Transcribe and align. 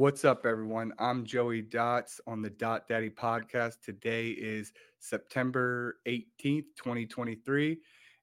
What's 0.00 0.24
up, 0.24 0.46
everyone? 0.46 0.94
I'm 0.98 1.26
Joey 1.26 1.60
Dots 1.60 2.22
on 2.26 2.40
the 2.40 2.48
Dot 2.48 2.88
Dattie 2.88 3.14
podcast. 3.14 3.82
Today 3.84 4.30
is 4.30 4.72
September 4.98 5.98
18th, 6.06 6.64
2023, 6.74 7.76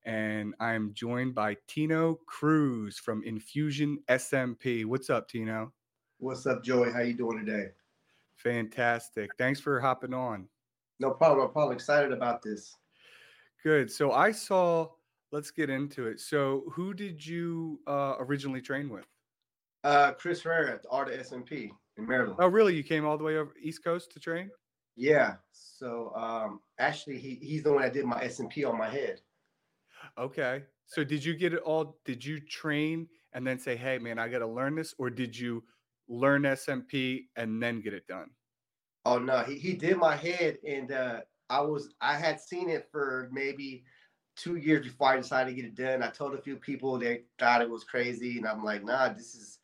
and 0.04 0.56
I'm 0.60 0.92
joined 0.96 1.36
by 1.36 1.56
Tino 1.68 2.16
Cruz 2.26 2.98
from 2.98 3.22
Infusion 3.24 4.00
SMP. 4.10 4.86
What's 4.86 5.12
up, 5.12 5.30
Tino? 5.30 5.72
What's 6.18 6.48
up, 6.48 6.64
Joey? 6.64 6.92
How 6.92 7.02
you 7.02 7.14
doing 7.14 7.46
today? 7.46 7.68
Fantastic. 8.38 9.30
Thanks 9.38 9.60
for 9.60 9.80
hopping 9.80 10.16
on. 10.16 10.48
No 11.00 11.12
problem. 11.12 11.46
I'm 11.46 11.54
probably 11.54 11.76
excited 11.76 12.12
about 12.12 12.42
this. 12.42 12.76
Good. 13.62 13.92
So 13.92 14.14
I 14.14 14.32
saw, 14.32 14.88
let's 15.32 15.52
get 15.52 15.70
into 15.70 16.08
it. 16.08 16.22
So 16.22 16.64
who 16.72 16.96
did 16.96 17.24
you 17.24 17.80
uh, 17.86 18.16
originally 18.18 18.62
train 18.62 18.90
with? 18.90 19.06
Uh, 19.84 20.12
Chris 20.14 20.42
Herrera 20.42 20.74
at 20.74 20.84
the 20.84 20.90
Art 20.90 21.14
of 21.14 21.20
SMP 21.20 21.70
in 21.98 22.08
Maryland. 22.08 22.38
Oh, 22.40 22.48
really? 22.48 22.76
You 22.76 22.84
came 22.84 23.06
all 23.06 23.18
the 23.18 23.24
way 23.24 23.38
over 23.38 23.54
East 23.62 23.84
Coast 23.84 24.12
to 24.14 24.20
train? 24.20 24.50
Yeah. 24.96 25.36
So 25.52 26.12
um, 26.16 26.60
actually, 26.80 27.20
he, 27.20 27.36
he's 27.42 27.64
the 27.64 27.72
one 27.72 27.84
that 27.84 27.94
did 27.94 28.06
my 28.06 28.24
SMP 28.24 28.68
on 28.68 28.78
my 28.78 28.90
head. 28.90 29.22
Okay. 30.18 30.64
So 30.88 31.04
did 31.04 31.24
you 31.24 31.36
get 31.36 31.54
it 31.54 31.60
all? 31.60 32.00
Did 32.06 32.26
you 32.26 32.40
train 32.40 33.08
and 33.34 33.46
then 33.46 33.60
say, 33.60 33.76
hey, 33.76 34.00
man, 34.00 34.20
I 34.20 34.28
got 34.28 34.40
to 34.40 34.48
learn 34.48 34.76
this? 34.76 34.96
Or 34.98 35.10
did 35.10 35.38
you 35.38 35.64
learn 36.08 36.44
SMP 36.44 37.26
and 37.36 37.62
then 37.62 37.82
get 37.82 37.94
it 37.94 38.08
done? 38.08 38.30
Oh, 39.06 39.20
no. 39.20 39.44
He, 39.44 39.56
he 39.56 39.74
did 39.74 39.98
my 39.98 40.16
head. 40.16 40.58
And 40.68 40.92
uh, 40.92 41.22
I 41.50 41.62
was, 41.62 41.94
I 42.02 42.16
had 42.16 42.42
seen 42.42 42.70
it 42.70 42.88
for 42.92 43.30
maybe 43.32 43.84
two 44.36 44.56
years 44.56 44.86
before 44.86 45.10
I 45.10 45.18
decided 45.18 45.52
to 45.52 45.56
get 45.56 45.66
it 45.66 45.76
done. 45.76 46.02
I 46.02 46.10
told 46.10 46.34
a 46.34 46.42
few 46.42 46.56
people 46.56 46.98
they 46.98 47.22
thought 47.38 47.62
it 47.62 47.70
was 47.70 47.84
crazy. 47.84 48.38
And 48.38 48.48
I'm 48.48 48.64
like, 48.64 48.84
nah, 48.84 49.10
this 49.10 49.36
is, 49.36 49.60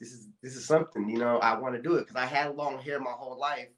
this 0.00 0.12
is 0.12 0.28
this 0.42 0.56
is 0.56 0.64
something 0.64 1.08
you 1.08 1.18
know 1.18 1.38
I 1.38 1.58
want 1.58 1.74
to 1.74 1.82
do 1.82 1.96
it 1.96 2.06
because 2.06 2.16
I 2.16 2.26
had 2.26 2.54
long 2.56 2.78
hair 2.78 3.00
my 3.00 3.10
whole 3.10 3.38
life, 3.38 3.68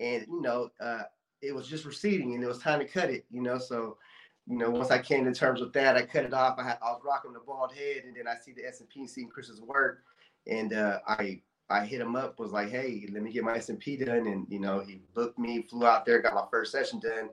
and 0.00 0.24
you 0.28 0.40
know 0.40 0.70
uh, 0.80 1.02
it 1.42 1.54
was 1.54 1.66
just 1.66 1.84
receding 1.84 2.34
and 2.34 2.42
it 2.42 2.46
was 2.46 2.58
time 2.58 2.78
to 2.78 2.86
cut 2.86 3.10
it. 3.10 3.24
You 3.30 3.42
know, 3.42 3.58
so 3.58 3.98
you 4.46 4.56
know 4.56 4.70
once 4.70 4.90
I 4.90 4.98
came 4.98 5.24
to 5.24 5.34
terms 5.34 5.60
with 5.60 5.72
that, 5.72 5.96
I 5.96 6.02
cut 6.02 6.24
it 6.24 6.34
off. 6.34 6.58
I, 6.58 6.64
had, 6.64 6.78
I 6.82 6.92
was 6.92 7.02
rocking 7.04 7.32
the 7.32 7.40
bald 7.40 7.72
head, 7.74 8.04
and 8.04 8.16
then 8.16 8.28
I 8.28 8.34
see 8.36 8.52
the 8.52 8.62
SMP 8.62 9.08
seeing 9.08 9.28
Chris's 9.28 9.60
work, 9.60 10.02
and 10.46 10.72
uh, 10.72 11.00
I 11.06 11.42
I 11.68 11.84
hit 11.84 12.00
him 12.00 12.14
up 12.14 12.38
was 12.38 12.52
like, 12.52 12.70
hey, 12.70 13.06
let 13.12 13.22
me 13.22 13.32
get 13.32 13.42
my 13.44 13.58
SMP 13.58 14.04
done, 14.04 14.26
and 14.26 14.46
you 14.48 14.60
know 14.60 14.80
he 14.80 15.00
booked 15.14 15.38
me, 15.38 15.62
flew 15.62 15.86
out 15.86 16.06
there, 16.06 16.22
got 16.22 16.34
my 16.34 16.46
first 16.50 16.72
session 16.72 17.00
done. 17.00 17.30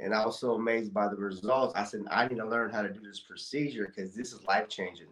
And 0.00 0.14
I 0.14 0.24
was 0.24 0.38
so 0.38 0.54
amazed 0.54 0.94
by 0.94 1.08
the 1.08 1.16
results. 1.16 1.74
I 1.74 1.82
said, 1.82 2.02
I 2.08 2.28
need 2.28 2.36
to 2.36 2.46
learn 2.46 2.70
how 2.70 2.82
to 2.82 2.88
do 2.88 3.00
this 3.00 3.18
procedure 3.18 3.86
because 3.86 4.14
this 4.14 4.32
is 4.32 4.44
life 4.44 4.68
changing. 4.68 5.08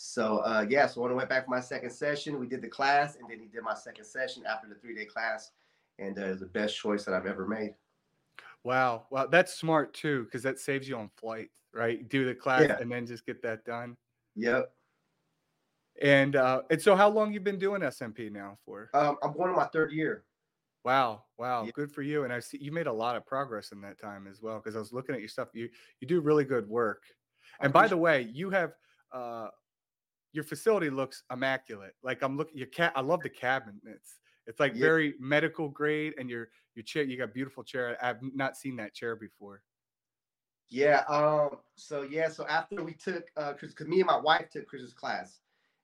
So 0.00 0.38
uh, 0.38 0.64
yeah, 0.68 0.86
so 0.86 1.00
when 1.00 1.10
I 1.10 1.14
went 1.16 1.28
back 1.28 1.46
for 1.46 1.50
my 1.50 1.58
second 1.58 1.90
session, 1.90 2.38
we 2.38 2.46
did 2.46 2.62
the 2.62 2.68
class, 2.68 3.16
and 3.16 3.28
then 3.28 3.40
he 3.40 3.46
did 3.46 3.64
my 3.64 3.74
second 3.74 4.04
session 4.04 4.44
after 4.48 4.68
the 4.68 4.76
three 4.76 4.94
day 4.94 5.04
class, 5.04 5.50
and 5.98 6.16
uh, 6.16 6.26
it 6.26 6.30
was 6.30 6.38
the 6.38 6.46
best 6.46 6.76
choice 6.76 7.04
that 7.04 7.14
I've 7.14 7.26
ever 7.26 7.48
made. 7.48 7.74
Wow, 8.62 9.06
wow, 9.10 9.26
that's 9.26 9.54
smart 9.54 9.92
too, 9.94 10.22
because 10.22 10.44
that 10.44 10.60
saves 10.60 10.88
you 10.88 10.96
on 10.96 11.10
flight, 11.16 11.50
right? 11.74 12.08
Do 12.08 12.24
the 12.24 12.32
class 12.32 12.66
yeah. 12.68 12.78
and 12.80 12.92
then 12.92 13.06
just 13.06 13.26
get 13.26 13.42
that 13.42 13.64
done. 13.64 13.96
Yep. 14.36 14.70
And 16.00 16.36
uh, 16.36 16.62
and 16.70 16.80
so, 16.80 16.94
how 16.94 17.08
long 17.08 17.32
you 17.32 17.40
been 17.40 17.58
doing 17.58 17.80
SMP 17.80 18.30
now 18.30 18.56
for? 18.64 18.90
Um, 18.94 19.16
I'm 19.20 19.32
going 19.32 19.50
to 19.50 19.56
my 19.56 19.66
third 19.66 19.90
year. 19.90 20.22
Wow, 20.84 21.24
wow, 21.38 21.64
yeah. 21.64 21.72
good 21.74 21.90
for 21.90 22.02
you. 22.02 22.22
And 22.22 22.32
I 22.32 22.38
see 22.38 22.58
you 22.60 22.70
made 22.70 22.86
a 22.86 22.92
lot 22.92 23.16
of 23.16 23.26
progress 23.26 23.72
in 23.72 23.80
that 23.80 23.98
time 24.00 24.28
as 24.30 24.40
well. 24.40 24.60
Because 24.62 24.76
I 24.76 24.78
was 24.78 24.92
looking 24.92 25.16
at 25.16 25.20
your 25.20 25.28
stuff, 25.28 25.48
you 25.54 25.68
you 25.98 26.06
do 26.06 26.20
really 26.20 26.44
good 26.44 26.68
work. 26.68 27.02
And 27.60 27.72
by 27.72 27.88
the 27.88 27.96
way, 27.96 28.30
you 28.32 28.50
have 28.50 28.74
uh, 29.10 29.48
your 30.38 30.44
facility 30.44 30.88
looks 30.88 31.24
immaculate. 31.32 31.96
Like 32.04 32.22
I'm 32.22 32.36
looking 32.36 32.56
your 32.56 32.68
cat. 32.68 32.92
I 32.94 33.00
love 33.00 33.22
the 33.22 33.28
cabinets. 33.28 34.20
It's 34.46 34.60
like 34.60 34.72
yeah. 34.74 34.82
very 34.82 35.14
medical 35.18 35.68
grade, 35.68 36.14
and 36.16 36.30
your 36.30 36.50
your 36.76 36.84
chair. 36.84 37.02
You 37.02 37.18
got 37.18 37.34
beautiful 37.34 37.64
chair. 37.64 37.98
I've 38.00 38.18
not 38.22 38.56
seen 38.56 38.76
that 38.76 38.94
chair 38.94 39.16
before. 39.16 39.62
Yeah. 40.68 41.02
Um. 41.08 41.58
So 41.74 42.02
yeah. 42.02 42.28
So 42.28 42.46
after 42.46 42.84
we 42.84 42.92
took, 42.92 43.24
uh, 43.36 43.54
cause, 43.54 43.74
cause 43.74 43.88
me 43.88 43.98
and 43.98 44.06
my 44.06 44.16
wife 44.16 44.48
took 44.52 44.68
Chris's 44.68 44.92
class, 44.92 45.40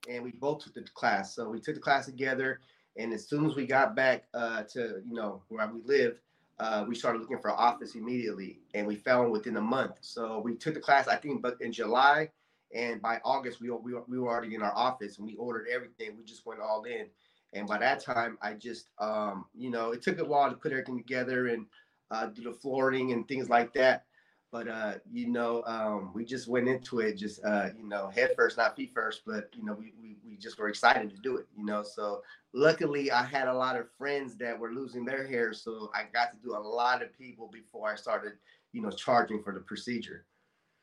and 0.08 0.22
we 0.22 0.30
both 0.30 0.62
took 0.62 0.74
the 0.74 0.82
class. 0.94 1.34
So 1.34 1.48
we 1.48 1.58
took 1.58 1.74
the 1.74 1.80
class 1.80 2.06
together, 2.06 2.60
and 2.96 3.12
as 3.12 3.28
soon 3.28 3.46
as 3.46 3.56
we 3.56 3.66
got 3.66 3.96
back 3.96 4.26
uh, 4.34 4.62
to 4.74 5.02
you 5.04 5.14
know 5.14 5.42
where 5.48 5.68
we 5.68 5.80
live, 5.84 6.20
uh, 6.60 6.84
we 6.86 6.94
started 6.94 7.22
looking 7.22 7.40
for 7.40 7.48
an 7.48 7.56
office 7.58 7.96
immediately, 7.96 8.60
and 8.72 8.86
we 8.86 8.94
found 8.94 9.32
within 9.32 9.56
a 9.56 9.60
month. 9.60 9.96
So 10.00 10.38
we 10.38 10.54
took 10.54 10.74
the 10.74 10.80
class, 10.80 11.08
I 11.08 11.16
think, 11.16 11.42
but 11.42 11.56
in 11.60 11.72
July, 11.72 12.30
and 12.72 13.00
by 13.02 13.20
August, 13.24 13.60
we, 13.60 13.70
we, 13.70 13.94
we 14.08 14.18
were 14.18 14.28
already 14.28 14.54
in 14.54 14.62
our 14.62 14.74
office 14.74 15.18
and 15.18 15.26
we 15.26 15.34
ordered 15.36 15.66
everything. 15.72 16.16
We 16.16 16.24
just 16.24 16.46
went 16.46 16.60
all 16.60 16.84
in. 16.84 17.06
And 17.52 17.68
by 17.68 17.78
that 17.78 18.00
time, 18.00 18.36
I 18.42 18.54
just, 18.54 18.90
um, 18.98 19.46
you 19.54 19.70
know, 19.70 19.92
it 19.92 20.02
took 20.02 20.18
a 20.18 20.24
while 20.24 20.50
to 20.50 20.56
put 20.56 20.72
everything 20.72 20.98
together 20.98 21.48
and 21.48 21.66
uh, 22.10 22.26
do 22.26 22.42
the 22.42 22.52
flooring 22.52 23.12
and 23.12 23.26
things 23.28 23.48
like 23.48 23.72
that. 23.74 24.04
But, 24.50 24.68
uh, 24.68 24.94
you 25.10 25.28
know, 25.28 25.62
um, 25.66 26.12
we 26.14 26.24
just 26.24 26.46
went 26.46 26.68
into 26.68 27.00
it 27.00 27.16
just, 27.16 27.44
uh, 27.44 27.70
you 27.76 27.88
know, 27.88 28.08
head 28.08 28.30
first, 28.36 28.56
not 28.56 28.76
feet 28.76 28.92
first. 28.94 29.22
But, 29.26 29.50
you 29.56 29.64
know, 29.64 29.72
we, 29.72 29.92
we, 30.00 30.16
we 30.24 30.36
just 30.36 30.58
were 30.58 30.68
excited 30.68 31.10
to 31.10 31.16
do 31.22 31.36
it, 31.36 31.46
you 31.56 31.64
know. 31.64 31.82
So 31.82 32.22
luckily, 32.52 33.10
I 33.10 33.24
had 33.24 33.48
a 33.48 33.54
lot 33.54 33.76
of 33.76 33.90
friends 33.98 34.36
that 34.36 34.58
were 34.58 34.72
losing 34.72 35.04
their 35.04 35.26
hair. 35.26 35.52
So 35.52 35.90
I 35.94 36.04
got 36.12 36.32
to 36.32 36.38
do 36.38 36.56
a 36.56 36.58
lot 36.58 37.02
of 37.02 37.16
people 37.16 37.50
before 37.52 37.90
I 37.90 37.96
started, 37.96 38.34
you 38.72 38.80
know, 38.80 38.90
charging 38.90 39.42
for 39.42 39.52
the 39.52 39.60
procedure. 39.60 40.24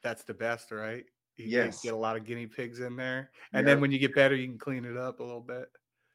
That's 0.04 0.24
the 0.24 0.34
best, 0.34 0.72
right? 0.72 1.06
You 1.42 1.50
yes. 1.50 1.82
get 1.82 1.94
a 1.94 1.98
lot 1.98 2.16
of 2.16 2.26
guinea 2.26 2.48
pigs 2.48 2.80
in 2.80 2.96
there. 2.96 3.32
And 3.54 3.68
then 3.68 3.82
when 3.82 3.92
you 3.92 4.00
get 4.00 4.16
better, 4.16 4.36
you 4.36 4.48
can 4.48 4.58
clean 4.58 4.86
it 4.86 4.98
up 4.98 5.20
a 5.20 5.24
little 5.24 5.42
bit. 5.42 5.70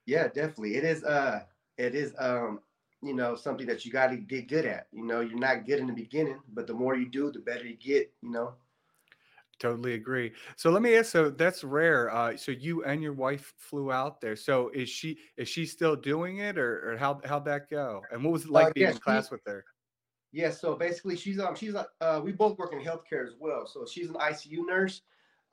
Yeah, 0.07 0.29
definitely. 0.29 0.77
It 0.77 0.85
is 0.85 1.05
uh 1.05 1.41
it 1.79 1.95
is 1.95 2.15
um 2.19 2.61
you 3.03 3.15
know 3.15 3.35
something 3.35 3.67
that 3.67 3.85
you 3.85 3.93
got 3.93 4.09
to 4.09 4.17
get 4.17 4.49
good 4.49 4.65
at. 4.65 4.87
You 4.93 5.05
know, 5.05 5.21
you're 5.21 5.39
not 5.39 5.67
good 5.67 5.81
in 5.81 5.87
the 5.87 5.93
beginning, 5.93 6.41
but 6.55 6.67
the 6.67 6.75
more 6.75 6.97
you 6.97 7.09
do, 7.09 7.31
the 7.31 7.41
better 7.41 7.67
you 7.67 7.77
get, 7.77 8.13
you 8.23 8.31
know. 8.31 8.55
Totally 9.59 9.95
agree. 9.95 10.33
So 10.57 10.71
let 10.71 10.83
me 10.83 10.97
ask. 10.97 11.11
So 11.11 11.31
that's 11.31 11.65
rare. 11.65 12.15
Uh, 12.15 12.37
so 12.37 12.53
you 12.53 12.85
and 12.85 13.03
your 13.03 13.15
wife 13.15 13.55
flew 13.57 13.91
out 13.91 14.21
there. 14.21 14.37
So 14.37 14.69
is 14.75 14.91
she 14.91 15.19
is 15.39 15.49
she 15.49 15.65
still 15.65 15.97
doing 15.97 16.39
it, 16.39 16.59
or, 16.59 16.93
or 16.93 16.97
how 16.99 17.21
how'd 17.25 17.47
that 17.47 17.71
go? 17.71 18.03
And 18.11 18.23
what 18.23 18.33
was 18.33 18.45
it 18.45 18.51
like 18.51 18.69
uh, 18.69 18.73
being 18.75 18.91
in 18.91 18.99
class 18.99 19.31
with 19.31 19.41
her? 19.47 19.65
Yeah. 20.31 20.51
So 20.51 20.75
basically, 20.75 21.17
she's 21.17 21.41
um 21.41 21.55
she's 21.55 21.75
uh 21.75 22.21
we 22.23 22.33
both 22.33 22.59
work 22.59 22.75
in 22.75 22.81
healthcare 22.81 23.27
as 23.27 23.33
well. 23.41 23.67
So 23.67 23.87
she's 23.91 24.11
an 24.11 24.17
ICU 24.17 24.59
nurse, 24.67 25.01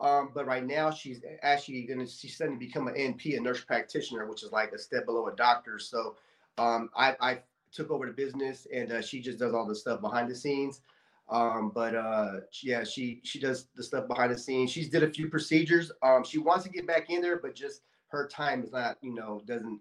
um, 0.03 0.31
but 0.33 0.45
right 0.45 0.65
now 0.65 0.91
she's 0.91 1.21
actually 1.41 1.83
going 1.83 1.99
to 1.99 2.05
she's 2.05 2.35
starting 2.35 2.59
to 2.59 2.65
become 2.65 2.87
an 2.87 2.95
NP, 2.95 3.37
a 3.37 3.39
nurse 3.39 3.63
practitioner, 3.63 4.27
which 4.27 4.43
is 4.43 4.51
like 4.51 4.73
a 4.73 4.77
step 4.77 5.05
below 5.05 5.27
a 5.27 5.35
doctor. 5.35 5.79
So 5.79 6.17
um, 6.57 6.89
I, 6.95 7.15
I 7.21 7.39
took 7.71 7.89
over 7.89 8.05
the 8.05 8.11
business, 8.11 8.67
and 8.71 8.91
uh, 8.91 9.01
she 9.01 9.21
just 9.21 9.39
does 9.39 9.53
all 9.53 9.65
the 9.65 9.75
stuff 9.75 10.01
behind 10.01 10.29
the 10.29 10.35
scenes. 10.35 10.81
Um, 11.29 11.71
but 11.73 11.95
uh, 11.95 12.41
yeah, 12.61 12.83
she 12.83 13.21
she 13.23 13.39
does 13.39 13.67
the 13.75 13.83
stuff 13.83 14.09
behind 14.09 14.33
the 14.33 14.37
scenes. 14.37 14.71
She's 14.71 14.89
did 14.89 15.03
a 15.03 15.09
few 15.09 15.29
procedures. 15.29 15.89
Um, 16.01 16.25
she 16.25 16.37
wants 16.37 16.65
to 16.65 16.69
get 16.69 16.85
back 16.85 17.09
in 17.09 17.21
there, 17.21 17.37
but 17.37 17.55
just 17.55 17.81
her 18.09 18.27
time 18.27 18.61
is 18.61 18.73
not 18.73 18.97
you 19.01 19.15
know 19.15 19.41
doesn't 19.45 19.79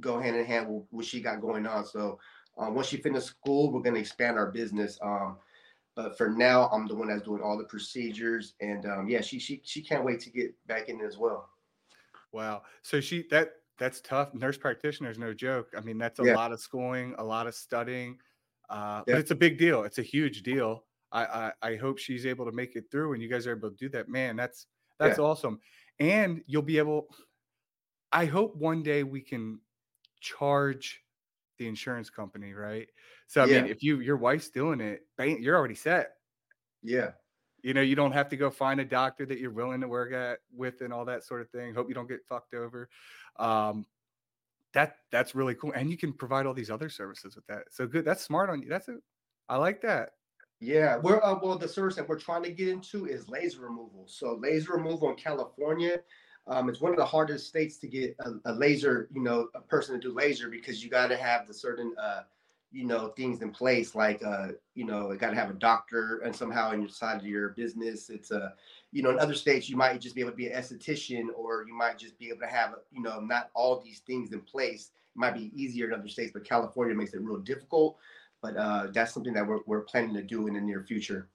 go 0.00 0.18
hand 0.18 0.36
in 0.36 0.46
hand 0.46 0.68
with 0.68 0.84
what 0.90 1.04
she 1.04 1.20
got 1.20 1.42
going 1.42 1.66
on. 1.66 1.84
So 1.84 2.18
um, 2.56 2.74
once 2.74 2.88
she 2.88 2.96
finishes 2.96 3.28
school, 3.28 3.70
we're 3.70 3.82
going 3.82 3.94
to 3.94 4.00
expand 4.00 4.38
our 4.38 4.50
business. 4.50 4.98
Um, 5.02 5.36
but 6.02 6.16
for 6.16 6.30
now, 6.30 6.68
I'm 6.72 6.86
the 6.86 6.94
one 6.94 7.08
that's 7.08 7.22
doing 7.22 7.42
all 7.42 7.58
the 7.58 7.64
procedures, 7.64 8.54
and 8.60 8.86
um, 8.86 9.08
yeah, 9.08 9.20
she 9.20 9.38
she 9.38 9.60
she 9.64 9.82
can't 9.82 10.02
wait 10.02 10.20
to 10.20 10.30
get 10.30 10.54
back 10.66 10.88
in 10.88 11.00
as 11.02 11.18
well. 11.18 11.50
Wow. 12.32 12.62
So 12.82 13.00
she 13.00 13.26
that 13.30 13.52
that's 13.78 14.00
tough. 14.00 14.32
Nurse 14.32 14.56
practitioner 14.56 15.10
is 15.10 15.18
no 15.18 15.34
joke. 15.34 15.68
I 15.76 15.80
mean, 15.80 15.98
that's 15.98 16.18
a 16.18 16.24
yeah. 16.24 16.34
lot 16.34 16.52
of 16.52 16.60
schooling, 16.60 17.14
a 17.18 17.24
lot 17.24 17.46
of 17.46 17.54
studying. 17.54 18.18
Uh, 18.70 19.02
yeah. 19.06 19.14
But 19.14 19.18
it's 19.18 19.30
a 19.30 19.34
big 19.36 19.58
deal. 19.58 19.82
It's 19.82 19.98
a 19.98 20.02
huge 20.02 20.42
deal. 20.42 20.84
I, 21.12 21.24
I, 21.24 21.52
I 21.62 21.76
hope 21.76 21.98
she's 21.98 22.24
able 22.24 22.46
to 22.46 22.52
make 22.52 22.76
it 22.76 22.84
through, 22.90 23.12
and 23.12 23.22
you 23.22 23.28
guys 23.28 23.46
are 23.46 23.52
able 23.56 23.68
to 23.70 23.76
do 23.76 23.88
that. 23.90 24.08
Man, 24.08 24.36
that's 24.36 24.66
that's 24.98 25.18
yeah. 25.18 25.24
awesome. 25.24 25.60
And 25.98 26.42
you'll 26.46 26.62
be 26.62 26.78
able. 26.78 27.08
I 28.10 28.24
hope 28.24 28.56
one 28.56 28.82
day 28.82 29.02
we 29.02 29.20
can 29.20 29.60
charge 30.20 31.02
the 31.58 31.68
insurance 31.68 32.10
company, 32.10 32.54
right? 32.54 32.88
So 33.30 33.42
I 33.42 33.44
yeah. 33.44 33.62
mean, 33.62 33.70
if 33.70 33.80
you 33.80 34.00
your 34.00 34.16
wife's 34.16 34.50
doing 34.50 34.80
it, 34.80 35.06
you're 35.16 35.56
already 35.56 35.76
set. 35.76 36.14
Yeah. 36.82 37.12
You 37.62 37.74
know, 37.74 37.80
you 37.80 37.94
don't 37.94 38.10
have 38.10 38.28
to 38.30 38.36
go 38.36 38.50
find 38.50 38.80
a 38.80 38.84
doctor 38.84 39.24
that 39.24 39.38
you're 39.38 39.52
willing 39.52 39.82
to 39.82 39.86
work 39.86 40.12
at 40.12 40.40
with 40.52 40.80
and 40.80 40.92
all 40.92 41.04
that 41.04 41.22
sort 41.22 41.40
of 41.40 41.48
thing. 41.50 41.72
Hope 41.72 41.88
you 41.88 41.94
don't 41.94 42.08
get 42.08 42.26
fucked 42.28 42.54
over. 42.54 42.88
Um, 43.36 43.86
that 44.72 44.96
that's 45.12 45.36
really 45.36 45.54
cool, 45.54 45.70
and 45.76 45.88
you 45.88 45.96
can 45.96 46.12
provide 46.12 46.44
all 46.44 46.54
these 46.54 46.72
other 46.72 46.88
services 46.88 47.36
with 47.36 47.46
that. 47.46 47.66
So 47.70 47.86
good. 47.86 48.04
That's 48.04 48.20
smart 48.20 48.50
on 48.50 48.62
you. 48.62 48.68
That's 48.68 48.88
it. 48.88 49.00
I 49.48 49.58
like 49.58 49.80
that. 49.82 50.10
Yeah, 50.58 50.96
we're 50.96 51.22
uh, 51.22 51.38
well. 51.40 51.56
The 51.56 51.68
service 51.68 51.94
that 51.96 52.08
we're 52.08 52.18
trying 52.18 52.42
to 52.42 52.50
get 52.50 52.66
into 52.66 53.06
is 53.06 53.28
laser 53.28 53.60
removal. 53.60 54.06
So 54.08 54.40
laser 54.42 54.72
removal 54.72 55.08
in 55.08 55.14
California 55.14 56.00
um, 56.46 56.68
it's 56.68 56.80
one 56.80 56.90
of 56.90 56.98
the 56.98 57.04
hardest 57.04 57.46
states 57.46 57.76
to 57.78 57.86
get 57.86 58.16
a, 58.20 58.32
a, 58.50 58.52
laser, 58.52 59.08
you 59.14 59.22
know, 59.22 59.48
a 59.54 59.60
person 59.60 59.94
to 59.94 60.00
do 60.00 60.12
laser 60.12 60.48
because 60.48 60.82
you 60.82 60.90
got 60.90 61.06
to 61.08 61.16
have 61.16 61.46
the 61.46 61.54
certain 61.54 61.94
uh, 62.00 62.22
you 62.72 62.84
know 62.84 63.08
things 63.08 63.42
in 63.42 63.50
place 63.50 63.94
like 63.94 64.22
uh 64.24 64.48
you 64.74 64.84
know 64.84 65.14
got 65.16 65.30
to 65.30 65.36
have 65.36 65.50
a 65.50 65.54
doctor 65.54 66.20
and 66.24 66.34
somehow 66.34 66.70
in 66.70 66.80
your 66.80 66.88
side 66.88 67.20
of 67.20 67.26
your 67.26 67.50
business 67.50 68.10
it's 68.10 68.30
a 68.30 68.54
you 68.92 69.02
know 69.02 69.10
in 69.10 69.18
other 69.18 69.34
states 69.34 69.68
you 69.68 69.76
might 69.76 70.00
just 70.00 70.14
be 70.14 70.20
able 70.20 70.30
to 70.30 70.36
be 70.36 70.46
an 70.46 70.60
esthetician 70.60 71.26
or 71.36 71.64
you 71.66 71.74
might 71.74 71.98
just 71.98 72.18
be 72.18 72.28
able 72.28 72.40
to 72.40 72.46
have 72.46 72.74
you 72.92 73.02
know 73.02 73.20
not 73.20 73.50
all 73.54 73.80
these 73.80 74.00
things 74.00 74.32
in 74.32 74.40
place. 74.40 74.90
It 75.14 75.18
might 75.18 75.34
be 75.34 75.50
easier 75.54 75.86
in 75.88 75.94
other 75.94 76.08
states 76.08 76.30
but 76.32 76.44
california 76.44 76.94
makes 76.94 77.14
it 77.14 77.20
real 77.20 77.38
difficult. 77.38 77.96
But 78.40 78.56
uh 78.56 78.86
that's 78.92 79.12
something 79.12 79.34
that 79.34 79.46
we're, 79.46 79.60
we're 79.66 79.82
planning 79.82 80.14
to 80.14 80.22
do 80.22 80.46
in 80.46 80.54
the 80.54 80.60
near 80.60 80.82
future. 80.82 81.28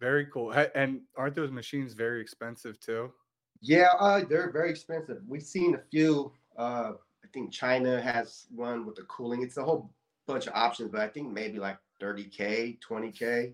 Very 0.00 0.26
cool. 0.26 0.52
And 0.74 1.00
aren't 1.16 1.34
those 1.34 1.50
machines 1.50 1.94
very 1.94 2.20
expensive 2.20 2.78
too? 2.78 3.12
Yeah 3.60 3.88
uh, 3.98 4.22
they're 4.28 4.52
very 4.52 4.70
expensive. 4.70 5.18
We've 5.26 5.42
seen 5.42 5.74
a 5.74 5.82
few 5.90 6.32
uh 6.56 6.92
I 7.24 7.28
think 7.32 7.50
China 7.50 8.00
has 8.00 8.46
one 8.54 8.84
with 8.84 8.96
the 8.96 9.02
cooling. 9.02 9.42
It's 9.42 9.56
a 9.56 9.64
whole 9.64 9.90
bunch 10.26 10.46
of 10.46 10.54
options, 10.54 10.90
but 10.90 11.00
I 11.00 11.08
think 11.08 11.32
maybe 11.32 11.58
like 11.58 11.78
30k, 12.00 12.78
20k. 12.80 13.52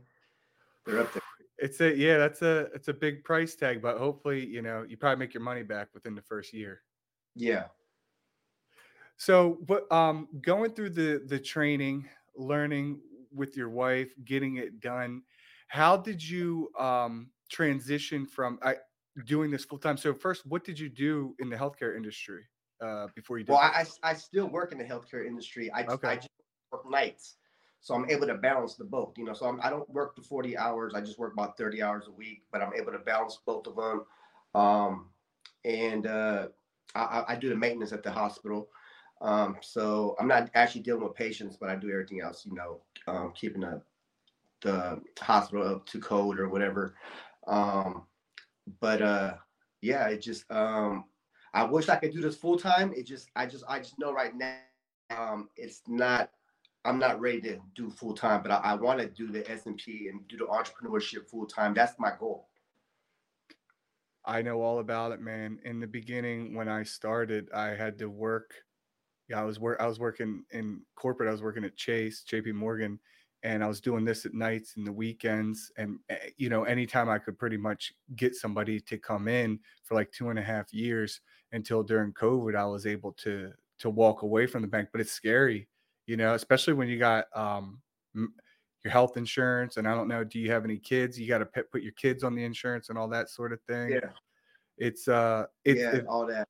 They're 0.86 1.00
up 1.00 1.12
there. 1.12 1.22
It's 1.58 1.80
a 1.80 1.94
yeah, 1.94 2.18
that's 2.18 2.42
a 2.42 2.68
it's 2.74 2.88
a 2.88 2.92
big 2.92 3.24
price 3.24 3.56
tag, 3.56 3.82
but 3.82 3.98
hopefully, 3.98 4.46
you 4.46 4.62
know, 4.62 4.84
you 4.88 4.96
probably 4.96 5.18
make 5.18 5.34
your 5.34 5.42
money 5.42 5.64
back 5.64 5.88
within 5.92 6.14
the 6.14 6.22
first 6.22 6.54
year. 6.54 6.82
Yeah. 7.34 7.64
So, 9.16 9.58
but 9.66 9.90
um 9.90 10.28
going 10.40 10.70
through 10.70 10.90
the 10.90 11.22
the 11.26 11.38
training, 11.38 12.08
learning 12.36 13.00
with 13.32 13.56
your 13.56 13.70
wife, 13.70 14.12
getting 14.24 14.56
it 14.56 14.80
done, 14.80 15.22
how 15.66 15.96
did 15.96 16.22
you 16.22 16.70
um 16.78 17.30
transition 17.50 18.24
from 18.24 18.60
I 18.62 18.76
doing 19.26 19.50
this 19.50 19.64
full 19.64 19.78
time? 19.78 19.96
So 19.96 20.14
first, 20.14 20.46
what 20.46 20.62
did 20.62 20.78
you 20.78 20.88
do 20.88 21.34
in 21.40 21.50
the 21.50 21.56
healthcare 21.56 21.96
industry 21.96 22.44
uh 22.80 23.08
before 23.16 23.38
you 23.38 23.44
did 23.44 23.50
Well, 23.50 23.60
I, 23.60 23.84
I, 24.04 24.14
still 24.14 24.46
work 24.46 24.70
in 24.70 24.78
the 24.78 24.84
healthcare 24.84 25.26
industry. 25.26 25.72
I, 25.72 25.84
okay. 25.86 26.08
I 26.08 26.14
just 26.14 26.28
work 26.72 26.90
nights. 26.90 27.36
So 27.80 27.94
I'm 27.94 28.10
able 28.10 28.26
to 28.26 28.34
balance 28.34 28.74
the 28.74 28.84
both, 28.84 29.16
you 29.16 29.24
know. 29.24 29.32
So 29.32 29.46
I'm, 29.46 29.60
I 29.62 29.70
do 29.70 29.78
not 29.78 29.90
work 29.90 30.16
the 30.16 30.22
40 30.22 30.56
hours. 30.56 30.94
I 30.94 31.00
just 31.00 31.18
work 31.18 31.32
about 31.32 31.56
30 31.56 31.82
hours 31.82 32.06
a 32.08 32.12
week, 32.12 32.42
but 32.52 32.60
I'm 32.60 32.74
able 32.74 32.92
to 32.92 32.98
balance 32.98 33.38
both 33.46 33.66
of 33.66 33.76
them. 33.76 34.04
Um, 34.54 35.06
and 35.64 36.06
uh, 36.06 36.48
I, 36.94 37.24
I, 37.28 37.36
do 37.36 37.50
the 37.50 37.54
maintenance 37.56 37.92
at 37.92 38.02
the 38.02 38.10
hospital. 38.10 38.68
Um, 39.20 39.56
so 39.60 40.16
I'm 40.18 40.26
not 40.26 40.50
actually 40.54 40.80
dealing 40.80 41.04
with 41.04 41.14
patients, 41.14 41.56
but 41.60 41.68
I 41.68 41.76
do 41.76 41.90
everything 41.90 42.20
else, 42.20 42.46
you 42.46 42.54
know, 42.54 42.80
um, 43.06 43.32
keeping 43.34 43.60
the, 43.60 43.82
the 44.62 45.00
hospital 45.20 45.68
up 45.68 45.86
to 45.86 46.00
code 46.00 46.40
or 46.40 46.48
whatever. 46.48 46.94
Um, 47.46 48.04
but 48.80 49.02
uh, 49.02 49.34
yeah, 49.80 50.08
it 50.08 50.22
just 50.22 50.50
um, 50.50 51.04
I 51.54 51.64
wish 51.64 51.88
I 51.88 51.96
could 51.96 52.12
do 52.12 52.20
this 52.20 52.36
full 52.36 52.58
time. 52.58 52.92
It 52.94 53.06
just 53.06 53.30
I 53.36 53.46
just 53.46 53.64
I 53.68 53.78
just 53.78 53.98
know 53.98 54.12
right 54.12 54.34
now 54.34 54.56
um, 55.10 55.48
it's 55.56 55.82
not 55.86 56.30
I'm 56.84 56.98
not 56.98 57.20
ready 57.20 57.40
to 57.42 57.58
do 57.74 57.90
full 57.90 58.14
time, 58.14 58.42
but 58.42 58.52
I, 58.52 58.56
I 58.56 58.74
want 58.74 59.00
to 59.00 59.08
do 59.08 59.30
the 59.30 59.42
SMP 59.42 60.08
and 60.08 60.26
do 60.28 60.36
the 60.36 60.46
entrepreneurship 60.46 61.28
full 61.28 61.46
time. 61.46 61.74
That's 61.74 61.98
my 61.98 62.12
goal. 62.18 62.48
I 64.24 64.42
know 64.42 64.60
all 64.60 64.78
about 64.78 65.12
it, 65.12 65.20
man. 65.20 65.58
In 65.64 65.80
the 65.80 65.86
beginning, 65.86 66.54
when 66.54 66.68
I 66.68 66.82
started, 66.82 67.48
I 67.52 67.68
had 67.68 67.98
to 67.98 68.10
work. 68.10 68.54
Yeah, 69.28 69.40
I 69.40 69.44
was 69.44 69.58
work. 69.58 69.78
I 69.80 69.86
was 69.86 69.98
working 69.98 70.44
in 70.50 70.82
corporate. 70.96 71.28
I 71.28 71.32
was 71.32 71.42
working 71.42 71.64
at 71.64 71.76
Chase, 71.76 72.22
J.P. 72.22 72.52
Morgan, 72.52 72.98
and 73.42 73.64
I 73.64 73.68
was 73.68 73.80
doing 73.80 74.04
this 74.04 74.26
at 74.26 74.34
nights 74.34 74.74
and 74.76 74.86
the 74.86 74.92
weekends. 74.92 75.72
And 75.76 75.98
eh, 76.10 76.30
you 76.36 76.48
know, 76.48 76.64
anytime 76.64 77.08
I 77.08 77.18
could 77.18 77.38
pretty 77.38 77.56
much 77.56 77.92
get 78.16 78.34
somebody 78.34 78.80
to 78.80 78.98
come 78.98 79.28
in 79.28 79.58
for 79.84 79.94
like 79.94 80.12
two 80.12 80.30
and 80.30 80.38
a 80.38 80.42
half 80.42 80.72
years 80.72 81.20
until 81.52 81.82
during 81.82 82.12
COVID, 82.12 82.54
I 82.54 82.66
was 82.66 82.86
able 82.86 83.12
to 83.12 83.52
to 83.78 83.90
walk 83.90 84.22
away 84.22 84.46
from 84.46 84.62
the 84.62 84.68
bank. 84.68 84.88
But 84.92 85.00
it's 85.00 85.12
scary 85.12 85.68
you 86.08 86.16
know, 86.16 86.32
especially 86.34 86.72
when 86.72 86.88
you 86.88 86.98
got 86.98 87.26
um, 87.36 87.80
your 88.14 88.90
health 88.90 89.18
insurance. 89.18 89.76
And 89.76 89.86
I 89.86 89.94
don't 89.94 90.08
know, 90.08 90.24
do 90.24 90.38
you 90.38 90.50
have 90.50 90.64
any 90.64 90.78
kids? 90.78 91.20
You 91.20 91.28
got 91.28 91.38
to 91.38 91.44
put 91.44 91.82
your 91.82 91.92
kids 91.92 92.24
on 92.24 92.34
the 92.34 92.42
insurance 92.42 92.88
and 92.88 92.96
all 92.96 93.08
that 93.08 93.28
sort 93.28 93.52
of 93.52 93.60
thing. 93.68 93.90
Yeah. 93.90 94.08
It's, 94.78 95.06
uh, 95.06 95.44
it's, 95.66 95.78
yeah, 95.78 95.96
it, 95.96 96.06
all 96.06 96.26
that. 96.26 96.48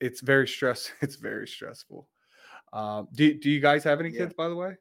It's 0.00 0.20
very 0.20 0.46
stress. 0.46 0.92
It's 1.02 1.16
very 1.16 1.48
stressful. 1.48 2.08
Um, 2.72 3.08
do, 3.12 3.34
do 3.34 3.50
you 3.50 3.58
guys 3.58 3.82
have 3.84 3.98
any 3.98 4.10
yeah. 4.10 4.20
kids, 4.20 4.34
by 4.34 4.48
the 4.48 4.54
way? 4.54 4.76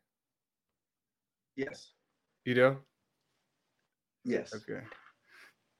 Yes. 1.55 1.89
You 2.45 2.53
do? 2.53 2.77
Yes. 4.23 4.53
Okay. 4.53 4.81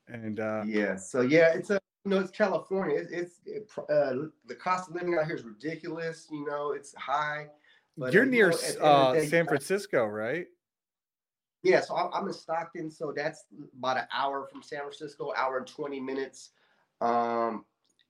And, 0.07 0.39
uh, 0.39 0.63
yeah. 0.65 0.95
So, 0.95 1.21
yeah, 1.21 1.53
it's 1.53 1.69
a, 1.69 1.79
you 2.05 2.09
know, 2.09 2.17
it's 2.17 2.31
California. 2.31 2.97
It's, 2.97 3.11
it's 3.11 3.39
it, 3.45 3.69
uh, 3.77 4.29
the 4.47 4.55
cost 4.55 4.89
of 4.89 4.95
living 4.95 5.15
out 5.15 5.27
here 5.27 5.35
is 5.35 5.43
ridiculous. 5.43 6.27
You 6.31 6.43
know, 6.47 6.71
it's 6.71 6.95
high. 6.95 7.45
But 8.01 8.13
you're 8.13 8.23
uh, 8.23 8.25
near 8.25 8.51
you 8.51 8.79
know, 8.79 8.85
uh, 8.85 9.13
day, 9.13 9.27
San 9.27 9.45
Francisco, 9.45 10.05
right? 10.05 10.47
Yeah, 11.61 11.81
so 11.81 11.95
I'm 11.95 12.27
in 12.27 12.33
Stockton, 12.33 12.89
so 12.89 13.13
that's 13.15 13.45
about 13.77 13.97
an 13.97 14.05
hour 14.11 14.47
from 14.51 14.63
San 14.63 14.79
Francisco, 14.79 15.31
hour 15.37 15.59
and 15.59 15.67
20 15.67 15.99
minutes. 15.99 16.49
Um, 16.99 17.63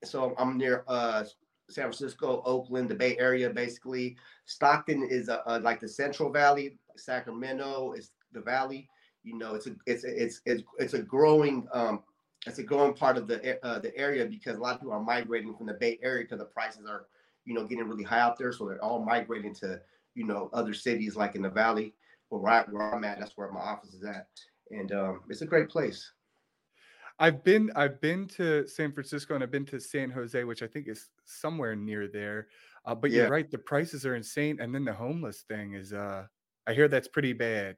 so 0.06 0.34
I'm 0.38 0.58
near 0.58 0.86
uh, 0.88 1.26
San 1.70 1.84
Francisco, 1.84 2.42
Oakland, 2.46 2.88
the 2.88 2.96
Bay 2.96 3.18
Area, 3.18 3.50
basically. 3.50 4.16
Stockton 4.46 5.04
is 5.04 5.28
a, 5.28 5.44
a, 5.46 5.60
like 5.60 5.82
the 5.82 5.90
Central 5.90 6.32
Valley. 6.32 6.78
Sacramento 6.96 7.92
is 7.92 8.12
the 8.32 8.40
Valley. 8.40 8.88
You 9.24 9.38
know, 9.38 9.56
it's 9.56 9.68
a 9.68 9.76
it's 9.86 10.06
a, 10.06 10.24
it's 10.24 10.42
it's 10.46 10.64
it's 10.80 10.94
a 10.94 11.02
growing 11.02 11.68
um, 11.74 12.02
it's 12.48 12.60
a 12.60 12.64
growing 12.64 12.94
part 12.94 13.18
of 13.18 13.28
the 13.28 13.64
uh, 13.66 13.80
the 13.80 13.96
area 13.98 14.26
because 14.26 14.58
a 14.58 14.62
lot 14.62 14.76
of 14.76 14.80
people 14.80 14.94
are 14.94 15.04
migrating 15.04 15.54
from 15.54 15.68
the 15.68 15.74
Bay 15.74 16.00
Area 16.02 16.24
because 16.24 16.40
the 16.40 16.46
prices 16.46 16.86
are 16.88 17.08
you 17.46 17.54
know, 17.54 17.66
getting 17.66 17.88
really 17.88 18.04
high 18.04 18.20
out 18.20 18.38
there. 18.38 18.52
So 18.52 18.68
they're 18.68 18.84
all 18.84 19.04
migrating 19.04 19.54
to, 19.56 19.82
you 20.16 20.26
know, 20.26 20.50
other 20.54 20.74
cities 20.74 21.16
like 21.16 21.36
in 21.36 21.42
the 21.42 21.50
valley 21.50 21.94
where, 22.30 22.52
I, 22.52 22.64
where 22.70 22.94
I'm 22.94 23.04
at. 23.04 23.20
That's 23.20 23.38
where 23.38 23.52
my 23.52 23.60
office 23.60 23.94
is 23.94 24.04
at. 24.04 24.28
And 24.72 24.92
um, 24.92 25.22
it's 25.30 25.42
a 25.42 25.46
great 25.46 25.70
place. 25.70 26.12
I've 27.20 27.44
been 27.44 27.72
I've 27.76 28.02
been 28.02 28.28
to 28.30 28.68
San 28.68 28.92
Francisco 28.92 29.36
and 29.36 29.44
I've 29.44 29.52
been 29.52 29.66
to 29.68 29.80
San 29.80 30.10
Jose, 30.10 30.44
which 30.44 30.64
I 30.64 30.68
think 30.68 30.88
is 30.88 31.10
somewhere 31.26 31.76
near 31.76 32.08
there. 32.08 32.48
Uh, 32.86 32.96
but 32.96 33.12
yeah. 33.12 33.24
you're 33.24 33.30
right, 33.30 33.52
the 33.52 33.60
prices 33.60 34.08
are 34.08 34.16
insane, 34.16 34.60
and 34.60 34.74
then 34.74 34.86
the 34.86 34.94
homeless 34.94 35.42
thing 35.42 35.74
is. 35.74 35.94
Uh, 35.94 36.26
I 36.68 36.74
hear 36.74 36.88
that's 36.88 37.08
pretty 37.08 37.34
bad. 37.34 37.78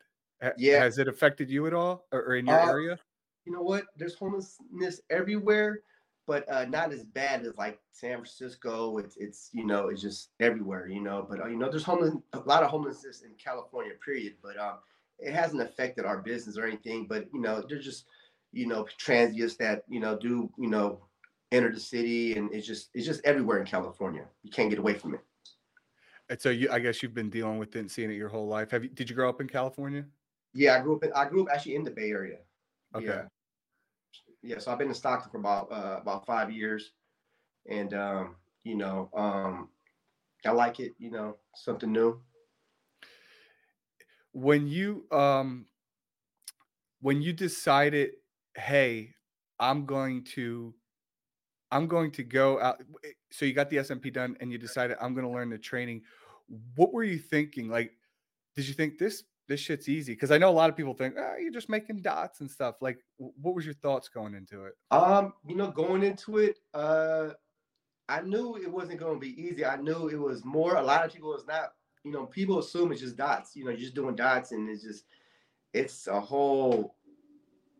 Yeah, 0.57 0.79
has 0.79 0.97
it 0.97 1.07
affected 1.07 1.49
you 1.49 1.67
at 1.67 1.73
all, 1.73 2.05
or, 2.11 2.21
or 2.21 2.35
in 2.35 2.45
your 2.45 2.59
uh, 2.59 2.67
area? 2.67 2.99
You 3.45 3.53
know 3.53 3.61
what? 3.61 3.85
There's 3.95 4.15
homelessness 4.15 4.99
everywhere, 5.09 5.81
but 6.25 6.49
uh, 6.49 6.65
not 6.65 6.91
as 6.91 7.03
bad 7.03 7.45
as 7.45 7.55
like 7.57 7.79
San 7.91 8.13
Francisco. 8.13 8.97
It's 8.97 9.17
it's 9.17 9.49
you 9.51 9.65
know 9.65 9.89
it's 9.89 10.01
just 10.01 10.29
everywhere, 10.39 10.87
you 10.87 11.01
know. 11.01 11.25
But 11.29 11.41
uh, 11.41 11.47
you 11.47 11.57
know 11.57 11.69
there's 11.69 11.83
homeless 11.83 12.15
a 12.33 12.39
lot 12.39 12.63
of 12.63 12.69
homelessness 12.69 13.21
in 13.21 13.31
California, 13.43 13.93
period. 14.03 14.35
But 14.41 14.57
um, 14.57 14.75
it 15.19 15.33
hasn't 15.33 15.61
affected 15.61 16.05
our 16.05 16.19
business 16.19 16.57
or 16.57 16.65
anything. 16.65 17.07
But 17.07 17.27
you 17.33 17.41
know 17.41 17.63
there's 17.67 17.85
just 17.85 18.05
you 18.51 18.67
know 18.67 18.85
transients 18.97 19.55
that 19.57 19.83
you 19.89 19.99
know 19.99 20.17
do 20.17 20.49
you 20.57 20.69
know 20.69 20.99
enter 21.51 21.71
the 21.71 21.79
city, 21.79 22.35
and 22.37 22.53
it's 22.53 22.67
just 22.67 22.89
it's 22.93 23.05
just 23.05 23.21
everywhere 23.25 23.59
in 23.59 23.65
California. 23.65 24.25
You 24.43 24.51
can't 24.51 24.69
get 24.69 24.79
away 24.79 24.93
from 24.93 25.15
it. 25.15 25.21
And 26.29 26.41
so 26.41 26.49
you, 26.49 26.69
I 26.71 26.79
guess 26.79 27.03
you've 27.03 27.13
been 27.13 27.29
dealing 27.29 27.57
with 27.57 27.75
it 27.75 27.79
and 27.79 27.91
seeing 27.91 28.09
it 28.09 28.15
your 28.15 28.29
whole 28.29 28.47
life. 28.47 28.71
Have 28.71 28.83
you? 28.83 28.89
Did 28.89 29.09
you 29.09 29.15
grow 29.15 29.27
up 29.27 29.41
in 29.41 29.47
California? 29.47 30.05
Yeah, 30.53 30.77
I 30.77 30.79
grew 30.79 30.95
up. 30.95 31.03
In, 31.03 31.11
I 31.13 31.25
grew 31.25 31.43
up 31.43 31.49
actually 31.53 31.75
in 31.75 31.83
the 31.83 31.91
Bay 31.91 32.11
Area. 32.11 32.37
Okay. 32.95 33.07
Yeah 33.07 33.23
yeah, 34.43 34.59
so 34.59 34.71
I've 34.71 34.77
been 34.77 34.89
in 34.89 34.93
Stockton 34.93 35.31
for 35.31 35.37
about 35.37 35.71
uh, 35.71 35.99
about 36.01 36.25
five 36.25 36.51
years, 36.51 36.91
and 37.69 37.93
um, 37.93 38.35
you 38.63 38.75
know, 38.75 39.09
um, 39.13 39.69
I 40.45 40.51
like 40.51 40.81
it. 40.81 40.91
You 40.99 41.11
know, 41.11 41.37
something 41.55 41.91
new. 41.91 42.19
When 44.33 44.67
you 44.67 45.05
um, 45.11 45.65
when 46.99 47.21
you 47.21 47.31
decided, 47.31 48.11
hey, 48.55 49.13
I'm 49.59 49.85
going 49.85 50.25
to, 50.35 50.73
I'm 51.71 51.87
going 51.87 52.11
to 52.11 52.23
go 52.23 52.59
out. 52.59 52.83
So 53.31 53.45
you 53.45 53.53
got 53.53 53.69
the 53.69 53.77
SMP 53.77 54.11
done, 54.11 54.35
and 54.41 54.51
you 54.51 54.57
decided 54.57 54.97
I'm 54.99 55.13
going 55.13 55.25
to 55.25 55.31
learn 55.31 55.49
the 55.49 55.57
training. 55.57 56.01
What 56.75 56.91
were 56.91 57.03
you 57.03 57.17
thinking? 57.17 57.69
Like, 57.69 57.93
did 58.55 58.67
you 58.67 58.73
think 58.73 58.97
this 58.97 59.23
this 59.47 59.59
shit's 59.59 59.89
easy 59.89 60.13
because 60.13 60.31
I 60.31 60.37
know 60.37 60.49
a 60.49 60.51
lot 60.51 60.69
of 60.69 60.77
people 60.77 60.93
think 60.93 61.15
oh, 61.17 61.35
you're 61.39 61.51
just 61.51 61.69
making 61.69 62.01
dots 62.01 62.39
and 62.41 62.49
stuff. 62.49 62.75
Like, 62.81 62.99
what 63.17 63.55
was 63.55 63.65
your 63.65 63.73
thoughts 63.75 64.07
going 64.07 64.35
into 64.35 64.65
it? 64.65 64.73
Um, 64.91 65.33
you 65.45 65.55
know, 65.55 65.71
going 65.71 66.03
into 66.03 66.37
it, 66.37 66.59
uh, 66.73 67.29
I 68.09 68.21
knew 68.21 68.55
it 68.57 68.71
wasn't 68.71 68.99
going 68.99 69.15
to 69.15 69.19
be 69.19 69.41
easy. 69.41 69.65
I 69.65 69.77
knew 69.77 70.07
it 70.07 70.19
was 70.19 70.45
more. 70.45 70.75
A 70.75 70.81
lot 70.81 71.05
of 71.05 71.13
people 71.13 71.33
it's 71.35 71.47
not. 71.47 71.73
You 72.03 72.11
know, 72.11 72.25
people 72.25 72.59
assume 72.59 72.91
it's 72.91 73.01
just 73.01 73.15
dots. 73.15 73.55
You 73.55 73.63
know, 73.63 73.71
you're 73.71 73.79
just 73.79 73.95
doing 73.95 74.15
dots, 74.15 74.51
and 74.51 74.69
it's 74.69 74.83
just 74.83 75.05
it's 75.73 76.07
a 76.07 76.19
whole 76.19 76.95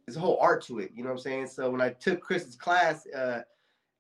it's 0.07 0.17
a 0.17 0.19
whole 0.19 0.37
art 0.39 0.63
to 0.65 0.79
it. 0.79 0.91
You 0.93 1.03
know 1.03 1.09
what 1.09 1.17
I'm 1.17 1.21
saying? 1.21 1.47
So 1.47 1.69
when 1.69 1.81
I 1.81 1.89
took 1.89 2.21
Chris's 2.21 2.55
class, 2.55 3.05
uh, 3.07 3.41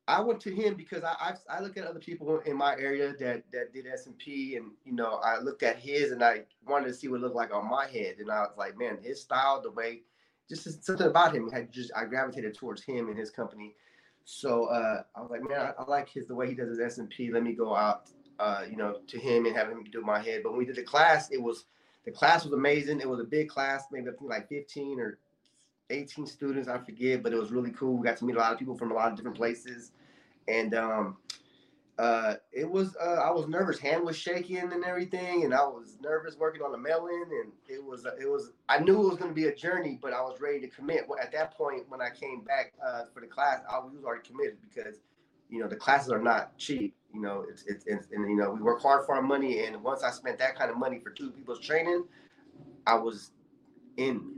I 0.07 0.19
went 0.19 0.41
to 0.41 0.53
him 0.53 0.75
because 0.75 1.03
I, 1.03 1.13
I, 1.49 1.57
I 1.57 1.59
look 1.61 1.77
at 1.77 1.85
other 1.85 1.99
people 1.99 2.39
in 2.41 2.57
my 2.57 2.73
area 2.73 3.13
that 3.19 3.43
that 3.51 3.73
did 3.73 3.85
SMP, 3.85 4.57
and 4.57 4.71
you 4.83 4.93
know 4.93 5.19
I 5.23 5.39
looked 5.39 5.63
at 5.63 5.77
his 5.77 6.11
and 6.11 6.23
I 6.23 6.43
wanted 6.67 6.87
to 6.87 6.93
see 6.93 7.07
what 7.07 7.17
it 7.17 7.23
looked 7.23 7.35
like 7.35 7.53
on 7.53 7.69
my 7.69 7.87
head, 7.87 8.15
and 8.19 8.29
I 8.29 8.41
was 8.41 8.53
like, 8.57 8.77
man, 8.77 8.97
his 9.01 9.21
style, 9.21 9.61
the 9.61 9.71
way, 9.71 10.01
just 10.49 10.83
something 10.85 11.07
about 11.07 11.35
him 11.35 11.49
had 11.49 11.71
just 11.71 11.91
I 11.95 12.05
gravitated 12.05 12.55
towards 12.55 12.83
him 12.83 13.09
and 13.09 13.17
his 13.17 13.31
company. 13.31 13.75
So 14.25 14.65
uh, 14.65 15.03
I 15.15 15.21
was 15.21 15.31
like, 15.31 15.41
man, 15.41 15.59
I, 15.59 15.81
I, 15.81 15.85
like 15.85 16.09
his 16.09 16.27
the 16.27 16.35
way 16.35 16.47
he 16.47 16.55
does 16.55 16.69
his 16.69 16.79
SMP. 16.79 17.31
Let 17.31 17.43
me 17.43 17.53
go 17.53 17.75
out 17.75 18.09
uh, 18.39 18.63
you 18.69 18.75
know, 18.75 18.99
to 19.07 19.19
him 19.19 19.45
and 19.45 19.55
have 19.55 19.69
him 19.69 19.83
do 19.91 20.01
my 20.01 20.19
head. 20.19 20.41
But 20.43 20.51
when 20.51 20.59
we 20.59 20.65
did 20.65 20.75
the 20.75 20.83
class, 20.83 21.29
it 21.31 21.41
was 21.41 21.65
the 22.05 22.11
class 22.11 22.43
was 22.43 22.53
amazing. 22.53 22.99
It 22.99 23.09
was 23.09 23.19
a 23.19 23.25
big 23.25 23.49
class, 23.49 23.85
maybe 23.91 24.09
like 24.21 24.49
15 24.49 24.99
or 24.99 25.19
18 25.89 26.25
students, 26.25 26.67
I 26.67 26.77
forget, 26.79 27.23
but 27.23 27.33
it 27.33 27.39
was 27.39 27.51
really 27.51 27.71
cool. 27.71 27.97
We 27.97 28.05
got 28.05 28.17
to 28.17 28.25
meet 28.25 28.35
a 28.35 28.39
lot 28.39 28.53
of 28.53 28.59
people 28.59 28.75
from 28.75 28.91
a 28.91 28.93
lot 28.93 29.11
of 29.11 29.17
different 29.17 29.37
places. 29.37 29.91
And 30.47 30.73
um, 30.75 31.17
uh, 31.99 32.35
it 32.51 32.69
was 32.69 32.95
uh, 33.01 33.21
I 33.21 33.31
was 33.31 33.47
nervous. 33.47 33.79
Hand 33.79 34.03
was 34.03 34.17
shaking 34.17 34.57
and 34.57 34.83
everything, 34.83 35.43
and 35.43 35.53
I 35.53 35.63
was 35.63 35.97
nervous 36.01 36.35
working 36.37 36.61
on 36.61 36.71
the 36.71 36.77
melon. 36.77 37.29
And 37.29 37.51
it 37.67 37.83
was 37.83 38.05
it 38.19 38.29
was 38.29 38.51
I 38.67 38.79
knew 38.79 38.95
it 39.01 39.09
was 39.09 39.17
going 39.17 39.29
to 39.29 39.35
be 39.35 39.45
a 39.45 39.55
journey, 39.55 39.99
but 40.01 40.11
I 40.11 40.21
was 40.21 40.41
ready 40.41 40.59
to 40.61 40.67
commit. 40.67 41.05
At 41.21 41.31
that 41.33 41.55
point, 41.55 41.83
when 41.89 42.01
I 42.01 42.09
came 42.09 42.41
back 42.41 42.73
uh, 42.85 43.03
for 43.13 43.19
the 43.19 43.27
class, 43.27 43.59
I 43.69 43.77
was 43.77 43.93
already 44.03 44.27
committed 44.27 44.57
because 44.61 45.01
you 45.49 45.59
know 45.59 45.67
the 45.67 45.75
classes 45.75 46.11
are 46.11 46.21
not 46.21 46.57
cheap. 46.57 46.95
You 47.13 47.21
know 47.21 47.45
it's, 47.47 47.63
it's 47.67 47.85
it's 47.85 48.07
and 48.11 48.27
you 48.27 48.37
know 48.37 48.51
we 48.51 48.61
work 48.61 48.81
hard 48.81 49.05
for 49.05 49.13
our 49.15 49.21
money. 49.21 49.65
And 49.65 49.81
once 49.83 50.03
I 50.03 50.09
spent 50.09 50.39
that 50.39 50.57
kind 50.57 50.71
of 50.71 50.77
money 50.77 50.99
for 50.99 51.11
two 51.11 51.29
people's 51.29 51.59
training, 51.59 52.05
I 52.87 52.95
was 52.95 53.31
in 53.97 54.32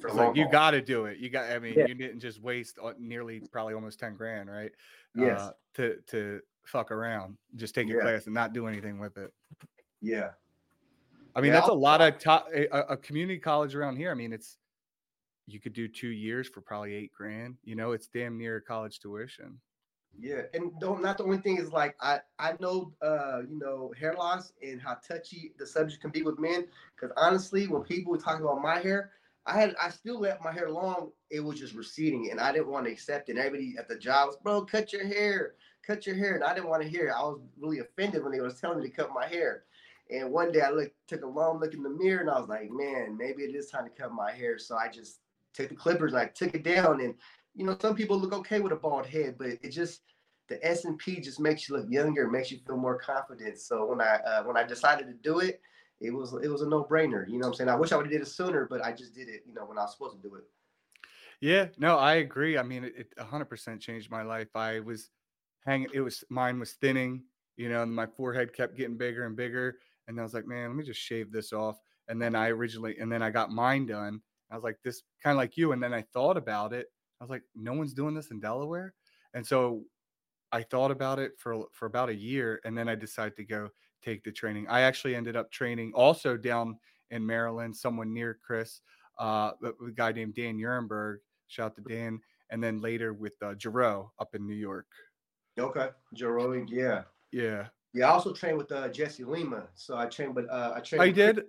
for, 0.00 0.08
for 0.08 0.14
like 0.14 0.36
you 0.36 0.48
got 0.50 0.72
to 0.72 0.80
do 0.80 1.06
it. 1.06 1.18
You 1.18 1.30
got. 1.30 1.50
I 1.50 1.58
mean, 1.58 1.74
yeah. 1.76 1.86
you 1.86 1.94
didn't 1.94 2.20
just 2.20 2.40
waste 2.40 2.78
nearly 2.98 3.40
probably 3.52 3.74
almost 3.74 3.98
ten 3.98 4.14
grand, 4.14 4.50
right? 4.50 4.72
Yes. 5.14 5.40
Uh, 5.40 5.52
to 5.74 5.96
to 6.08 6.40
fuck 6.64 6.90
around, 6.90 7.36
just 7.56 7.74
take 7.74 7.88
your 7.88 7.98
yeah. 7.98 8.10
class 8.10 8.26
and 8.26 8.34
not 8.34 8.52
do 8.52 8.66
anything 8.66 8.98
with 8.98 9.16
it. 9.18 9.32
Yeah. 10.00 10.30
I 11.34 11.40
mean, 11.40 11.48
yeah, 11.48 11.60
that's 11.60 11.68
I'll, 11.68 11.74
a 11.74 11.78
lot 11.78 12.00
of 12.00 12.18
top 12.18 12.48
a, 12.54 12.66
a, 12.66 12.96
community 12.96 13.38
college 13.38 13.74
around 13.74 13.96
here. 13.96 14.10
I 14.10 14.14
mean, 14.14 14.32
it's 14.32 14.56
you 15.46 15.60
could 15.60 15.72
do 15.72 15.86
two 15.86 16.08
years 16.08 16.48
for 16.48 16.60
probably 16.60 16.94
eight 16.94 17.12
grand. 17.12 17.56
You 17.64 17.76
know, 17.76 17.92
it's 17.92 18.08
damn 18.08 18.36
near 18.36 18.60
college 18.60 18.98
tuition. 19.00 19.60
Yeah, 20.18 20.42
and 20.54 20.72
don't 20.80 21.02
not 21.02 21.18
the 21.18 21.24
only 21.24 21.38
thing 21.38 21.58
is 21.58 21.70
like 21.70 21.94
I 22.00 22.20
I 22.38 22.54
know 22.58 22.92
uh 23.00 23.42
you 23.48 23.58
know 23.58 23.92
hair 23.98 24.14
loss 24.14 24.52
and 24.60 24.80
how 24.80 24.96
touchy 25.06 25.52
the 25.56 25.66
subject 25.66 26.02
can 26.02 26.10
be 26.10 26.22
with 26.22 26.38
men. 26.38 26.66
Because 26.94 27.14
honestly, 27.16 27.68
when 27.68 27.82
people 27.82 28.16
talk 28.18 28.40
about 28.40 28.60
my 28.60 28.80
hair, 28.80 29.12
I 29.46 29.58
had 29.58 29.74
I 29.82 29.90
still 29.90 30.20
left 30.20 30.44
my 30.44 30.52
hair 30.52 30.70
long. 30.70 31.10
It 31.30 31.40
was 31.40 31.58
just 31.58 31.74
receding, 31.74 32.30
and 32.30 32.40
I 32.40 32.52
didn't 32.52 32.68
want 32.68 32.86
to 32.86 32.92
accept 32.92 33.28
it. 33.28 33.32
And 33.32 33.40
everybody 33.40 33.74
at 33.78 33.88
the 33.88 33.96
job 33.96 34.28
was, 34.28 34.36
bro, 34.42 34.64
cut 34.64 34.92
your 34.92 35.06
hair 35.06 35.54
cut 35.86 36.06
your 36.06 36.16
hair. 36.16 36.34
And 36.34 36.44
I 36.44 36.54
didn't 36.54 36.68
want 36.68 36.82
to 36.82 36.88
hear 36.88 37.08
it. 37.08 37.14
I 37.16 37.22
was 37.22 37.40
really 37.58 37.80
offended 37.80 38.22
when 38.22 38.32
they 38.32 38.40
was 38.40 38.60
telling 38.60 38.80
me 38.80 38.88
to 38.88 38.94
cut 38.94 39.10
my 39.14 39.26
hair. 39.26 39.64
And 40.10 40.30
one 40.30 40.52
day 40.52 40.60
I 40.60 40.70
looked, 40.70 40.94
took 41.06 41.22
a 41.22 41.26
long 41.26 41.60
look 41.60 41.74
in 41.74 41.82
the 41.82 41.90
mirror 41.90 42.20
and 42.20 42.30
I 42.30 42.38
was 42.38 42.48
like, 42.48 42.68
man, 42.70 43.16
maybe 43.16 43.42
it 43.42 43.54
is 43.54 43.70
time 43.70 43.84
to 43.84 43.90
cut 43.90 44.12
my 44.12 44.32
hair. 44.32 44.58
So 44.58 44.76
I 44.76 44.88
just 44.88 45.20
took 45.54 45.68
the 45.68 45.74
clippers 45.74 46.12
and 46.12 46.20
I 46.20 46.26
took 46.26 46.54
it 46.54 46.64
down. 46.64 47.00
And, 47.00 47.14
you 47.54 47.64
know, 47.64 47.76
some 47.80 47.94
people 47.94 48.18
look 48.18 48.32
okay 48.32 48.60
with 48.60 48.72
a 48.72 48.76
bald 48.76 49.06
head, 49.06 49.36
but 49.38 49.48
it 49.48 49.70
just, 49.70 50.02
the 50.48 50.56
SMP 50.58 51.22
just 51.22 51.38
makes 51.38 51.68
you 51.68 51.76
look 51.76 51.86
younger, 51.88 52.28
makes 52.28 52.50
you 52.50 52.58
feel 52.66 52.76
more 52.76 52.98
confident. 52.98 53.58
So 53.58 53.86
when 53.86 54.00
I, 54.00 54.16
uh, 54.26 54.42
when 54.42 54.56
I 54.56 54.64
decided 54.64 55.06
to 55.06 55.14
do 55.14 55.38
it, 55.38 55.60
it 56.00 56.10
was, 56.10 56.32
it 56.42 56.48
was 56.48 56.62
a 56.62 56.68
no 56.68 56.84
brainer. 56.84 57.26
You 57.28 57.34
know 57.34 57.46
what 57.46 57.48
I'm 57.48 57.54
saying? 57.54 57.70
I 57.70 57.76
wish 57.76 57.92
I 57.92 57.96
would 57.96 58.06
have 58.06 58.12
did 58.12 58.22
it 58.22 58.28
sooner, 58.28 58.66
but 58.68 58.84
I 58.84 58.92
just 58.92 59.14
did 59.14 59.28
it, 59.28 59.42
you 59.46 59.54
know, 59.54 59.64
when 59.64 59.78
I 59.78 59.82
was 59.82 59.92
supposed 59.92 60.16
to 60.16 60.28
do 60.28 60.34
it. 60.36 60.44
Yeah, 61.40 61.68
no, 61.78 61.96
I 61.96 62.16
agree. 62.16 62.58
I 62.58 62.62
mean, 62.62 62.84
it, 62.84 62.94
it 62.96 63.16
100% 63.16 63.80
changed 63.80 64.10
my 64.10 64.22
life. 64.22 64.48
I 64.54 64.80
was, 64.80 65.10
hanging. 65.64 65.88
It 65.92 66.00
was 66.00 66.24
mine 66.28 66.58
was 66.58 66.72
thinning, 66.72 67.22
you 67.56 67.68
know, 67.68 67.82
and 67.82 67.94
my 67.94 68.06
forehead 68.06 68.52
kept 68.52 68.76
getting 68.76 68.96
bigger 68.96 69.26
and 69.26 69.36
bigger. 69.36 69.78
And 70.08 70.18
I 70.18 70.22
was 70.22 70.34
like, 70.34 70.46
man, 70.46 70.68
let 70.68 70.76
me 70.76 70.84
just 70.84 71.00
shave 71.00 71.30
this 71.30 71.52
off. 71.52 71.78
And 72.08 72.20
then 72.20 72.34
I 72.34 72.48
originally, 72.48 72.98
and 72.98 73.10
then 73.10 73.22
I 73.22 73.30
got 73.30 73.50
mine 73.50 73.86
done. 73.86 74.20
I 74.50 74.56
was 74.56 74.64
like, 74.64 74.78
this 74.82 75.02
kind 75.22 75.34
of 75.34 75.38
like 75.38 75.56
you. 75.56 75.72
And 75.72 75.82
then 75.82 75.94
I 75.94 76.02
thought 76.12 76.36
about 76.36 76.72
it. 76.72 76.86
I 77.20 77.24
was 77.24 77.30
like, 77.30 77.42
no 77.54 77.72
one's 77.72 77.94
doing 77.94 78.14
this 78.14 78.30
in 78.30 78.40
Delaware. 78.40 78.94
And 79.34 79.46
so 79.46 79.84
I 80.50 80.62
thought 80.62 80.90
about 80.90 81.20
it 81.20 81.32
for 81.38 81.66
for 81.70 81.86
about 81.86 82.08
a 82.08 82.14
year, 82.14 82.60
and 82.64 82.76
then 82.76 82.88
I 82.88 82.96
decided 82.96 83.36
to 83.36 83.44
go 83.44 83.68
take 84.02 84.24
the 84.24 84.32
training. 84.32 84.66
I 84.68 84.82
actually 84.82 85.14
ended 85.14 85.36
up 85.36 85.50
training 85.50 85.92
also 85.94 86.36
down 86.36 86.78
in 87.10 87.24
Maryland, 87.26 87.76
someone 87.76 88.12
near 88.12 88.38
Chris, 88.44 88.80
uh, 89.18 89.52
a 89.62 89.90
guy 89.94 90.12
named 90.12 90.34
Dan 90.34 90.58
Urenberg. 90.58 91.18
Shout 91.48 91.66
out 91.66 91.74
to 91.76 91.82
Dan, 91.82 92.20
and 92.50 92.62
then 92.62 92.80
later 92.80 93.12
with 93.12 93.34
uh, 93.42 93.54
up 94.18 94.34
in 94.34 94.46
New 94.46 94.54
York. 94.54 94.86
Okay, 95.58 95.88
Joe 96.14 96.64
yeah, 96.68 97.02
yeah, 97.32 97.66
yeah. 97.92 98.08
I 98.08 98.10
also 98.10 98.32
trained 98.32 98.56
with 98.56 98.70
uh, 98.72 98.88
Jesse 98.88 99.24
Lima, 99.24 99.64
so 99.74 99.96
I 99.96 100.06
trained, 100.06 100.34
but 100.34 100.48
uh, 100.48 100.74
I 100.76 100.80
trained. 100.80 101.02
I 101.02 101.10
did. 101.10 101.42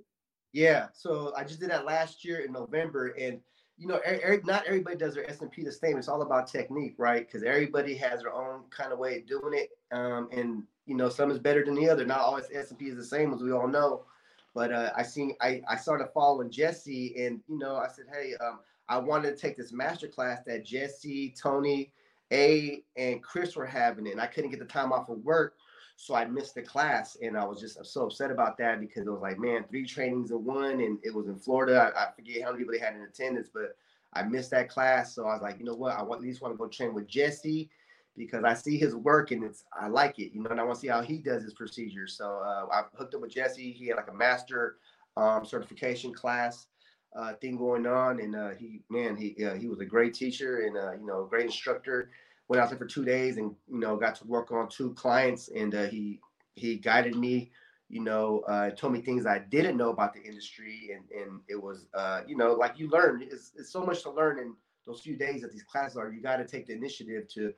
Yeah, 0.54 0.88
so 0.94 1.34
I 1.38 1.44
just 1.44 1.62
did 1.62 1.70
that 1.70 1.86
last 1.86 2.26
year 2.26 2.40
in 2.40 2.52
November, 2.52 3.16
and 3.18 3.40
you 3.78 3.88
know, 3.88 4.00
er, 4.06 4.42
not 4.44 4.66
everybody 4.66 4.98
does 4.98 5.16
their 5.16 5.26
SMP 5.26 5.64
the 5.64 5.72
same. 5.72 5.98
It's 5.98 6.08
all 6.08 6.24
about 6.24 6.48
technique, 6.48 6.96
right? 6.98 7.26
Because 7.26 7.44
everybody 7.44 7.96
has 7.96 8.22
their 8.22 8.34
own 8.34 8.64
kind 8.70 8.92
of 8.92 9.00
way 9.00 9.18
of 9.18 9.28
doing 9.28 9.54
it, 9.54 9.70
um, 9.92 10.28
and 10.32 10.64
you 10.86 10.96
know, 10.96 11.10
some 11.10 11.32
is 11.32 11.40
better 11.40 11.64
than 11.64 11.76
the 11.76 11.90
other. 11.90 12.06
Not 12.06 12.22
always 12.22 12.46
SMP 12.46 12.90
is 12.90 12.96
the 12.96 13.04
same, 13.04 13.34
as 13.34 13.42
we 13.42 13.52
all 13.52 13.68
know. 13.68 14.06
But 14.54 14.74
uh, 14.74 14.92
I 14.96 15.04
seen 15.04 15.36
I 15.42 15.62
I 15.70 15.78
started 15.78 16.10
following 16.14 16.52
Jesse, 16.52 17.14
and 17.26 17.42
you 17.48 17.58
know, 17.58 17.76
I 17.76 17.88
said, 17.88 18.06
hey, 18.12 18.34
um, 18.44 18.60
I 18.90 18.98
wanted 18.98 19.36
to 19.36 19.42
take 19.42 19.56
this 19.56 19.72
master 19.72 20.08
class 20.08 20.40
that 20.46 20.66
Jesse, 20.66 21.34
Tony, 21.42 21.94
a 22.32 22.84
and 22.98 23.24
Chris 23.24 23.56
were 23.56 23.66
having 23.66 24.08
and 24.08 24.20
I 24.20 24.28
couldn't 24.28 24.52
get 24.52 24.60
the 24.60 24.66
time 24.66 24.92
off 24.92 25.10
of 25.10 25.24
work, 25.24 25.56
so 25.96 26.16
I 26.16 26.26
missed 26.26 26.56
the 26.56 26.62
class, 26.62 27.18
and 27.22 27.38
I 27.38 27.46
was 27.46 27.62
just 27.62 27.86
so 27.86 28.06
upset 28.06 28.32
about 28.32 28.58
that 28.58 28.80
because 28.80 29.06
it 29.06 29.12
was 29.12 29.22
like, 29.22 29.40
man, 29.40 29.66
three 29.70 29.86
trainings 29.86 30.32
in 30.32 30.44
one, 30.44 30.82
and 30.82 31.00
it 31.04 31.14
was 31.14 31.28
in 31.28 31.38
Florida. 31.38 31.94
I, 31.96 32.06
I 32.06 32.12
forget 32.12 32.42
how 32.42 32.52
many 32.52 32.64
people 32.64 32.74
they 32.74 32.86
had 32.86 32.96
in 32.96 33.02
attendance, 33.02 33.50
but 33.54 33.78
I 34.14 34.24
missed 34.24 34.52
that 34.52 34.68
class, 34.68 35.16
so 35.16 35.26
I 35.26 35.34
was 35.34 35.42
like, 35.42 35.60
you 35.60 35.66
know 35.66 35.76
what, 35.76 35.96
I 35.96 36.02
want, 36.02 36.20
at 36.20 36.28
least 36.28 36.42
want 36.42 36.54
to 36.54 36.58
go 36.58 36.68
train 36.68 36.94
with 36.94 37.08
Jesse 37.08 37.70
because 38.18 38.44
I 38.44 38.54
see 38.54 38.78
his 38.78 38.96
work 38.96 39.32
and 39.32 39.44
it's 39.44 39.64
I 39.80 39.88
like 39.88 40.20
it, 40.20 40.34
you 40.34 40.44
know, 40.44 40.50
and 40.50 40.60
I 40.60 40.64
want 40.64 40.76
to 40.76 40.82
see 40.82 40.88
how 40.88 41.02
he 41.02 41.18
does 41.18 41.44
his 41.44 41.54
procedure. 41.54 42.08
So 42.08 42.42
uh, 42.44 42.68
I 42.72 42.84
hooked 42.96 43.16
up 43.16 43.22
with 43.22 43.32
Jesse. 43.32 43.72
He 43.72 43.88
had 43.88 43.98
like 43.98 44.10
a 44.10 44.14
master 44.14 44.78
um, 45.18 45.46
certification 45.46 46.14
class 46.14 46.68
uh, 47.16 47.34
thing 47.34 47.58
going 47.58 47.86
on, 47.86 48.20
and 48.20 48.36
uh, 48.36 48.50
he 48.52 48.82
man 48.90 49.16
he 49.16 49.36
he 49.60 49.68
was 49.68 49.80
a 49.80 49.86
great 49.86 50.14
teacher 50.14 50.62
and 50.62 50.78
uh, 50.78 50.94
you 50.94 51.06
know 51.06 51.26
great 51.26 51.46
instructor. 51.46 52.10
Went 52.48 52.62
out 52.62 52.70
there 52.70 52.78
for 52.78 52.86
two 52.86 53.06
days 53.06 53.38
and 53.38 53.56
you 53.70 53.80
know 53.80 53.96
got 53.96 54.16
to 54.16 54.28
work 54.28 54.52
on 54.52 54.68
two 54.70 54.94
clients, 54.94 55.50
and 55.50 55.74
uh, 55.76 55.86
he 55.86 56.20
he 56.56 56.76
guided 56.76 57.16
me. 57.16 57.52
You 57.90 58.02
know, 58.02 58.42
uh, 58.48 58.70
told 58.70 58.94
me 58.94 59.02
things 59.02 59.26
I 59.26 59.40
didn't 59.40 59.76
know 59.76 59.90
about 59.90 60.14
the 60.14 60.22
industry, 60.22 60.92
and 60.94 61.04
and 61.12 61.42
it 61.50 61.62
was 61.62 61.88
you 62.28 62.38
know 62.38 62.54
like 62.54 62.78
you 62.78 62.90
learn. 62.90 63.22
It's, 63.22 63.52
it's 63.58 63.72
so 63.72 63.86
much 63.86 64.04
to 64.04 64.12
learn 64.12 64.40
in 64.40 64.54
those 64.86 65.02
few 65.02 65.16
days 65.16 65.42
that 65.42 65.52
these 65.52 65.64
classes 65.64 65.98
are. 65.98 66.12
You 66.12 66.22
got 66.22 66.38
to 66.38 66.46
take 66.46 66.68
the 66.68 66.74
initiative 66.74 67.28
to 67.34 67.54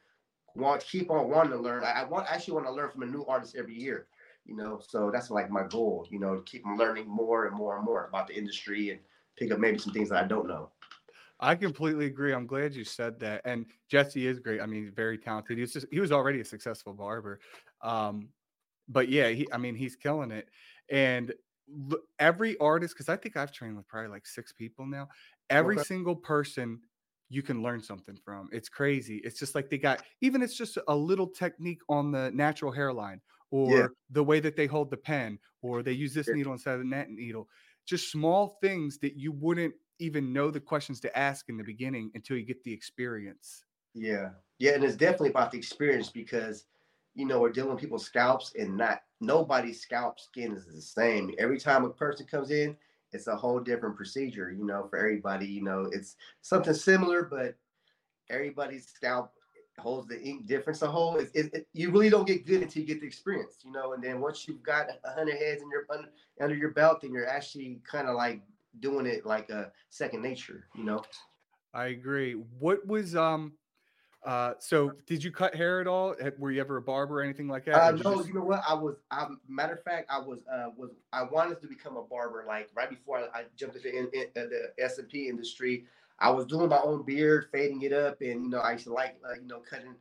want 0.55 0.83
keep 0.85 1.09
on 1.09 1.29
wanting 1.29 1.51
to 1.51 1.59
learn. 1.59 1.83
I, 1.83 2.01
I 2.01 2.03
want 2.03 2.27
actually 2.29 2.55
want 2.55 2.67
to 2.67 2.73
learn 2.73 2.91
from 2.91 3.03
a 3.03 3.07
new 3.07 3.25
artist 3.25 3.55
every 3.57 3.75
year 3.75 4.07
you 4.45 4.57
know 4.57 4.77
so 4.85 5.09
that's 5.09 5.29
like 5.29 5.49
my 5.49 5.63
goal 5.69 6.05
you 6.11 6.19
know 6.19 6.35
to 6.35 6.41
keep 6.41 6.63
learning 6.77 7.07
more 7.07 7.45
and 7.45 7.55
more 7.55 7.77
and 7.77 7.85
more 7.85 8.07
about 8.07 8.27
the 8.27 8.35
industry 8.35 8.89
and 8.89 8.99
pick 9.37 9.51
up 9.51 9.59
maybe 9.59 9.77
some 9.77 9.93
things 9.93 10.09
that 10.09 10.23
I 10.23 10.27
don't 10.27 10.47
know. 10.47 10.69
I 11.39 11.55
completely 11.55 12.05
agree. 12.05 12.33
I'm 12.33 12.47
glad 12.47 12.73
you 12.73 12.85
said 12.85 13.19
that. 13.19 13.41
And 13.43 13.65
Jesse 13.89 14.27
is 14.27 14.39
great. 14.39 14.61
I 14.61 14.65
mean, 14.65 14.91
very 14.95 15.17
talented. 15.17 15.57
He's 15.57 15.73
just 15.73 15.87
he 15.91 15.99
was 15.99 16.11
already 16.11 16.39
a 16.39 16.45
successful 16.45 16.93
barber. 16.93 17.39
Um, 17.81 18.29
but 18.87 19.09
yeah, 19.09 19.29
he 19.29 19.47
I 19.51 19.57
mean, 19.57 19.75
he's 19.75 19.95
killing 19.95 20.31
it. 20.31 20.47
And 20.89 21.33
every 22.19 22.57
artist, 22.59 22.93
because 22.93 23.09
I 23.09 23.15
think 23.15 23.35
I've 23.35 23.51
trained 23.51 23.75
with 23.75 23.87
probably 23.87 24.09
like 24.09 24.25
six 24.25 24.51
people 24.51 24.85
now. 24.85 25.09
Every 25.49 25.75
okay. 25.75 25.83
single 25.83 26.15
person 26.15 26.79
you 27.33 27.41
can 27.41 27.63
learn 27.63 27.81
something 27.81 28.17
from. 28.23 28.49
It's 28.51 28.69
crazy. 28.69 29.21
It's 29.23 29.39
just 29.39 29.55
like 29.55 29.69
they 29.69 29.77
got 29.77 30.03
even 30.21 30.41
it's 30.41 30.57
just 30.57 30.77
a 30.87 30.95
little 30.95 31.27
technique 31.27 31.81
on 31.89 32.11
the 32.11 32.31
natural 32.31 32.71
hairline 32.71 33.21
or 33.51 33.77
yeah. 33.77 33.87
the 34.11 34.23
way 34.23 34.39
that 34.39 34.55
they 34.55 34.67
hold 34.67 34.89
the 34.89 34.97
pen 34.97 35.39
or 35.61 35.83
they 35.83 35.91
use 35.91 36.13
this 36.13 36.27
yeah. 36.27 36.35
needle 36.35 36.53
instead 36.53 36.75
of 36.75 36.79
the 36.79 36.85
net 36.85 37.09
needle 37.09 37.47
just 37.85 38.11
small 38.11 38.57
things 38.61 38.97
that 38.99 39.15
you 39.15 39.31
wouldn't 39.31 39.73
even 39.99 40.33
know 40.33 40.51
the 40.51 40.59
questions 40.59 40.99
to 41.01 41.17
ask 41.17 41.49
in 41.49 41.57
the 41.57 41.63
beginning 41.63 42.11
until 42.15 42.37
you 42.37 42.45
get 42.45 42.63
the 42.63 42.73
experience. 42.73 43.63
Yeah. 43.93 44.29
Yeah. 44.59 44.73
And 44.73 44.83
it's 44.83 44.95
definitely 44.95 45.29
about 45.29 45.51
the 45.51 45.57
experience 45.57 46.09
because, 46.09 46.65
you 47.15 47.25
know, 47.25 47.39
we're 47.39 47.51
dealing 47.51 47.71
with 47.71 47.79
people's 47.79 48.05
scalps 48.05 48.53
and 48.57 48.77
not 48.77 49.01
nobody's 49.21 49.81
scalp 49.81 50.19
skin 50.19 50.53
is 50.53 50.65
the 50.65 50.81
same. 50.81 51.31
Every 51.37 51.59
time 51.59 51.85
a 51.85 51.89
person 51.89 52.25
comes 52.25 52.51
in, 52.51 52.75
it's 53.13 53.27
a 53.27 53.35
whole 53.35 53.59
different 53.59 53.95
procedure, 53.95 54.51
you 54.51 54.65
know, 54.65 54.87
for 54.89 54.97
everybody. 54.97 55.45
You 55.45 55.63
know, 55.63 55.89
it's 55.91 56.15
something 56.41 56.73
similar, 56.73 57.23
but 57.23 57.55
everybody's 58.29 58.87
scalp 58.87 59.31
holds 59.79 60.07
the 60.07 60.21
ink 60.21 60.45
difference 60.45 60.81
a 60.83 60.87
whole 60.87 61.17
it, 61.17 61.31
it, 61.33 61.53
it, 61.53 61.67
you 61.73 61.89
really 61.89 62.09
don't 62.09 62.27
get 62.27 62.45
good 62.45 62.61
until 62.61 62.81
you 62.81 62.87
get 62.87 63.01
the 63.01 63.07
experience 63.07 63.57
you 63.65 63.71
know 63.71 63.93
and 63.93 64.03
then 64.03 64.21
once 64.21 64.47
you've 64.47 64.61
got 64.61 64.87
a 65.03 65.11
hundred 65.13 65.35
heads 65.35 65.63
in 65.63 65.69
your 65.71 65.85
under, 65.89 66.09
under 66.39 66.55
your 66.55 66.71
belt 66.71 67.01
then 67.01 67.11
you're 67.11 67.27
actually 67.27 67.79
kind 67.89 68.07
of 68.07 68.15
like 68.15 68.41
doing 68.81 69.07
it 69.07 69.25
like 69.25 69.49
a 69.49 69.71
second 69.89 70.21
nature 70.21 70.67
you 70.75 70.83
know 70.83 71.01
i 71.73 71.87
agree 71.87 72.33
what 72.59 72.85
was 72.85 73.15
um 73.15 73.53
uh 74.25 74.53
so 74.59 74.91
did 75.05 75.23
you 75.23 75.31
cut 75.31 75.53
hair 75.53 75.81
at 75.81 75.87
all 75.87 76.15
were 76.37 76.51
you 76.51 76.61
ever 76.61 76.77
a 76.77 76.81
barber 76.81 77.19
or 77.19 77.23
anything 77.23 77.47
like 77.47 77.65
that 77.65 77.75
uh, 77.75 77.91
no 77.91 78.11
you, 78.11 78.15
just... 78.17 78.27
you 78.29 78.33
know 78.33 78.43
what 78.43 78.61
i 78.67 78.73
was 78.73 78.95
I, 79.11 79.27
matter 79.47 79.73
of 79.73 79.83
fact 79.83 80.09
i 80.09 80.19
was 80.19 80.39
uh 80.51 80.69
was 80.77 80.91
i 81.11 81.23
wanted 81.23 81.61
to 81.61 81.67
become 81.67 81.97
a 81.97 82.03
barber 82.03 82.45
like 82.47 82.69
right 82.75 82.89
before 82.89 83.19
i, 83.19 83.39
I 83.39 83.43
jumped 83.57 83.75
into 83.75 83.89
in, 83.89 84.07
in, 84.13 84.27
the 84.33 84.71
SMP 84.81 85.27
industry 85.27 85.85
I 86.19 86.29
was 86.29 86.45
doing 86.45 86.69
my 86.69 86.79
own 86.79 87.03
beard, 87.03 87.47
fading 87.51 87.81
it 87.81 87.93
up, 87.93 88.21
and 88.21 88.43
you 88.43 88.49
know, 88.49 88.59
I 88.59 88.73
used 88.73 88.85
to 88.85 88.93
like 88.93 89.17
uh, 89.25 89.35
you 89.41 89.47
know 89.47 89.59
cutting, 89.59 89.95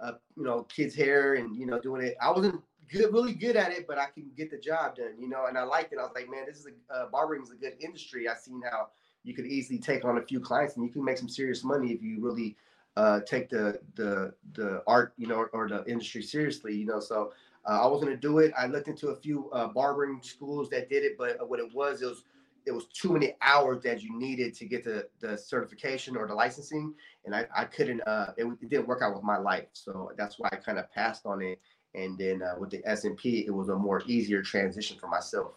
uh, 0.00 0.12
you 0.36 0.44
know, 0.44 0.62
kids' 0.64 0.94
hair 0.94 1.34
and 1.34 1.56
you 1.56 1.66
know 1.66 1.80
doing 1.80 2.02
it. 2.02 2.16
I 2.20 2.30
wasn't 2.30 2.62
good, 2.90 3.12
really 3.12 3.34
good 3.34 3.56
at 3.56 3.72
it, 3.72 3.86
but 3.86 3.98
I 3.98 4.06
can 4.06 4.30
get 4.36 4.50
the 4.50 4.58
job 4.58 4.96
done, 4.96 5.14
you 5.18 5.28
know. 5.28 5.46
And 5.46 5.58
I 5.58 5.64
liked 5.64 5.92
it. 5.92 5.98
I 5.98 6.02
was 6.02 6.12
like, 6.14 6.30
man, 6.30 6.44
this 6.46 6.58
is 6.58 6.68
a 6.90 6.94
uh, 6.94 7.08
barbering 7.10 7.42
is 7.42 7.50
a 7.50 7.56
good 7.56 7.74
industry. 7.80 8.28
I 8.28 8.34
seen 8.34 8.62
how 8.70 8.88
you 9.24 9.34
could 9.34 9.46
easily 9.46 9.78
take 9.78 10.04
on 10.04 10.18
a 10.18 10.22
few 10.22 10.40
clients 10.40 10.76
and 10.76 10.86
you 10.86 10.92
can 10.92 11.04
make 11.04 11.18
some 11.18 11.28
serious 11.28 11.64
money 11.64 11.92
if 11.92 12.00
you 12.00 12.20
really 12.20 12.56
uh, 12.96 13.20
take 13.20 13.48
the 13.48 13.80
the 13.94 14.34
the 14.52 14.82
art, 14.86 15.12
you 15.16 15.26
know, 15.26 15.36
or, 15.36 15.48
or 15.48 15.68
the 15.68 15.84
industry 15.86 16.22
seriously, 16.22 16.74
you 16.74 16.86
know. 16.86 17.00
So 17.00 17.32
uh, 17.68 17.82
I 17.82 17.86
was 17.86 18.02
gonna 18.02 18.16
do 18.16 18.38
it. 18.38 18.52
I 18.56 18.66
looked 18.66 18.88
into 18.88 19.08
a 19.08 19.16
few 19.16 19.50
uh, 19.50 19.68
barbering 19.68 20.20
schools 20.22 20.70
that 20.70 20.88
did 20.88 21.04
it, 21.04 21.18
but 21.18 21.48
what 21.48 21.60
it 21.60 21.72
was, 21.74 22.02
it 22.02 22.06
was 22.06 22.24
it 22.66 22.72
was 22.72 22.86
too 22.86 23.12
many 23.12 23.34
hours 23.42 23.82
that 23.84 24.02
you 24.02 24.18
needed 24.18 24.54
to 24.54 24.64
get 24.66 24.82
the 24.82 25.08
the 25.20 25.36
certification 25.36 26.16
or 26.16 26.26
the 26.26 26.34
licensing, 26.34 26.94
and 27.24 27.34
I, 27.34 27.46
I 27.54 27.64
couldn't. 27.64 28.00
Uh, 28.06 28.32
it, 28.36 28.46
it 28.46 28.68
didn't 28.68 28.88
work 28.88 29.02
out 29.02 29.14
with 29.14 29.22
my 29.22 29.36
life, 29.36 29.68
so 29.72 30.12
that's 30.16 30.38
why 30.38 30.48
I 30.52 30.56
kind 30.56 30.78
of 30.78 30.90
passed 30.92 31.26
on 31.26 31.42
it. 31.42 31.60
And 31.94 32.18
then 32.18 32.42
uh, 32.42 32.56
with 32.58 32.70
the 32.70 32.82
SMP, 32.82 33.46
it 33.46 33.50
was 33.50 33.68
a 33.68 33.76
more 33.76 34.02
easier 34.06 34.42
transition 34.42 34.98
for 34.98 35.06
myself. 35.06 35.52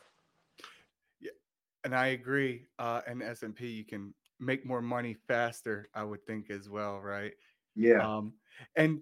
Yeah, 1.20 1.32
and 1.84 1.94
I 1.94 2.08
agree. 2.08 2.68
Uh, 2.78 3.02
and 3.08 3.22
SMP, 3.22 3.76
you 3.76 3.84
can 3.84 4.14
make 4.40 4.66
more 4.66 4.82
money 4.82 5.16
faster. 5.28 5.90
I 5.94 6.04
would 6.04 6.26
think 6.26 6.50
as 6.50 6.70
well, 6.70 7.00
right? 7.00 7.34
Yeah. 7.76 8.06
Um, 8.08 8.34
and 8.76 9.02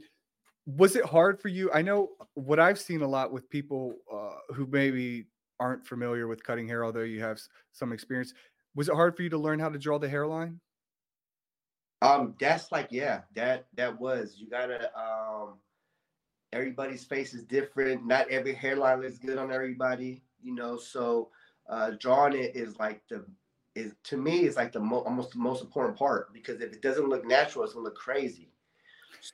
was 0.66 0.96
it 0.96 1.06
hard 1.06 1.40
for 1.40 1.48
you? 1.48 1.72
I 1.74 1.82
know 1.82 2.12
what 2.34 2.60
I've 2.60 2.80
seen 2.80 3.02
a 3.02 3.08
lot 3.08 3.32
with 3.32 3.50
people 3.50 3.96
uh, 4.12 4.54
who 4.54 4.68
maybe 4.68 5.28
aren't 5.60 5.88
familiar 5.88 6.28
with 6.28 6.44
cutting 6.44 6.68
hair, 6.68 6.84
although 6.84 7.02
you 7.02 7.22
have 7.22 7.40
some 7.72 7.94
experience. 7.94 8.34
Was 8.76 8.90
it 8.90 8.96
hard 8.96 9.16
for 9.16 9.24
you 9.24 9.30
to 9.30 9.38
learn 9.38 9.60
how 9.60 9.70
to 9.70 9.80
draw 9.80 9.98
the 9.98 10.10
hairline? 10.10 10.60
Um, 12.02 12.36
that's 12.40 12.72
like 12.72 12.90
yeah, 12.92 13.22
that 13.36 13.66
that 13.76 14.00
was. 14.00 14.36
You 14.38 14.50
gotta 14.50 14.92
um 15.00 15.56
everybody's 16.54 17.06
face 17.06 17.34
is 17.34 17.44
different. 17.44 18.06
Not 18.06 18.30
every 18.30 18.54
hairline 18.54 19.02
looks 19.02 19.18
good 19.18 19.38
on 19.38 19.52
everybody, 19.52 20.24
you 20.42 20.54
know. 20.54 20.78
So 20.78 21.32
uh 21.70 21.92
drawing 22.00 22.34
it 22.34 22.56
is 22.56 22.78
like 22.78 23.02
the 23.10 23.26
is 23.78 23.94
to 24.04 24.18
me 24.18 24.46
is 24.46 24.56
like 24.56 24.72
the 24.72 24.80
mo- 24.80 25.04
almost 25.04 25.32
the 25.32 25.40
most 25.40 25.62
important 25.62 25.98
part 25.98 26.34
because 26.34 26.62
if 26.62 26.74
it 26.74 26.82
doesn't 26.82 27.08
look 27.08 27.26
natural, 27.26 27.64
it's 27.64 27.74
gonna 27.74 27.86
look 27.86 27.96
crazy. 27.96 28.50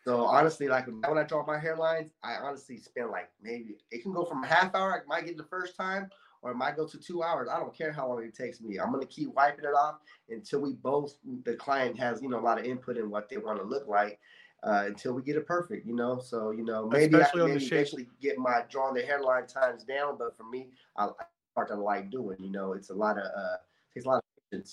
So 0.04 0.26
honestly, 0.26 0.68
like 0.68 0.88
when 0.88 1.18
I 1.18 1.24
draw 1.24 1.46
my 1.46 1.58
hairlines, 1.58 2.12
I 2.24 2.36
honestly 2.36 2.78
spend 2.78 3.10
like 3.10 3.30
maybe 3.42 3.78
it 3.92 4.04
can 4.04 4.14
go 4.14 4.26
from 4.26 4.44
a 4.44 4.48
half 4.48 4.76
hour. 4.76 5.04
I 5.04 5.08
might 5.08 5.26
get 5.26 5.38
the 5.38 5.44
first 5.44 5.76
time, 5.76 6.10
or 6.42 6.52
it 6.52 6.56
might 6.56 6.76
go 6.76 6.86
to 6.88 6.98
two 6.98 7.24
hours. 7.24 7.48
I 7.50 7.60
don't 7.60 7.76
care 7.76 7.92
how 7.92 8.08
long 8.08 8.24
it 8.24 8.36
takes 8.36 8.62
me. 8.62 8.80
I'm 8.80 8.92
gonna 8.92 9.06
keep 9.06 9.34
wiping 9.34 9.66
it 9.66 9.76
off 9.76 10.00
until 10.30 10.62
we 10.62 10.74
both 10.74 11.16
the 11.44 11.56
client 11.56 11.98
has 12.00 12.22
you 12.22 12.30
know 12.30 12.40
a 12.40 12.42
lot 12.42 12.60
of 12.60 12.66
input 12.66 12.98
in 12.98 13.10
what 13.10 13.30
they 13.30 13.38
want 13.38 13.60
to 13.60 13.66
look 13.66 13.88
like. 13.88 14.20
Uh, 14.64 14.84
until 14.86 15.12
we 15.12 15.22
get 15.22 15.36
it 15.36 15.46
perfect, 15.46 15.86
you 15.86 15.94
know. 15.94 16.20
So 16.20 16.52
you 16.52 16.64
know, 16.64 16.88
maybe 16.88 17.16
Especially 17.16 17.42
I 17.42 17.46
can 17.46 17.54
maybe 17.56 17.66
eventually 17.66 18.08
get 18.22 18.38
my 18.38 18.64
drawing 18.70 18.94
the 18.94 19.02
hairline 19.02 19.46
times 19.46 19.84
down. 19.84 20.18
But 20.18 20.38
for 20.38 20.44
me, 20.44 20.70
I, 20.96 21.10
part 21.54 21.70
I 21.72 21.76
like 21.76 22.10
doing. 22.10 22.38
You 22.40 22.52
know, 22.52 22.74
it's 22.74 22.90
a 22.90 22.94
lot 22.94 23.18
of 23.18 23.26
uh, 23.26 23.58
takes 23.94 24.06
a 24.06 24.10
lot. 24.10 24.23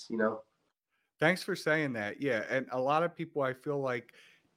You 0.09 0.17
know. 0.17 0.41
Thanks 1.19 1.43
for 1.43 1.55
saying 1.55 1.93
that. 1.93 2.21
Yeah, 2.21 2.43
and 2.49 2.65
a 2.71 2.79
lot 2.79 3.03
of 3.03 3.15
people, 3.15 3.43
I 3.43 3.53
feel 3.53 3.79
like 3.79 4.11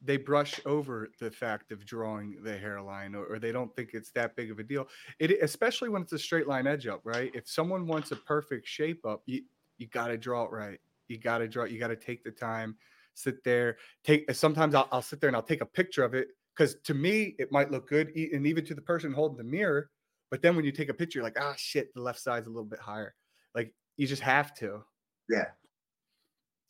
they 0.05 0.17
brush 0.17 0.61
over 0.67 1.11
the 1.19 1.31
fact 1.31 1.73
of 1.73 1.85
drawing 1.87 2.37
the 2.43 2.57
hairline 2.57 3.15
or, 3.15 3.25
or, 3.25 3.39
they 3.39 3.53
don't 3.53 3.75
think 3.75 3.91
it's 3.95 4.11
that 4.11 4.37
big 4.37 4.51
of 4.51 4.59
a 4.59 4.63
deal 4.63 4.87
it 5.19 5.31
especially 5.43 5.89
when 5.89 6.03
it's 6.03 6.13
a 6.13 6.19
straight 6.19 6.47
line 6.47 6.67
edge 6.67 6.87
up 6.87 7.01
right 7.05 7.31
if 7.35 7.49
someone 7.49 7.87
wants 7.87 8.13
a 8.13 8.17
perfect 8.17 8.67
shape 8.67 9.05
up 9.07 9.23
you 9.27 9.43
you 9.79 9.87
got 9.87 10.09
to 10.09 10.19
draw 10.19 10.45
it 10.45 10.51
right 10.51 10.81
you 11.09 11.19
got 11.19 11.39
to 11.39 11.49
draw 11.49 11.65
you 11.65 11.79
got 11.79 11.89
to 11.89 11.97
take 11.97 12.23
the 12.23 12.31
time 12.31 12.77
sit 13.15 13.43
there 13.45 13.77
take 14.05 14.31
sometimes 14.33 14.75
I'll, 14.75 14.89
I'll 14.93 15.03
sit 15.03 15.21
there 15.21 15.29
and 15.29 15.37
i'll 15.37 15.43
take 15.43 15.63
a 15.63 15.67
picture 15.67 16.05
of 16.05 16.15
it 16.15 16.29
because 16.55 16.77
to 16.85 16.95
me 16.95 17.35
it 17.39 17.51
might 17.51 17.71
look 17.71 17.89
good 17.89 18.15
and 18.15 18.47
even 18.47 18.65
to 18.67 18.75
the 18.75 18.83
person 18.83 19.13
holding 19.13 19.39
the 19.39 19.45
mirror 19.45 19.91
but 20.31 20.43
then 20.43 20.57
when 20.57 20.65
you 20.65 20.73
take 20.73 20.89
a 20.89 20.95
picture 20.95 21.23
like 21.23 21.39
ah 21.41 21.55
shit 21.57 21.95
the 21.95 22.03
left 22.03 22.21
side's 22.21 22.47
a 22.47 22.51
little 22.51 22.65
bit 22.65 22.81
higher 22.81 23.15
like 23.55 23.73
you 23.97 24.07
just 24.07 24.23
have 24.23 24.55
to 24.55 24.83
yeah 25.29 25.47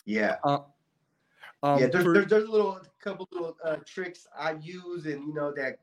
yeah 0.06 0.36
uh, 0.44 0.58
um, 1.64 1.80
yeah, 1.80 1.86
there's, 1.86 2.04
there's, 2.04 2.26
there's 2.26 2.44
a 2.44 2.50
little 2.50 2.78
couple 3.00 3.26
little 3.32 3.56
uh, 3.64 3.76
tricks 3.86 4.26
I 4.38 4.52
use, 4.60 5.06
and 5.06 5.26
you 5.26 5.32
know 5.32 5.50
that 5.56 5.78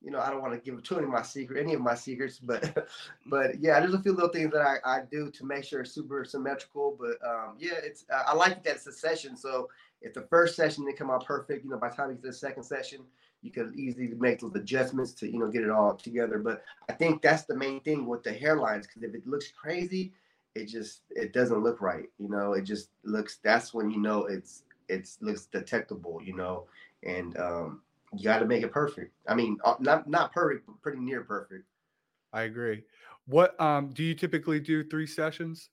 you 0.00 0.10
know 0.10 0.18
I 0.18 0.30
don't 0.30 0.40
want 0.40 0.54
to 0.54 0.58
give 0.60 0.82
too 0.82 0.94
many 0.94 1.04
of 1.04 1.12
my 1.12 1.20
secret 1.20 1.60
any 1.60 1.74
of 1.74 1.82
my 1.82 1.94
secrets, 1.94 2.38
but 2.38 2.88
but 3.26 3.60
yeah, 3.60 3.80
there's 3.80 3.92
a 3.92 4.00
few 4.00 4.14
little 4.14 4.30
things 4.30 4.50
that 4.52 4.62
I, 4.62 4.78
I 4.82 5.02
do 5.10 5.30
to 5.30 5.44
make 5.44 5.62
sure 5.62 5.82
it's 5.82 5.92
super 5.92 6.24
symmetrical. 6.24 6.96
But 6.98 7.18
um, 7.28 7.56
yeah, 7.58 7.74
it's 7.82 8.06
uh, 8.10 8.22
I 8.26 8.34
like 8.34 8.64
that 8.64 8.76
it's 8.76 8.86
a 8.86 8.92
session. 8.92 9.36
So 9.36 9.68
if 10.00 10.14
the 10.14 10.22
first 10.22 10.56
session 10.56 10.86
didn't 10.86 10.96
come 10.96 11.10
out 11.10 11.26
perfect, 11.26 11.64
you 11.64 11.70
know 11.70 11.76
by 11.76 11.90
the 11.90 11.96
time 11.96 12.08
you 12.08 12.14
get 12.14 12.22
to 12.22 12.28
the 12.28 12.32
second 12.32 12.62
session, 12.62 13.00
you 13.42 13.50
can 13.50 13.74
easily 13.76 14.08
make 14.18 14.40
those 14.40 14.54
adjustments 14.54 15.12
to 15.16 15.30
you 15.30 15.38
know 15.38 15.48
get 15.48 15.64
it 15.64 15.70
all 15.70 15.96
together. 15.96 16.38
But 16.38 16.64
I 16.88 16.94
think 16.94 17.20
that's 17.20 17.42
the 17.44 17.58
main 17.58 17.80
thing 17.80 18.06
with 18.06 18.22
the 18.22 18.32
hairlines 18.32 18.84
because 18.84 19.02
if 19.02 19.14
it 19.14 19.26
looks 19.26 19.48
crazy, 19.48 20.14
it 20.54 20.66
just 20.66 21.02
it 21.10 21.32
doesn't 21.32 21.62
look 21.62 21.80
right. 21.80 22.08
You 22.18 22.28
know, 22.28 22.52
it 22.54 22.62
just 22.62 22.90
looks. 23.04 23.38
That's 23.42 23.74
when 23.74 23.90
you 23.90 23.98
know 24.00 24.24
it's 24.26 24.64
it 24.88 25.08
looks 25.20 25.46
detectable, 25.46 26.20
you 26.22 26.34
know, 26.36 26.66
and 27.02 27.36
um, 27.38 27.82
you 28.14 28.24
got 28.24 28.38
to 28.38 28.46
make 28.46 28.62
it 28.62 28.72
perfect. 28.72 29.12
I 29.28 29.34
mean, 29.34 29.58
uh, 29.64 29.74
not 29.80 30.08
not 30.08 30.32
perfect, 30.32 30.66
but 30.66 30.80
pretty 30.82 31.00
near 31.00 31.22
perfect. 31.24 31.64
I 32.32 32.42
agree. 32.42 32.84
What 33.26 33.58
um 33.60 33.90
do 33.90 34.02
you 34.02 34.14
typically 34.14 34.60
do 34.60 34.84
three 34.84 35.06
sessions? 35.06 35.70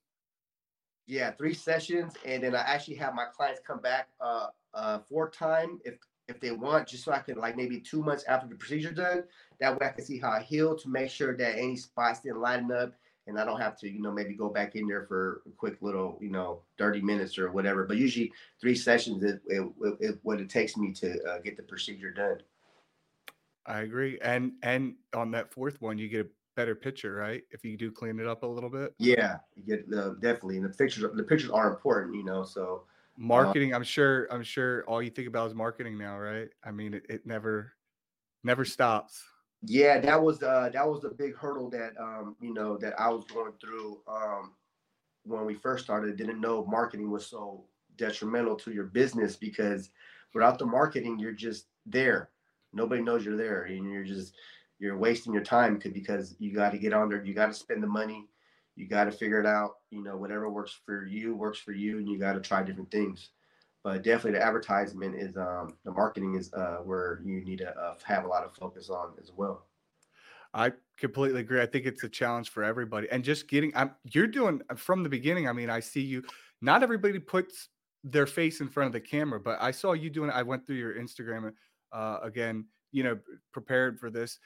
Yeah, 1.07 1.31
three 1.31 1.53
sessions, 1.53 2.15
and 2.25 2.43
then 2.43 2.55
I 2.55 2.59
actually 2.59 2.95
have 2.95 3.13
my 3.13 3.25
clients 3.25 3.61
come 3.65 3.81
back 3.81 4.09
uh 4.19 4.47
uh 4.73 4.99
four 4.99 5.29
time 5.29 5.79
if 5.83 5.95
if 6.27 6.39
they 6.39 6.51
want, 6.51 6.87
just 6.87 7.03
so 7.03 7.11
I 7.11 7.19
can 7.19 7.37
like 7.37 7.57
maybe 7.57 7.81
two 7.81 8.01
months 8.01 8.23
after 8.25 8.47
the 8.47 8.55
procedure 8.55 8.91
done. 8.93 9.23
That 9.59 9.79
way 9.79 9.87
I 9.87 9.89
can 9.91 10.05
see 10.05 10.19
how 10.19 10.29
I 10.29 10.41
heal 10.41 10.77
to 10.77 10.89
make 10.89 11.09
sure 11.09 11.35
that 11.35 11.57
any 11.57 11.75
spots 11.75 12.21
didn't 12.21 12.39
line 12.39 12.71
up 12.71 12.93
and 13.27 13.39
I 13.39 13.45
don't 13.45 13.59
have 13.59 13.77
to, 13.79 13.89
you 13.89 14.01
know, 14.01 14.11
maybe 14.11 14.33
go 14.33 14.49
back 14.49 14.75
in 14.75 14.87
there 14.87 15.05
for 15.05 15.41
a 15.47 15.51
quick 15.51 15.77
little, 15.81 16.17
you 16.21 16.29
know, 16.29 16.61
30 16.77 17.01
minutes 17.01 17.37
or 17.37 17.51
whatever. 17.51 17.85
But 17.85 17.97
usually 17.97 18.31
three 18.59 18.75
sessions 18.75 19.23
is, 19.23 19.39
what 20.23 20.41
it 20.41 20.49
takes 20.49 20.75
me 20.77 20.91
to 20.93 21.23
uh, 21.23 21.39
get 21.39 21.57
the 21.57 21.63
procedure 21.63 22.11
done. 22.11 22.37
I 23.65 23.81
agree. 23.81 24.19
And 24.21 24.53
and 24.63 24.95
on 25.13 25.31
that 25.31 25.53
fourth 25.53 25.79
one, 25.81 25.97
you 25.97 26.09
get 26.09 26.25
a 26.25 26.29
better 26.55 26.75
picture, 26.75 27.13
right? 27.13 27.43
If 27.51 27.63
you 27.63 27.77
do 27.77 27.91
clean 27.91 28.19
it 28.19 28.27
up 28.27 28.43
a 28.43 28.47
little 28.47 28.69
bit. 28.69 28.95
Yeah, 28.97 29.37
you 29.55 29.63
get 29.63 29.97
uh, 29.97 30.15
definitely. 30.15 30.57
And 30.57 30.65
the 30.65 30.69
pictures, 30.69 31.05
the 31.13 31.23
pictures 31.23 31.51
are 31.51 31.69
important, 31.69 32.15
you 32.15 32.23
know. 32.23 32.43
So 32.43 32.83
uh 32.85 33.21
marketing, 33.21 33.73
I'm 33.75 33.83
sure, 33.83 34.27
I'm 34.31 34.43
sure 34.43 34.83
all 34.85 35.01
you 35.01 35.11
think 35.11 35.27
about 35.27 35.47
is 35.47 35.55
marketing 35.55 35.97
now, 35.97 36.17
right? 36.17 36.49
I 36.63 36.71
mean, 36.71 36.95
it, 36.95 37.05
it 37.07 37.25
never, 37.25 37.73
never 38.43 38.65
stops. 38.65 39.23
Yeah, 39.63 39.99
that 39.99 40.21
was 40.21 40.41
uh 40.41 40.69
that 40.73 40.87
was 40.87 41.01
the 41.01 41.09
big 41.09 41.35
hurdle 41.35 41.69
that 41.71 41.93
um 41.99 42.35
you 42.41 42.53
know 42.53 42.77
that 42.77 42.99
I 42.99 43.09
was 43.09 43.25
going 43.25 43.53
through 43.61 43.99
um 44.07 44.53
when 45.25 45.45
we 45.45 45.55
first 45.55 45.83
started. 45.85 46.17
Didn't 46.17 46.41
know 46.41 46.65
marketing 46.65 47.11
was 47.11 47.27
so 47.27 47.65
detrimental 47.97 48.55
to 48.57 48.71
your 48.71 48.85
business 48.85 49.35
because 49.35 49.91
without 50.33 50.59
the 50.59 50.65
marketing, 50.65 51.19
you're 51.19 51.33
just 51.33 51.67
there. 51.85 52.29
Nobody 52.73 53.01
knows 53.03 53.25
you're 53.25 53.37
there, 53.37 53.63
and 53.65 53.91
you're 53.91 54.03
just 54.05 54.35
you're 54.79 54.97
wasting 54.97 55.33
your 55.33 55.43
time 55.43 55.79
because 55.93 56.35
you 56.39 56.53
got 56.53 56.71
to 56.71 56.79
get 56.79 56.93
on 56.93 57.09
there. 57.09 57.23
You 57.23 57.33
got 57.33 57.47
to 57.47 57.53
spend 57.53 57.83
the 57.83 57.87
money. 57.87 58.27
You 58.75 58.87
got 58.87 59.05
to 59.05 59.11
figure 59.11 59.39
it 59.39 59.45
out. 59.47 59.77
You 59.91 60.03
know, 60.03 60.17
whatever 60.17 60.49
works 60.49 60.79
for 60.85 61.05
you 61.05 61.35
works 61.35 61.59
for 61.59 61.73
you, 61.73 61.99
and 61.99 62.07
you 62.09 62.19
got 62.19 62.33
to 62.33 62.41
try 62.41 62.63
different 62.63 62.91
things 62.91 63.29
but 63.83 64.03
definitely 64.03 64.39
the 64.39 64.45
advertisement 64.45 65.15
is 65.15 65.35
um, 65.37 65.75
the 65.83 65.91
marketing 65.91 66.35
is 66.35 66.53
uh, 66.53 66.77
where 66.83 67.21
you 67.23 67.43
need 67.43 67.59
to 67.59 67.69
uh, 67.77 67.95
have 68.03 68.25
a 68.25 68.27
lot 68.27 68.43
of 68.43 68.53
focus 68.53 68.89
on 68.89 69.13
as 69.19 69.31
well. 69.35 69.65
I 70.53 70.73
completely 70.97 71.41
agree. 71.41 71.61
I 71.61 71.65
think 71.65 71.85
it's 71.85 72.03
a 72.03 72.09
challenge 72.09 72.49
for 72.49 72.63
everybody, 72.63 73.07
and 73.09 73.23
just 73.23 73.47
getting. 73.47 73.71
I'm, 73.75 73.91
you're 74.03 74.27
doing 74.27 74.61
uh, 74.69 74.75
from 74.75 75.03
the 75.03 75.09
beginning. 75.09 75.47
I 75.47 75.53
mean, 75.53 75.69
I 75.69 75.79
see 75.79 76.01
you. 76.01 76.23
Not 76.61 76.83
everybody 76.83 77.19
puts 77.19 77.69
their 78.03 78.27
face 78.27 78.61
in 78.61 78.67
front 78.67 78.87
of 78.87 78.93
the 78.93 78.99
camera, 78.99 79.39
but 79.39 79.57
I 79.61 79.71
saw 79.71 79.93
you 79.93 80.09
doing. 80.09 80.29
I 80.29 80.43
went 80.43 80.67
through 80.67 80.75
your 80.75 80.95
Instagram 80.95 81.51
uh, 81.93 82.17
again. 82.21 82.65
You 82.91 83.03
know, 83.03 83.19
prepared 83.53 83.99
for 83.99 84.09
this, 84.09 84.39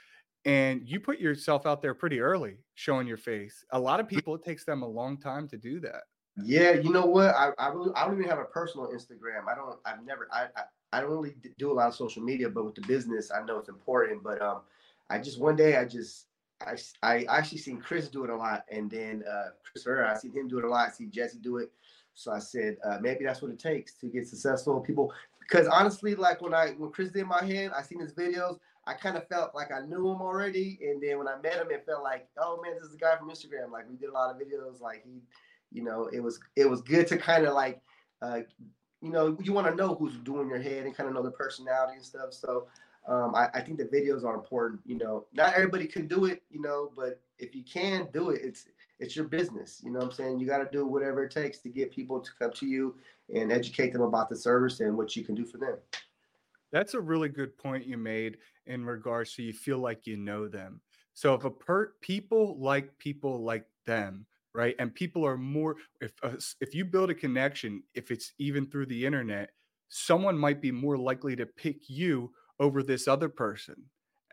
and 0.45 0.81
you 0.85 0.99
put 0.99 1.19
yourself 1.19 1.65
out 1.65 1.81
there 1.81 1.95
pretty 1.95 2.19
early, 2.19 2.57
showing 2.75 3.07
your 3.07 3.17
face. 3.17 3.65
A 3.71 3.79
lot 3.79 3.99
of 3.99 4.07
people, 4.07 4.35
it 4.35 4.43
takes 4.43 4.63
them 4.63 4.83
a 4.83 4.87
long 4.87 5.17
time 5.17 5.47
to 5.47 5.57
do 5.57 5.79
that. 5.79 6.03
Yeah, 6.37 6.71
you 6.73 6.91
know 6.91 7.05
what? 7.05 7.33
I 7.35 7.51
I, 7.57 7.69
really, 7.69 7.91
I 7.95 8.05
don't 8.05 8.17
even 8.17 8.29
have 8.29 8.39
a 8.39 8.45
personal 8.45 8.87
Instagram. 8.87 9.47
I 9.47 9.55
don't. 9.55 9.79
I've 9.85 10.05
never. 10.05 10.27
I, 10.31 10.47
I 10.55 10.63
I 10.91 11.01
don't 11.01 11.11
really 11.11 11.35
do 11.57 11.71
a 11.71 11.73
lot 11.73 11.87
of 11.87 11.95
social 11.95 12.21
media, 12.23 12.49
but 12.49 12.65
with 12.65 12.75
the 12.75 12.81
business, 12.81 13.31
I 13.31 13.43
know 13.45 13.59
it's 13.59 13.69
important. 13.69 14.23
But 14.23 14.41
um, 14.41 14.61
I 15.09 15.19
just 15.19 15.39
one 15.39 15.55
day 15.55 15.77
I 15.77 15.85
just 15.85 16.27
I 16.61 16.77
I 17.03 17.25
actually 17.29 17.59
seen 17.59 17.79
Chris 17.79 18.09
do 18.09 18.23
it 18.23 18.29
a 18.29 18.35
lot, 18.35 18.65
and 18.69 18.89
then 18.89 19.23
uh, 19.29 19.49
Chris 19.63 19.85
Herrera, 19.85 20.11
I 20.13 20.17
seen 20.17 20.33
him 20.33 20.47
do 20.47 20.59
it 20.59 20.65
a 20.65 20.69
lot. 20.69 20.89
I 20.89 20.91
see 20.91 21.05
Jesse 21.05 21.39
do 21.39 21.57
it. 21.57 21.71
So 22.13 22.31
I 22.31 22.39
said 22.39 22.77
uh, 22.83 22.97
maybe 23.01 23.25
that's 23.25 23.41
what 23.41 23.51
it 23.51 23.59
takes 23.59 23.93
to 23.95 24.07
get 24.07 24.27
successful 24.27 24.79
people. 24.81 25.13
Because 25.39 25.67
honestly, 25.67 26.15
like 26.15 26.41
when 26.41 26.53
I 26.53 26.71
when 26.71 26.91
Chris 26.91 27.11
did 27.11 27.27
my 27.27 27.43
head, 27.43 27.71
I 27.75 27.81
seen 27.81 27.99
his 27.99 28.13
videos. 28.13 28.59
I 28.87 28.93
kind 28.93 29.17
of 29.17 29.27
felt 29.27 29.55
like 29.55 29.71
I 29.71 29.79
knew 29.85 30.11
him 30.11 30.21
already, 30.21 30.79
and 30.81 31.01
then 31.01 31.17
when 31.17 31.27
I 31.27 31.37
met 31.41 31.55
him, 31.55 31.71
it 31.71 31.85
felt 31.85 32.03
like, 32.03 32.27
oh 32.37 32.61
man, 32.61 32.75
this 32.75 32.83
is 32.83 32.91
the 32.91 32.97
guy 32.97 33.15
from 33.17 33.29
Instagram. 33.29 33.71
Like 33.71 33.89
we 33.89 33.95
did 33.95 34.09
a 34.09 34.13
lot 34.13 34.33
of 34.33 34.39
videos. 34.39 34.79
Like 34.79 35.03
he 35.03 35.21
you 35.75 35.83
know, 35.83 36.09
it 36.13 36.21
was 36.21 36.39
it 36.55 36.69
was 36.69 36.81
good 36.81 37.05
to 37.07 37.17
kind 37.17 37.45
of 37.45 37.53
like, 37.53 37.81
uh, 38.21 38.39
you 39.01 39.11
know, 39.11 39.37
you 39.43 39.51
want 39.51 39.67
to 39.67 39.75
know 39.75 39.93
who's 39.95 40.15
doing 40.17 40.47
your 40.47 40.61
head 40.61 40.85
and 40.85 40.95
kind 40.95 41.09
of 41.09 41.13
know 41.13 41.21
the 41.21 41.31
personality 41.31 41.97
and 41.97 42.05
stuff. 42.05 42.33
So 42.33 42.67
um, 43.07 43.35
I, 43.35 43.49
I, 43.53 43.61
think 43.61 43.77
the 43.77 43.85
videos 43.85 44.23
are 44.23 44.33
important. 44.33 44.79
You 44.85 44.97
know, 44.97 45.25
not 45.33 45.53
everybody 45.53 45.85
can 45.85 46.07
do 46.07 46.25
it, 46.25 46.41
you 46.49 46.61
know, 46.61 46.91
but 46.95 47.21
if 47.37 47.53
you 47.53 47.63
can 47.63 48.07
do 48.13 48.29
it, 48.29 48.41
it's 48.43 48.67
it's 48.99 49.15
your 49.15 49.25
business. 49.25 49.81
You 49.83 49.91
know 49.91 49.99
what 49.99 50.05
I'm 50.05 50.11
saying? 50.13 50.39
You 50.39 50.47
got 50.47 50.59
to 50.59 50.69
do 50.71 50.87
whatever 50.87 51.23
it 51.23 51.31
takes 51.31 51.59
to 51.59 51.69
get 51.69 51.91
people 51.91 52.21
to 52.21 52.31
come 52.39 52.51
to 52.53 52.65
you 52.65 52.95
and 53.33 53.51
educate 53.51 53.91
them 53.91 54.01
about 54.01 54.29
the 54.29 54.35
service 54.35 54.79
and 54.79 54.97
what 54.97 55.15
you 55.15 55.23
can 55.23 55.35
do 55.35 55.45
for 55.45 55.57
them. 55.57 55.77
That's 56.71 56.93
a 56.93 57.01
really 57.01 57.29
good 57.29 57.57
point 57.57 57.85
you 57.85 57.97
made 57.97 58.37
in 58.65 58.85
regards 58.85 59.33
to 59.35 59.43
you 59.43 59.53
feel 59.53 59.79
like 59.79 60.07
you 60.07 60.15
know 60.17 60.47
them. 60.47 60.79
So 61.13 61.33
if 61.33 61.43
a 61.43 61.51
per 61.51 61.93
people 62.01 62.57
like 62.59 62.97
people 62.97 63.43
like 63.43 63.65
them, 63.85 64.25
right? 64.55 64.75
And 64.79 64.93
people 64.95 65.25
are 65.25 65.37
more 65.37 65.75
if 66.01 66.13
uh, 66.23 66.31
if 66.61 66.73
you 66.73 66.85
build 66.85 67.09
a 67.09 67.15
connection, 67.15 67.83
if 67.93 68.09
it's 68.11 68.33
even 68.39 68.65
through 68.65 68.87
the 68.87 69.05
internet, 69.05 69.49
someone 69.89 70.37
might 70.37 70.61
be 70.61 70.71
more 70.71 70.97
likely 70.97 71.35
to 71.35 71.45
pick 71.45 71.89
you 71.89 72.31
over 72.59 72.81
this 72.81 73.07
other 73.07 73.29
person. 73.29 73.75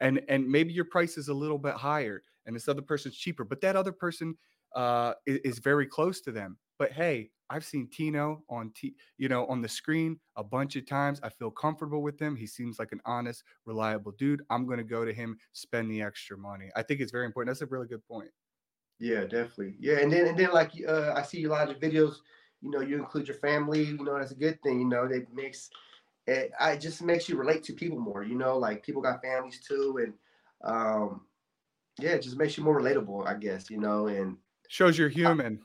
And 0.00 0.22
and 0.28 0.48
maybe 0.48 0.72
your 0.72 0.86
price 0.86 1.18
is 1.18 1.28
a 1.28 1.34
little 1.34 1.58
bit 1.58 1.74
higher 1.74 2.22
and 2.46 2.56
this 2.56 2.68
other 2.68 2.82
person's 2.82 3.16
cheaper, 3.16 3.44
but 3.44 3.60
that 3.60 3.76
other 3.76 3.92
person 3.92 4.36
uh, 4.74 5.14
is, 5.26 5.38
is 5.44 5.58
very 5.58 5.86
close 5.86 6.20
to 6.22 6.32
them. 6.32 6.56
But 6.78 6.92
hey, 6.92 7.30
I've 7.50 7.64
seen 7.64 7.88
Tino 7.92 8.42
on 8.48 8.72
T, 8.74 8.94
you 9.18 9.28
know, 9.28 9.46
on 9.46 9.60
the 9.60 9.68
screen 9.68 10.18
a 10.36 10.42
bunch 10.42 10.74
of 10.76 10.86
times. 10.86 11.20
I 11.22 11.28
feel 11.28 11.50
comfortable 11.50 12.02
with 12.02 12.18
him. 12.18 12.34
He 12.34 12.46
seems 12.46 12.78
like 12.78 12.92
an 12.92 13.00
honest, 13.04 13.44
reliable 13.66 14.12
dude. 14.18 14.42
I'm 14.50 14.66
going 14.66 14.78
to 14.78 14.84
go 14.84 15.04
to 15.04 15.12
him, 15.12 15.36
spend 15.52 15.90
the 15.90 16.02
extra 16.02 16.38
money. 16.38 16.70
I 16.74 16.82
think 16.82 17.00
it's 17.00 17.12
very 17.12 17.26
important. 17.26 17.50
That's 17.50 17.62
a 17.62 17.72
really 17.72 17.86
good 17.86 18.04
point. 18.08 18.30
Yeah, 19.02 19.22
definitely. 19.22 19.74
Yeah, 19.80 19.98
and 19.98 20.12
then 20.12 20.28
and 20.28 20.38
then 20.38 20.52
like 20.52 20.70
uh, 20.86 21.12
I 21.16 21.22
see 21.22 21.42
a 21.42 21.48
lot 21.48 21.68
of 21.68 21.80
videos. 21.80 22.18
You 22.60 22.70
know, 22.70 22.80
you 22.80 22.96
include 22.96 23.26
your 23.26 23.36
family. 23.38 23.82
You 23.82 24.04
know, 24.04 24.16
that's 24.16 24.30
a 24.30 24.36
good 24.36 24.62
thing. 24.62 24.78
You 24.78 24.88
know, 24.88 25.06
it 25.06 25.26
makes 25.34 25.70
it, 26.28 26.52
it 26.60 26.80
just 26.80 27.02
makes 27.02 27.28
you 27.28 27.36
relate 27.36 27.64
to 27.64 27.72
people 27.72 27.98
more. 27.98 28.22
You 28.22 28.36
know, 28.36 28.56
like 28.56 28.86
people 28.86 29.02
got 29.02 29.20
families 29.20 29.60
too, 29.60 29.98
and 30.04 30.14
um, 30.62 31.22
yeah, 31.98 32.10
it 32.10 32.22
just 32.22 32.36
makes 32.36 32.56
you 32.56 32.62
more 32.62 32.80
relatable, 32.80 33.26
I 33.26 33.34
guess. 33.34 33.70
You 33.70 33.78
know, 33.78 34.06
and 34.06 34.36
shows 34.68 34.96
you're 34.96 35.08
human, 35.08 35.58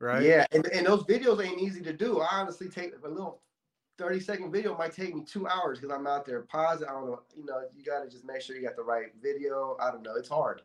I, 0.00 0.04
right? 0.04 0.22
Yeah, 0.24 0.46
and 0.50 0.66
and 0.66 0.84
those 0.84 1.04
videos 1.04 1.46
ain't 1.46 1.60
easy 1.60 1.82
to 1.82 1.92
do. 1.92 2.20
I 2.20 2.40
honestly 2.40 2.68
take 2.68 2.92
a 3.04 3.08
little 3.08 3.40
30 3.98 4.18
second 4.18 4.50
video 4.50 4.76
might 4.76 4.94
take 4.94 5.14
me 5.14 5.22
two 5.24 5.46
hours 5.46 5.78
because 5.78 5.94
I'm 5.96 6.08
out 6.08 6.26
there 6.26 6.40
pause. 6.40 6.82
I 6.82 6.90
don't 6.90 7.06
know, 7.06 7.20
you 7.36 7.44
know, 7.44 7.62
you 7.72 7.84
got 7.84 8.02
to 8.02 8.10
just 8.10 8.24
make 8.24 8.40
sure 8.40 8.56
you 8.56 8.62
got 8.62 8.74
the 8.74 8.82
right 8.82 9.12
video. 9.22 9.76
I 9.80 9.92
don't 9.92 10.02
know, 10.02 10.16
it's 10.16 10.28
hard. 10.28 10.62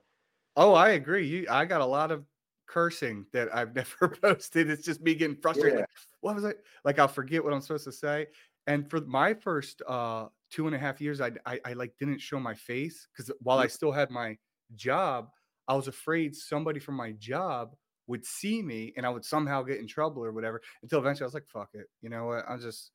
Oh, 0.56 0.74
I 0.74 0.90
agree. 0.90 1.28
You, 1.28 1.48
I 1.50 1.66
got 1.66 1.82
a 1.82 1.86
lot 1.86 2.12
of 2.12 2.26
cursing 2.68 3.26
that 3.34 3.54
I've 3.54 3.76
never 4.02 4.10
posted. 4.10 4.70
It's 4.70 4.86
just 4.86 5.02
me 5.02 5.16
getting 5.16 5.38
frustrated. 5.38 5.74
Yeah. 5.74 5.80
Like, 5.82 5.90
what 6.22 6.36
was 6.36 6.46
I 6.46 6.54
like? 6.84 7.00
I'll 7.00 7.08
forget 7.08 7.44
what 7.44 7.54
I'm 7.54 7.62
supposed 7.62 7.86
to 7.86 7.92
say. 7.92 8.28
And 8.68 8.90
for 8.90 9.02
my 9.02 9.34
first 9.34 9.82
uh, 9.88 10.28
two 10.52 10.66
and 10.68 10.76
a 10.76 10.80
half 10.80 11.00
years, 11.00 11.22
I, 11.22 11.32
I, 11.46 11.60
I 11.66 11.74
like 11.74 11.94
didn't 12.00 12.20
show 12.20 12.40
my 12.40 12.56
face 12.56 13.08
because 13.12 13.32
while 13.42 13.60
I 13.60 13.68
still 13.68 13.92
had 13.92 14.10
my 14.10 14.38
job, 14.76 15.30
I 15.68 15.76
was 15.76 15.88
afraid 15.88 16.36
somebody 16.36 16.80
from 16.80 16.96
my 16.96 17.12
job 17.14 17.76
would 18.08 18.26
see 18.26 18.62
me 18.62 18.94
and 18.98 19.06
I 19.06 19.10
would 19.10 19.26
somehow 19.26 19.64
get 19.64 19.80
in 19.80 19.88
trouble 19.88 20.24
or 20.24 20.32
whatever. 20.32 20.62
Until 20.82 21.00
eventually, 21.00 21.26
I 21.26 21.28
was 21.28 21.34
like, 21.34 21.48
"Fuck 21.48 21.70
it," 21.74 21.88
you 22.02 22.10
know 22.10 22.26
what? 22.26 22.46
I'm 22.48 22.60
just 22.60 22.92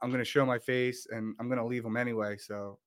I'm 0.00 0.10
gonna 0.10 0.24
show 0.24 0.46
my 0.46 0.58
face 0.58 1.06
and 1.10 1.34
I'm 1.38 1.48
gonna 1.48 1.66
leave 1.66 1.82
them 1.82 1.96
anyway. 1.96 2.36
So 2.38 2.78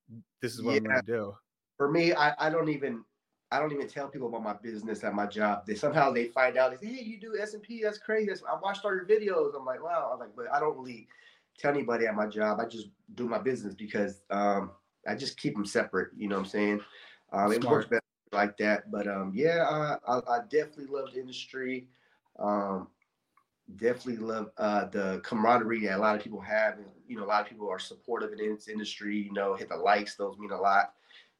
this 0.41 0.53
is 0.53 0.63
what 0.63 0.73
yeah. 0.73 0.77
I'm 0.77 0.83
gonna 0.85 1.01
do. 1.03 1.35
For 1.77 1.91
me, 1.91 2.13
I, 2.13 2.33
I 2.47 2.49
don't 2.49 2.69
even 2.69 3.03
I 3.51 3.60
don't 3.60 3.71
even 3.71 3.88
tell 3.88 4.10
people 4.10 4.27
about 4.27 4.43
my 4.43 4.53
business 4.53 5.03
at 5.03 5.13
my 5.13 5.25
job. 5.25 5.65
They 5.65 5.75
somehow 5.75 6.12
they 6.12 6.25
find 6.25 6.57
out. 6.57 6.71
They 6.71 6.86
say, 6.86 6.93
"Hey, 6.93 7.03
you 7.03 7.19
do 7.19 7.38
SMP? 7.41 7.81
That's 7.81 7.97
crazy." 7.97 8.31
I 8.49 8.60
watched 8.60 8.83
all 8.83 8.93
your 8.93 9.05
videos. 9.05 9.55
I'm 9.55 9.65
like, 9.65 9.81
"Wow!" 9.81 10.12
I'm 10.13 10.19
like, 10.19 10.36
but 10.36 10.51
I 10.51 10.60
don't 10.60 10.77
really 10.77 11.07
tell 11.57 11.71
anybody 11.71 12.07
at 12.07 12.15
my 12.15 12.27
job. 12.27 12.60
I 12.60 12.65
just 12.65 12.89
do 13.15 13.27
my 13.27 13.39
business 13.39 13.73
because 13.73 14.21
um, 14.29 14.71
I 15.07 15.15
just 15.15 15.38
keep 15.38 15.53
them 15.53 15.65
separate. 15.65 16.10
You 16.15 16.27
know 16.27 16.36
what 16.36 16.45
I'm 16.45 16.49
saying? 16.49 16.81
Um, 17.31 17.51
it 17.51 17.63
works 17.63 17.88
better 17.88 18.01
like 18.31 18.57
that. 18.57 18.91
But 18.91 19.07
um, 19.07 19.31
yeah, 19.33 19.65
I, 19.69 19.97
I, 20.12 20.17
I, 20.17 20.39
definitely 20.49 20.88
love 20.88 21.13
the 21.13 21.19
industry. 21.19 21.88
Um, 22.39 22.88
definitely 23.77 24.17
love 24.17 24.51
uh, 24.57 24.86
the 24.86 25.21
camaraderie 25.23 25.86
that 25.86 25.97
a 25.97 26.01
lot 26.01 26.15
of 26.15 26.21
people 26.21 26.39
have. 26.41 26.75
And, 26.77 26.86
you 27.07 27.17
know, 27.17 27.23
a 27.23 27.27
lot 27.27 27.41
of 27.41 27.47
people 27.47 27.69
are 27.69 27.79
supportive 27.79 28.31
in 28.31 28.55
this 28.55 28.67
industry. 28.67 29.17
You 29.17 29.33
know, 29.33 29.55
hit 29.55 29.69
the 29.69 29.77
likes; 29.77 30.15
those 30.15 30.38
mean 30.38 30.51
a 30.51 30.60
lot. 30.60 30.93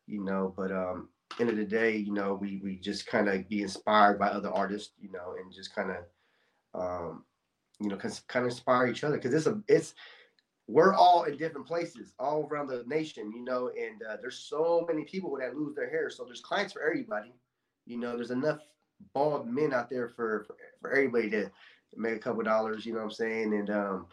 You 0.08 0.24
know, 0.24 0.54
but 0.56 0.72
um, 0.72 1.10
end 1.40 1.50
of 1.50 1.58
the 1.58 1.66
day, 1.66 1.96
you 1.96 2.14
know, 2.14 2.34
we 2.34 2.60
we 2.64 2.78
just 2.78 3.08
kind 3.08 3.30
of 3.30 3.48
be 3.50 3.62
inspired 3.62 4.20
by 4.20 4.28
other 4.28 4.52
artists. 4.52 4.94
You 5.00 5.12
know, 5.12 5.36
and 5.40 5.54
just 5.54 5.74
kind 5.76 5.92
of 5.92 5.98
um, 6.74 7.24
you 7.80 7.90
know, 7.90 7.98
kind 7.98 8.46
of 8.46 8.52
inspire 8.52 8.88
each 8.88 9.04
other 9.04 9.18
because 9.18 9.34
it's 9.34 9.48
a 9.48 9.62
it's 9.68 9.94
we're 10.68 10.94
all 10.94 11.24
in 11.24 11.38
different 11.38 11.66
places 11.66 12.14
all 12.20 12.46
around 12.52 12.68
the 12.68 12.84
nation, 12.88 13.32
you 13.34 13.44
know, 13.44 13.70
and 13.70 14.02
uh, 14.04 14.18
there's 14.20 14.40
so 14.40 14.86
many 14.88 15.04
people 15.06 15.38
that 15.40 15.56
lose 15.56 15.76
their 15.76 15.90
hair. 15.90 16.10
So 16.10 16.26
there's 16.26 16.42
clients 16.42 16.74
for 16.74 16.82
everybody. 16.82 17.34
You 17.86 17.98
know, 17.98 18.16
there's 18.16 18.32
enough 18.32 18.60
bald 19.14 19.48
men 19.48 19.74
out 19.74 19.90
there 19.90 20.10
for 20.10 20.44
for, 20.46 20.56
for 20.82 20.92
everybody 20.92 21.30
to 21.32 21.52
make 21.96 22.16
a 22.16 22.20
couple 22.20 22.44
dollars. 22.44 22.86
You 22.86 22.94
know 22.94 23.00
what 23.00 23.06
I'm 23.06 23.12
saying? 23.12 23.54
And 23.54 23.70
um, 23.70 24.06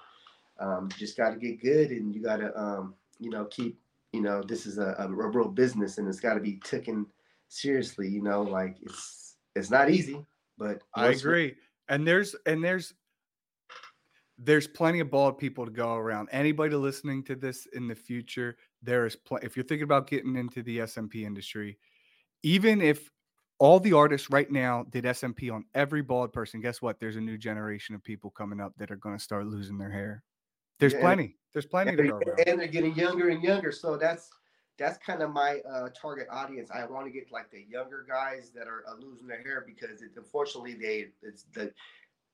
um, 0.60 0.88
just 0.96 1.16
got 1.16 1.30
to 1.30 1.36
get 1.36 1.62
good, 1.62 1.90
and 1.90 2.14
you 2.14 2.22
got 2.22 2.36
to 2.36 2.56
um, 2.58 2.94
you 3.18 3.30
know 3.30 3.46
keep 3.46 3.78
you 4.14 4.20
know 4.20 4.42
this 4.42 4.64
is 4.64 4.78
a, 4.78 4.94
a 4.98 5.08
real 5.08 5.48
business, 5.48 5.98
and 5.98 6.08
it's 6.08 6.20
got 6.20 6.34
to 6.34 6.40
be 6.40 6.60
taken 6.60 7.06
seriously. 7.48 8.08
You 8.08 8.22
know, 8.22 8.42
like 8.42 8.76
it's 8.80 9.36
it's 9.56 9.70
not 9.70 9.90
easy, 9.90 10.24
but 10.56 10.82
I 10.94 11.08
agree. 11.08 11.54
And 11.88 12.06
there's 12.06 12.36
and 12.46 12.62
there's 12.62 12.94
there's 14.38 14.66
plenty 14.66 15.00
of 15.00 15.10
bald 15.10 15.38
people 15.38 15.64
to 15.64 15.70
go 15.70 15.94
around. 15.94 16.28
Anybody 16.32 16.74
listening 16.74 17.24
to 17.24 17.34
this 17.34 17.66
in 17.72 17.88
the 17.88 17.94
future, 17.94 18.56
there 18.82 19.04
is 19.04 19.16
plenty. 19.16 19.46
If 19.46 19.56
you're 19.56 19.64
thinking 19.64 19.84
about 19.84 20.08
getting 20.08 20.36
into 20.36 20.62
the 20.62 20.78
SMP 20.78 21.24
industry, 21.24 21.78
even 22.42 22.80
if 22.80 23.10
all 23.58 23.80
the 23.80 23.92
artists 23.92 24.30
right 24.30 24.50
now 24.50 24.84
did 24.90 25.04
SMP 25.04 25.52
on 25.52 25.64
every 25.74 26.02
bald 26.02 26.32
person, 26.32 26.60
guess 26.60 26.82
what? 26.82 27.00
There's 27.00 27.16
a 27.16 27.20
new 27.20 27.38
generation 27.38 27.94
of 27.94 28.02
people 28.02 28.30
coming 28.30 28.60
up 28.60 28.74
that 28.78 28.90
are 28.90 28.96
going 28.96 29.16
to 29.16 29.22
start 29.22 29.46
losing 29.46 29.78
their 29.78 29.90
hair. 29.90 30.22
There's 30.78 30.92
yeah, 30.92 31.00
plenty. 31.00 31.36
There's 31.52 31.66
plenty 31.66 31.96
to 31.96 32.02
go 32.02 32.16
around. 32.16 32.40
And 32.46 32.60
they're 32.60 32.66
getting 32.66 32.94
younger 32.94 33.28
and 33.28 33.42
younger. 33.42 33.72
So 33.72 33.96
that's 33.96 34.30
that's 34.78 34.98
kind 34.98 35.22
of 35.22 35.30
my 35.30 35.60
uh, 35.70 35.88
target 35.90 36.26
audience. 36.30 36.70
I 36.70 36.84
want 36.86 37.06
to 37.06 37.12
get 37.12 37.30
like 37.30 37.50
the 37.50 37.64
younger 37.68 38.04
guys 38.08 38.50
that 38.54 38.66
are 38.66 38.84
uh, 38.88 38.94
losing 39.00 39.26
their 39.26 39.42
hair 39.42 39.64
because 39.66 40.02
it, 40.02 40.10
unfortunately 40.16 40.74
they 40.74 41.06
it's 41.22 41.44
the 41.54 41.72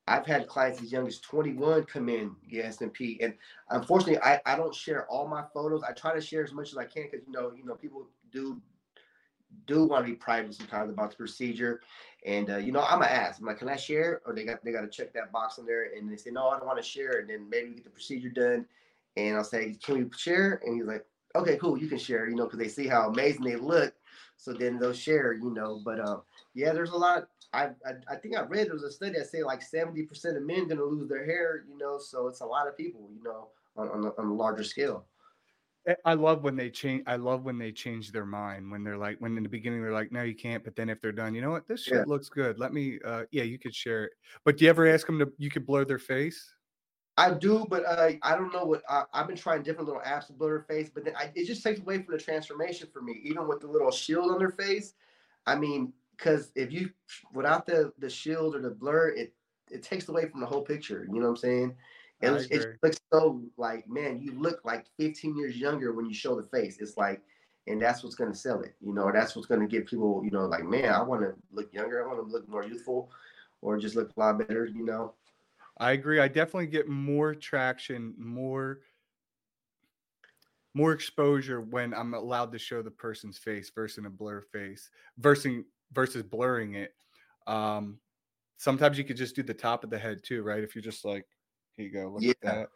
I've 0.08 0.26
had 0.26 0.48
clients 0.48 0.82
as 0.82 0.90
young 0.90 1.06
as 1.06 1.20
21 1.20 1.84
come 1.84 2.08
in 2.08 2.34
get 2.48 2.64
SMP, 2.64 3.22
and 3.22 3.34
unfortunately, 3.68 4.18
I, 4.22 4.40
I 4.44 4.56
don't 4.56 4.74
share 4.74 5.06
all 5.06 5.28
my 5.28 5.44
photos. 5.54 5.82
I 5.82 5.92
try 5.92 6.14
to 6.14 6.20
share 6.20 6.42
as 6.42 6.52
much 6.52 6.72
as 6.72 6.78
I 6.78 6.84
can 6.84 7.04
because 7.10 7.26
you 7.26 7.32
know 7.32 7.52
you 7.56 7.64
know 7.64 7.74
people 7.74 8.08
do 8.32 8.60
do 9.66 9.84
want 9.84 10.04
to 10.04 10.10
be 10.10 10.16
private 10.16 10.54
sometimes 10.54 10.90
about 10.90 11.10
the 11.10 11.16
procedure, 11.16 11.80
and 12.26 12.50
uh, 12.50 12.56
you 12.56 12.72
know 12.72 12.82
I'm 12.82 13.00
gonna 13.00 13.10
ask. 13.10 13.40
I'm 13.40 13.46
like, 13.46 13.58
can 13.58 13.68
I 13.68 13.76
share? 13.76 14.20
Or 14.26 14.34
they 14.34 14.44
got 14.44 14.64
they 14.64 14.72
got 14.72 14.82
to 14.82 14.88
check 14.88 15.12
that 15.14 15.32
box 15.32 15.58
in 15.58 15.66
there, 15.66 15.90
and 15.96 16.10
they 16.10 16.16
say 16.16 16.30
no, 16.30 16.48
I 16.48 16.58
don't 16.58 16.66
want 16.66 16.78
to 16.78 16.84
share. 16.84 17.20
And 17.20 17.28
then 17.28 17.48
maybe 17.48 17.68
we 17.70 17.74
get 17.76 17.84
the 17.84 17.90
procedure 17.90 18.30
done, 18.30 18.66
and 19.16 19.36
I'll 19.36 19.44
say, 19.44 19.76
can 19.82 19.98
we 19.98 20.10
share? 20.16 20.60
And 20.64 20.76
he's 20.76 20.86
like, 20.86 21.04
okay, 21.36 21.56
cool, 21.56 21.78
you 21.78 21.88
can 21.88 21.98
share. 21.98 22.28
You 22.28 22.36
know, 22.36 22.44
because 22.44 22.58
they 22.58 22.68
see 22.68 22.86
how 22.86 23.08
amazing 23.08 23.44
they 23.44 23.56
look, 23.56 23.94
so 24.36 24.52
then 24.52 24.78
they'll 24.78 24.92
share. 24.92 25.32
You 25.32 25.50
know, 25.50 25.80
but 25.84 26.00
um, 26.00 26.22
yeah, 26.54 26.72
there's 26.72 26.90
a 26.90 26.96
lot 26.96 27.28
I, 27.52 27.64
I, 27.84 27.92
I 28.08 28.16
think 28.16 28.36
I 28.36 28.42
read 28.42 28.68
there 28.68 28.74
was 28.74 28.84
a 28.84 28.90
study 28.90 29.18
that 29.18 29.28
say 29.28 29.42
like 29.42 29.62
seventy 29.62 30.02
percent 30.04 30.36
of 30.36 30.44
men 30.44 30.68
gonna 30.68 30.84
lose 30.84 31.08
their 31.08 31.24
hair. 31.24 31.64
You 31.68 31.76
know, 31.78 31.98
so 31.98 32.28
it's 32.28 32.40
a 32.40 32.46
lot 32.46 32.68
of 32.68 32.76
people. 32.76 33.08
You 33.12 33.22
know, 33.22 33.48
on 33.76 33.88
on 33.88 34.12
on 34.16 34.26
a 34.26 34.34
larger 34.34 34.64
scale. 34.64 35.04
Eh, 35.86 35.94
I 36.04 36.14
love 36.14 36.42
when 36.42 36.56
they 36.56 36.70
change. 36.70 37.02
I 37.06 37.16
love 37.16 37.44
when 37.44 37.58
they 37.58 37.72
change 37.72 38.12
their 38.12 38.26
mind 38.26 38.70
when 38.70 38.84
they're 38.84 38.98
like, 38.98 39.16
when 39.18 39.36
in 39.36 39.42
the 39.42 39.48
beginning 39.48 39.82
they're 39.82 39.92
like, 39.92 40.12
no, 40.12 40.22
you 40.22 40.34
can't. 40.34 40.62
But 40.62 40.76
then 40.76 40.90
if 40.90 41.00
they're 41.00 41.12
done, 41.12 41.34
you 41.34 41.40
know 41.40 41.50
what, 41.50 41.66
this 41.66 41.84
shit 41.84 41.94
yeah. 41.94 42.04
looks 42.06 42.28
good. 42.28 42.58
Let 42.58 42.72
me, 42.72 42.98
uh, 43.04 43.24
yeah, 43.30 43.44
you 43.44 43.58
could 43.58 43.74
share 43.74 44.04
it. 44.04 44.12
But 44.44 44.58
do 44.58 44.64
you 44.64 44.70
ever 44.70 44.86
ask 44.86 45.06
them 45.06 45.18
to? 45.18 45.32
You 45.38 45.50
could 45.50 45.66
blur 45.66 45.84
their 45.84 45.98
face. 45.98 46.52
I 47.16 47.34
do, 47.34 47.66
but 47.68 47.84
uh, 47.84 48.12
I 48.22 48.36
don't 48.36 48.52
know 48.52 48.64
what 48.64 48.82
I, 48.88 49.04
have 49.12 49.26
been 49.26 49.36
trying 49.36 49.62
different 49.62 49.88
little 49.88 50.02
apps 50.02 50.28
to 50.28 50.32
blur 50.32 50.58
their 50.58 50.76
face, 50.76 50.90
but 50.92 51.04
then 51.04 51.14
I, 51.16 51.30
it 51.34 51.46
just 51.46 51.62
takes 51.62 51.80
away 51.80 52.02
from 52.02 52.14
the 52.14 52.22
transformation 52.22 52.88
for 52.92 53.02
me. 53.02 53.20
Even 53.24 53.46
with 53.46 53.60
the 53.60 53.66
little 53.66 53.90
shield 53.90 54.30
on 54.30 54.38
their 54.38 54.50
face, 54.50 54.94
I 55.46 55.56
mean, 55.56 55.92
because 56.16 56.50
if 56.54 56.72
you 56.72 56.90
without 57.34 57.66
the 57.66 57.92
the 57.98 58.08
shield 58.08 58.54
or 58.54 58.62
the 58.62 58.70
blur, 58.70 59.08
it 59.08 59.34
it 59.70 59.82
takes 59.82 60.08
away 60.08 60.28
from 60.28 60.40
the 60.40 60.46
whole 60.46 60.62
picture. 60.62 61.06
You 61.10 61.20
know 61.20 61.26
what 61.26 61.30
I'm 61.30 61.36
saying? 61.36 61.76
And 62.22 62.36
it, 62.36 62.50
it 62.50 62.78
looks 62.82 63.00
so 63.12 63.42
like 63.56 63.88
man, 63.88 64.20
you 64.20 64.32
look 64.32 64.60
like 64.64 64.86
15 64.98 65.36
years 65.36 65.56
younger 65.56 65.92
when 65.92 66.06
you 66.06 66.14
show 66.14 66.36
the 66.36 66.46
face. 66.46 66.78
It's 66.78 66.96
like, 66.96 67.22
and 67.66 67.80
that's 67.80 68.02
what's 68.02 68.14
gonna 68.14 68.34
sell 68.34 68.60
it. 68.60 68.74
You 68.80 68.92
know, 68.92 69.10
that's 69.12 69.34
what's 69.34 69.48
gonna 69.48 69.66
get 69.66 69.86
people. 69.86 70.22
You 70.24 70.30
know, 70.30 70.46
like 70.46 70.64
man, 70.64 70.92
I 70.92 71.02
want 71.02 71.22
to 71.22 71.34
look 71.50 71.72
younger. 71.72 72.02
I 72.02 72.06
want 72.06 72.26
to 72.26 72.32
look 72.32 72.48
more 72.48 72.64
youthful, 72.64 73.10
or 73.62 73.78
just 73.78 73.96
look 73.96 74.10
a 74.16 74.20
lot 74.20 74.38
better. 74.38 74.66
You 74.66 74.84
know. 74.84 75.14
I 75.78 75.92
agree. 75.92 76.20
I 76.20 76.28
definitely 76.28 76.66
get 76.66 76.88
more 76.88 77.34
traction, 77.34 78.14
more 78.18 78.80
more 80.74 80.92
exposure 80.92 81.60
when 81.60 81.92
I'm 81.94 82.14
allowed 82.14 82.52
to 82.52 82.58
show 82.58 82.82
the 82.82 82.90
person's 82.90 83.38
face 83.38 83.70
versus 83.74 84.04
a 84.04 84.10
blur 84.10 84.42
face 84.42 84.90
versus 85.18 85.64
versus 85.92 86.22
blurring 86.22 86.74
it. 86.74 86.94
Um, 87.46 87.98
sometimes 88.58 88.98
you 88.98 89.04
could 89.04 89.16
just 89.16 89.34
do 89.34 89.42
the 89.42 89.54
top 89.54 89.84
of 89.84 89.90
the 89.90 89.98
head 89.98 90.22
too, 90.22 90.42
right? 90.42 90.62
If 90.62 90.74
you're 90.74 90.82
just 90.82 91.04
like, 91.04 91.26
here 91.80 91.88
you 91.88 91.92
go, 91.92 92.10
look 92.14 92.22
yeah. 92.22 92.30
at 92.30 92.40
that. 92.42 92.68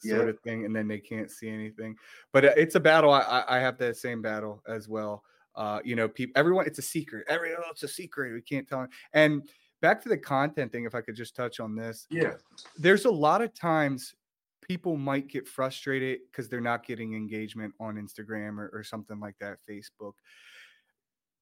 sort 0.00 0.28
of 0.28 0.38
thing, 0.40 0.64
and 0.64 0.74
then 0.74 0.88
they 0.88 0.98
can't 0.98 1.30
see 1.30 1.48
anything. 1.48 1.96
But 2.32 2.44
uh, 2.44 2.52
it's 2.56 2.74
a 2.74 2.80
battle. 2.80 3.10
I, 3.10 3.44
I 3.48 3.58
have 3.58 3.78
that 3.78 3.96
same 3.96 4.22
battle 4.22 4.62
as 4.68 4.88
well. 4.88 5.22
Uh, 5.54 5.80
you 5.84 5.96
know, 5.96 6.08
people, 6.08 6.38
everyone, 6.38 6.66
it's 6.66 6.78
a 6.78 6.82
secret. 6.82 7.24
Every 7.28 7.54
oh, 7.54 7.62
it's 7.70 7.82
a 7.82 7.88
secret. 7.88 8.32
We 8.32 8.42
can't 8.42 8.68
tell. 8.68 8.80
Them. 8.80 8.90
And 9.14 9.48
back 9.80 10.02
to 10.02 10.08
the 10.08 10.18
content 10.18 10.72
thing, 10.72 10.84
if 10.84 10.94
I 10.94 11.00
could 11.00 11.16
just 11.16 11.34
touch 11.34 11.60
on 11.60 11.74
this. 11.74 12.06
Yeah. 12.10 12.34
There's 12.76 13.06
a 13.06 13.10
lot 13.10 13.40
of 13.42 13.54
times 13.54 14.14
people 14.62 14.96
might 14.96 15.28
get 15.28 15.46
frustrated 15.46 16.20
because 16.30 16.48
they're 16.48 16.60
not 16.60 16.84
getting 16.84 17.14
engagement 17.14 17.72
on 17.80 17.94
Instagram 17.96 18.58
or, 18.58 18.70
or 18.72 18.82
something 18.82 19.20
like 19.20 19.36
that, 19.40 19.58
Facebook. 19.68 20.12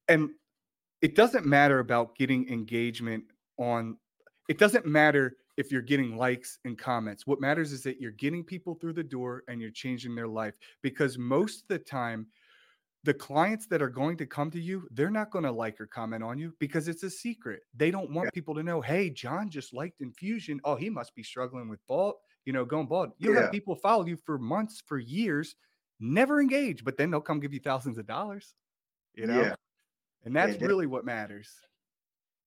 And 0.08 0.30
it 1.00 1.16
doesn't 1.16 1.46
matter 1.46 1.80
about 1.80 2.16
getting 2.16 2.48
engagement 2.48 3.24
on 3.58 3.96
it 4.48 4.58
doesn't 4.58 4.86
matter 4.86 5.36
if 5.56 5.70
you're 5.70 5.82
getting 5.82 6.16
likes 6.16 6.58
and 6.64 6.76
comments. 6.76 7.26
What 7.26 7.40
matters 7.40 7.72
is 7.72 7.82
that 7.84 8.00
you're 8.00 8.12
getting 8.12 8.44
people 8.44 8.74
through 8.74 8.94
the 8.94 9.04
door 9.04 9.44
and 9.48 9.60
you're 9.60 9.70
changing 9.70 10.14
their 10.14 10.28
life 10.28 10.56
because 10.82 11.18
most 11.18 11.62
of 11.62 11.68
the 11.68 11.78
time 11.78 12.26
the 13.04 13.14
clients 13.14 13.66
that 13.66 13.82
are 13.82 13.90
going 13.90 14.16
to 14.16 14.26
come 14.26 14.50
to 14.50 14.60
you, 14.60 14.88
they're 14.90 15.10
not 15.10 15.30
going 15.30 15.44
to 15.44 15.52
like 15.52 15.78
or 15.78 15.86
comment 15.86 16.22
on 16.22 16.38
you 16.38 16.54
because 16.58 16.88
it's 16.88 17.02
a 17.02 17.10
secret. 17.10 17.60
They 17.76 17.90
don't 17.90 18.10
want 18.10 18.28
yeah. 18.28 18.30
people 18.32 18.54
to 18.54 18.62
know, 18.62 18.80
hey, 18.80 19.10
John 19.10 19.50
just 19.50 19.74
liked 19.74 20.00
infusion. 20.00 20.58
Oh, 20.64 20.74
he 20.74 20.88
must 20.88 21.14
be 21.14 21.22
struggling 21.22 21.68
with 21.68 21.86
bald, 21.86 22.14
you 22.46 22.54
know, 22.54 22.64
going 22.64 22.86
bald. 22.86 23.10
You'll 23.18 23.34
yeah. 23.34 23.42
have 23.42 23.52
people 23.52 23.76
follow 23.76 24.06
you 24.06 24.16
for 24.16 24.38
months, 24.38 24.82
for 24.86 24.98
years, 24.98 25.54
never 26.00 26.40
engage, 26.40 26.82
but 26.82 26.96
then 26.96 27.10
they'll 27.10 27.20
come 27.20 27.40
give 27.40 27.52
you 27.52 27.60
thousands 27.60 27.98
of 27.98 28.06
dollars, 28.06 28.54
you 29.14 29.26
know? 29.26 29.40
Yeah. 29.40 29.54
And 30.24 30.34
that's 30.34 30.58
really 30.62 30.86
what 30.86 31.04
matters. 31.04 31.50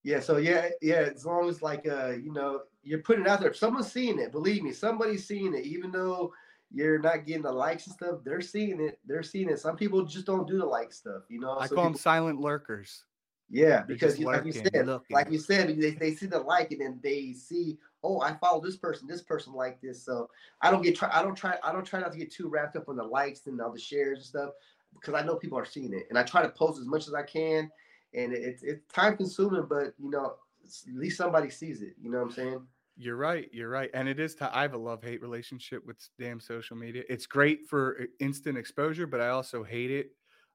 Yeah. 0.03 0.21
So 0.21 0.37
yeah, 0.37 0.69
yeah. 0.81 1.09
As 1.13 1.25
long 1.25 1.47
as 1.49 1.61
like 1.61 1.87
uh, 1.87 2.13
you 2.13 2.33
know, 2.33 2.61
you're 2.87 2.99
putting 2.99 3.25
it 3.25 3.27
out 3.27 3.39
there. 3.41 3.49
If 3.49 3.57
someone's 3.57 3.91
seeing 3.91 4.19
it, 4.19 4.31
believe 4.31 4.63
me, 4.63 4.71
somebody's 4.71 5.27
seeing 5.27 5.53
it, 5.53 5.65
even 5.65 5.91
though 5.91 6.33
you're 6.71 6.99
not 6.99 7.25
getting 7.25 7.43
the 7.43 7.51
likes 7.51 7.87
and 7.87 7.95
stuff, 7.95 8.19
they're 8.23 8.41
seeing 8.41 8.79
it. 8.81 8.99
They're 9.05 9.23
seeing 9.23 9.49
it. 9.49 9.59
Some 9.59 9.75
people 9.75 10.03
just 10.05 10.25
don't 10.25 10.47
do 10.47 10.57
the 10.57 10.65
like 10.65 10.93
stuff, 10.93 11.23
you 11.29 11.39
know. 11.39 11.57
I 11.57 11.67
so 11.67 11.75
call 11.75 11.83
people, 11.83 11.91
them 11.91 11.99
silent 11.99 12.39
lurkers. 12.39 13.03
Yeah, 13.49 13.83
because 13.83 14.19
you, 14.19 14.25
like 14.25 14.45
you 14.45 14.51
said, 14.51 14.87
looking. 14.87 15.13
like 15.13 15.31
you 15.31 15.39
said, 15.39 15.79
they, 15.79 15.91
they 15.91 16.13
see 16.13 16.25
the 16.25 16.39
like 16.39 16.71
and 16.71 16.81
then 16.81 16.99
they 17.01 17.31
see, 17.31 17.77
oh, 18.03 18.19
I 18.19 18.33
follow 18.33 18.61
this 18.61 18.75
person, 18.75 19.07
this 19.07 19.21
person 19.21 19.53
like 19.53 19.79
this. 19.79 20.03
So 20.03 20.29
I 20.61 20.69
don't 20.69 20.81
get 20.81 20.97
try, 20.97 21.09
I 21.13 21.23
don't 21.23 21.35
try, 21.35 21.55
I 21.63 21.71
don't 21.71 21.85
try 21.85 22.01
not 22.01 22.11
to 22.11 22.17
get 22.17 22.31
too 22.31 22.49
wrapped 22.49 22.75
up 22.75 22.89
on 22.89 22.97
the 22.97 23.03
likes 23.03 23.47
and 23.47 23.61
all 23.61 23.71
the 23.71 23.79
shares 23.79 24.17
and 24.17 24.25
stuff 24.25 24.49
because 24.93 25.13
I 25.13 25.25
know 25.25 25.35
people 25.35 25.57
are 25.57 25.65
seeing 25.65 25.93
it, 25.93 26.07
and 26.09 26.17
I 26.17 26.23
try 26.23 26.41
to 26.41 26.49
post 26.49 26.79
as 26.79 26.87
much 26.87 27.07
as 27.07 27.13
I 27.13 27.23
can. 27.23 27.71
And 28.13 28.33
it's 28.33 28.63
it's 28.63 28.81
time 28.93 29.15
consuming, 29.15 29.65
but 29.69 29.93
you 29.97 30.09
know, 30.09 30.35
at 30.65 30.93
least 30.93 31.17
somebody 31.17 31.49
sees 31.49 31.81
it. 31.81 31.93
You 32.01 32.11
know 32.11 32.19
what 32.19 32.25
I'm 32.25 32.31
saying? 32.31 32.67
You're 32.97 33.15
right. 33.15 33.47
You're 33.53 33.69
right. 33.69 33.91
And 33.93 34.09
it 34.09 34.19
is, 34.19 34.33
t- 34.33 34.45
I 34.51 34.63
have 34.63 34.73
a 34.73 34.77
love 34.77 35.03
hate 35.03 35.21
relationship 35.21 35.85
with 35.85 35.97
damn 36.19 36.39
social 36.39 36.75
media. 36.75 37.03
It's 37.07 37.27
great 37.27 37.67
for 37.69 38.07
instant 38.19 38.57
exposure, 38.57 39.05
but 39.05 39.21
I 39.21 39.29
also 39.29 39.63
hate 39.63 39.91
it 39.91 40.09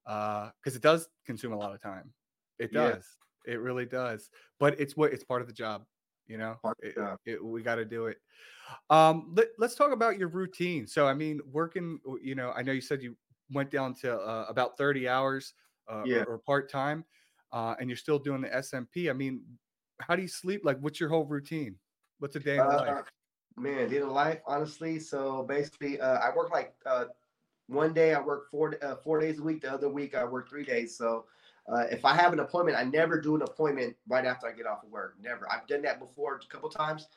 because 0.04 0.50
uh, 0.66 0.76
it 0.76 0.82
does 0.82 1.08
consume 1.24 1.52
a 1.52 1.56
lot 1.56 1.72
of 1.72 1.80
time. 1.80 2.12
It 2.58 2.72
does. 2.72 3.04
Yeah. 3.46 3.54
It 3.54 3.60
really 3.60 3.86
does. 3.86 4.28
But 4.58 4.80
it's 4.80 4.96
what 4.96 5.12
it's 5.12 5.22
part 5.22 5.40
of 5.40 5.46
the 5.46 5.54
job. 5.54 5.84
You 6.26 6.38
know, 6.38 6.56
it, 6.80 6.96
it, 7.26 7.44
we 7.44 7.62
got 7.62 7.76
to 7.76 7.84
do 7.84 8.06
it. 8.06 8.16
Um, 8.90 9.34
let, 9.36 9.48
us 9.60 9.74
talk 9.74 9.92
about 9.92 10.18
your 10.18 10.28
routine. 10.28 10.86
So, 10.86 11.06
I 11.06 11.14
mean, 11.14 11.40
working, 11.50 11.98
you 12.22 12.34
know, 12.34 12.52
I 12.56 12.62
know 12.62 12.72
you 12.72 12.80
said 12.80 13.02
you 13.02 13.16
went 13.50 13.70
down 13.70 13.94
to 13.96 14.14
uh, 14.14 14.46
about 14.48 14.78
30 14.78 15.08
hours 15.08 15.54
uh, 15.88 16.02
yeah. 16.06 16.18
or, 16.18 16.34
or 16.34 16.38
part 16.38 16.70
time, 16.70 17.04
uh, 17.52 17.74
and 17.78 17.90
you're 17.90 17.96
still 17.96 18.18
doing 18.18 18.40
the 18.40 18.48
SMP. 18.48 19.10
I 19.10 19.12
mean, 19.12 19.42
how 20.00 20.16
do 20.16 20.22
you 20.22 20.28
sleep? 20.28 20.62
Like, 20.64 20.78
what's 20.80 21.00
your 21.00 21.08
whole 21.08 21.26
routine? 21.26 21.76
What's 22.22 22.36
a 22.36 22.38
day 22.38 22.54
in 22.54 22.60
uh, 22.60 22.76
life? 22.76 23.04
Man, 23.56 23.88
day 23.88 23.96
in 23.96 24.08
life, 24.08 24.38
honestly. 24.46 25.00
So 25.00 25.42
basically, 25.42 26.00
uh, 26.00 26.18
I 26.18 26.32
work 26.32 26.52
like 26.52 26.72
uh, 26.86 27.06
one 27.66 27.92
day 27.92 28.14
I 28.14 28.20
work 28.20 28.48
four 28.48 28.76
uh, 28.80 28.94
four 28.94 29.18
days 29.18 29.40
a 29.40 29.42
week. 29.42 29.62
The 29.62 29.72
other 29.72 29.88
week 29.88 30.14
I 30.14 30.22
work 30.22 30.48
three 30.48 30.64
days. 30.64 30.96
So 30.96 31.24
uh, 31.68 31.86
if 31.90 32.04
I 32.04 32.14
have 32.14 32.32
an 32.32 32.38
appointment, 32.38 32.78
I 32.78 32.84
never 32.84 33.20
do 33.20 33.34
an 33.34 33.42
appointment 33.42 33.96
right 34.06 34.24
after 34.24 34.46
I 34.46 34.52
get 34.52 34.66
off 34.66 34.84
of 34.84 34.90
work. 34.90 35.16
Never. 35.20 35.50
I've 35.50 35.66
done 35.66 35.82
that 35.82 35.98
before 35.98 36.36
a 36.36 36.46
couple 36.46 36.70
times, 36.70 37.08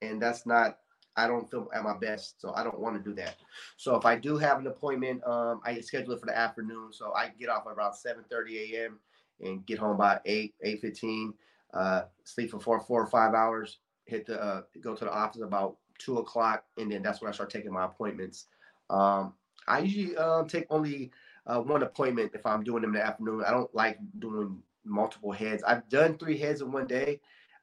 and 0.00 0.22
that's 0.22 0.46
not. 0.46 0.78
I 1.16 1.26
don't 1.26 1.50
feel 1.50 1.68
at 1.74 1.82
my 1.82 1.98
best, 1.98 2.40
so 2.40 2.54
I 2.54 2.62
don't 2.62 2.78
want 2.78 2.96
to 2.96 3.02
do 3.02 3.16
that. 3.16 3.38
So 3.76 3.96
if 3.96 4.06
I 4.06 4.14
do 4.14 4.38
have 4.38 4.60
an 4.60 4.68
appointment, 4.68 5.26
um, 5.26 5.60
I 5.64 5.80
schedule 5.80 6.12
it 6.12 6.20
for 6.20 6.26
the 6.26 6.38
afternoon. 6.38 6.92
So 6.92 7.12
I 7.14 7.32
get 7.36 7.48
off 7.48 7.66
around 7.66 7.94
7:30 7.94 8.74
a.m. 8.74 9.00
and 9.40 9.66
get 9.66 9.80
home 9.80 9.96
by 9.96 10.20
8 10.24 10.54
8:15. 10.64 11.34
Uh, 11.74 12.02
sleep 12.22 12.52
for 12.52 12.60
four 12.60 12.78
four 12.78 13.02
or 13.02 13.08
five 13.08 13.34
hours 13.34 13.78
hit 14.04 14.26
the 14.26 14.42
uh, 14.42 14.62
go 14.80 14.94
to 14.94 15.04
the 15.04 15.12
office 15.12 15.42
about 15.42 15.76
two 15.98 16.18
o'clock, 16.18 16.64
and 16.78 16.90
then 16.90 17.02
that's 17.02 17.20
when 17.20 17.28
I 17.28 17.34
start 17.34 17.50
taking 17.50 17.72
my 17.72 17.84
appointments. 17.84 18.46
Um, 18.90 19.34
I 19.66 19.80
usually 19.80 20.16
um, 20.16 20.48
take 20.48 20.66
only 20.70 21.12
uh, 21.46 21.60
one 21.60 21.82
appointment 21.82 22.32
if 22.34 22.44
I'm 22.46 22.64
doing 22.64 22.82
them 22.82 22.94
in 22.94 23.00
the 23.00 23.06
afternoon. 23.06 23.44
I 23.46 23.50
don't 23.50 23.72
like 23.74 23.98
doing 24.18 24.62
multiple 24.84 25.32
heads. 25.32 25.62
I've 25.62 25.88
done 25.88 26.18
three 26.18 26.36
heads 26.36 26.60
in 26.60 26.72
one 26.72 26.86
day, 26.86 27.20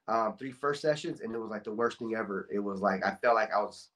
um, 0.07 0.35
three 0.37 0.51
first 0.51 0.81
sessions, 0.81 1.21
and 1.21 1.33
it 1.33 1.39
was 1.39 1.49
like 1.49 1.63
the 1.63 1.73
worst 1.73 1.99
thing 1.99 2.15
ever. 2.15 2.47
It 2.51 2.59
was 2.59 2.81
like 2.81 3.05
I 3.05 3.15
felt 3.21 3.35
like 3.35 3.53
I 3.53 3.59
was 3.59 3.89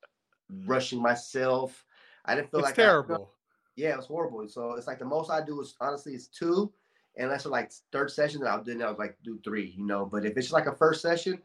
rushing 0.66 1.02
myself. 1.02 1.86
I 2.26 2.36
didn't 2.36 2.52
feel 2.52 2.60
it's 2.62 2.70
like 2.70 2.76
terrible. 2.76 3.16
I, 3.16 3.40
yeah, 3.76 3.90
it 3.90 3.98
was 3.98 4.06
horrible. 4.06 4.48
So 4.48 4.74
it's 4.74 4.88
like 4.88 5.00
the 5.00 5.06
most 5.06 5.32
I 5.32 5.44
do 5.44 5.60
is 5.62 5.76
honestly 5.82 6.14
it's 6.14 6.28
two, 6.28 6.72
and 7.18 7.32
that's 7.32 7.46
like 7.46 7.72
third 7.92 8.12
session. 8.12 8.42
That 8.42 8.52
I'll 8.52 8.64
do. 8.64 8.82
I 8.82 8.90
was 8.90 9.00
like 9.00 9.18
do 9.24 9.40
three, 9.44 9.74
you 9.78 9.86
know. 9.86 10.06
But 10.06 10.26
if 10.26 10.38
it's 10.38 10.52
like 10.52 10.68
a 10.68 10.76
first 10.76 11.02
session, 11.02 11.42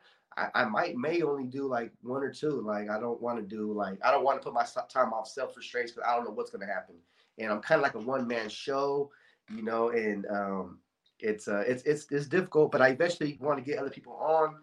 I, 0.54 0.64
might 0.64 0.96
may 0.96 1.22
only 1.22 1.44
do 1.44 1.66
like 1.66 1.92
one 2.02 2.22
or 2.22 2.32
two. 2.32 2.60
Like 2.60 2.90
I 2.90 3.00
don't 3.00 3.20
want 3.20 3.38
to 3.38 3.42
do 3.44 3.72
like 3.72 3.98
I 4.04 4.10
don't 4.10 4.24
want 4.24 4.40
to 4.40 4.44
put 4.44 4.54
my 4.54 4.64
time 4.88 5.12
off 5.12 5.28
self 5.28 5.56
restraints 5.56 5.92
because 5.92 6.08
I 6.08 6.14
don't 6.16 6.24
know 6.24 6.32
what's 6.32 6.50
going 6.50 6.66
to 6.66 6.72
happen. 6.72 6.96
And 7.38 7.52
I'm 7.52 7.60
kind 7.60 7.78
of 7.78 7.82
like 7.82 7.94
a 7.94 8.00
one 8.00 8.26
man 8.26 8.48
show, 8.48 9.10
you 9.54 9.62
know. 9.62 9.90
And 9.90 10.26
um, 10.26 10.78
it's 11.20 11.48
uh, 11.48 11.64
it's 11.66 11.82
it's 11.84 12.06
it's 12.10 12.26
difficult, 12.26 12.72
but 12.72 12.82
I 12.82 12.88
eventually 12.88 13.38
want 13.40 13.58
to 13.58 13.64
get 13.64 13.78
other 13.78 13.90
people 13.90 14.14
on 14.14 14.56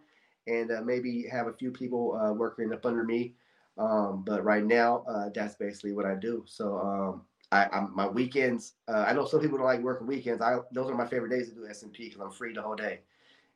and 0.47 0.71
uh, 0.71 0.81
maybe 0.81 1.25
have 1.31 1.47
a 1.47 1.53
few 1.53 1.71
people 1.71 2.19
uh, 2.21 2.33
working 2.33 2.71
up 2.73 2.85
under 2.85 3.03
me. 3.03 3.35
Um, 3.77 4.23
but 4.25 4.43
right 4.43 4.63
now, 4.63 5.03
uh, 5.07 5.29
that's 5.33 5.55
basically 5.55 5.93
what 5.93 6.05
I 6.05 6.15
do. 6.15 6.43
So 6.47 6.77
um, 6.77 7.21
I, 7.51 7.67
I'm, 7.71 7.93
my 7.95 8.07
weekends. 8.07 8.73
Uh, 8.87 9.05
I 9.07 9.13
know 9.13 9.25
some 9.25 9.41
people 9.41 9.57
don't 9.57 9.67
like 9.67 9.81
working 9.81 10.07
weekends. 10.07 10.41
I 10.41 10.57
those 10.71 10.89
are 10.89 10.95
my 10.95 11.07
favorite 11.07 11.29
days 11.29 11.49
to 11.49 11.55
do 11.55 11.61
SMP 11.61 11.97
because 11.97 12.21
I'm 12.21 12.31
free 12.31 12.53
the 12.53 12.61
whole 12.61 12.75
day, 12.75 13.01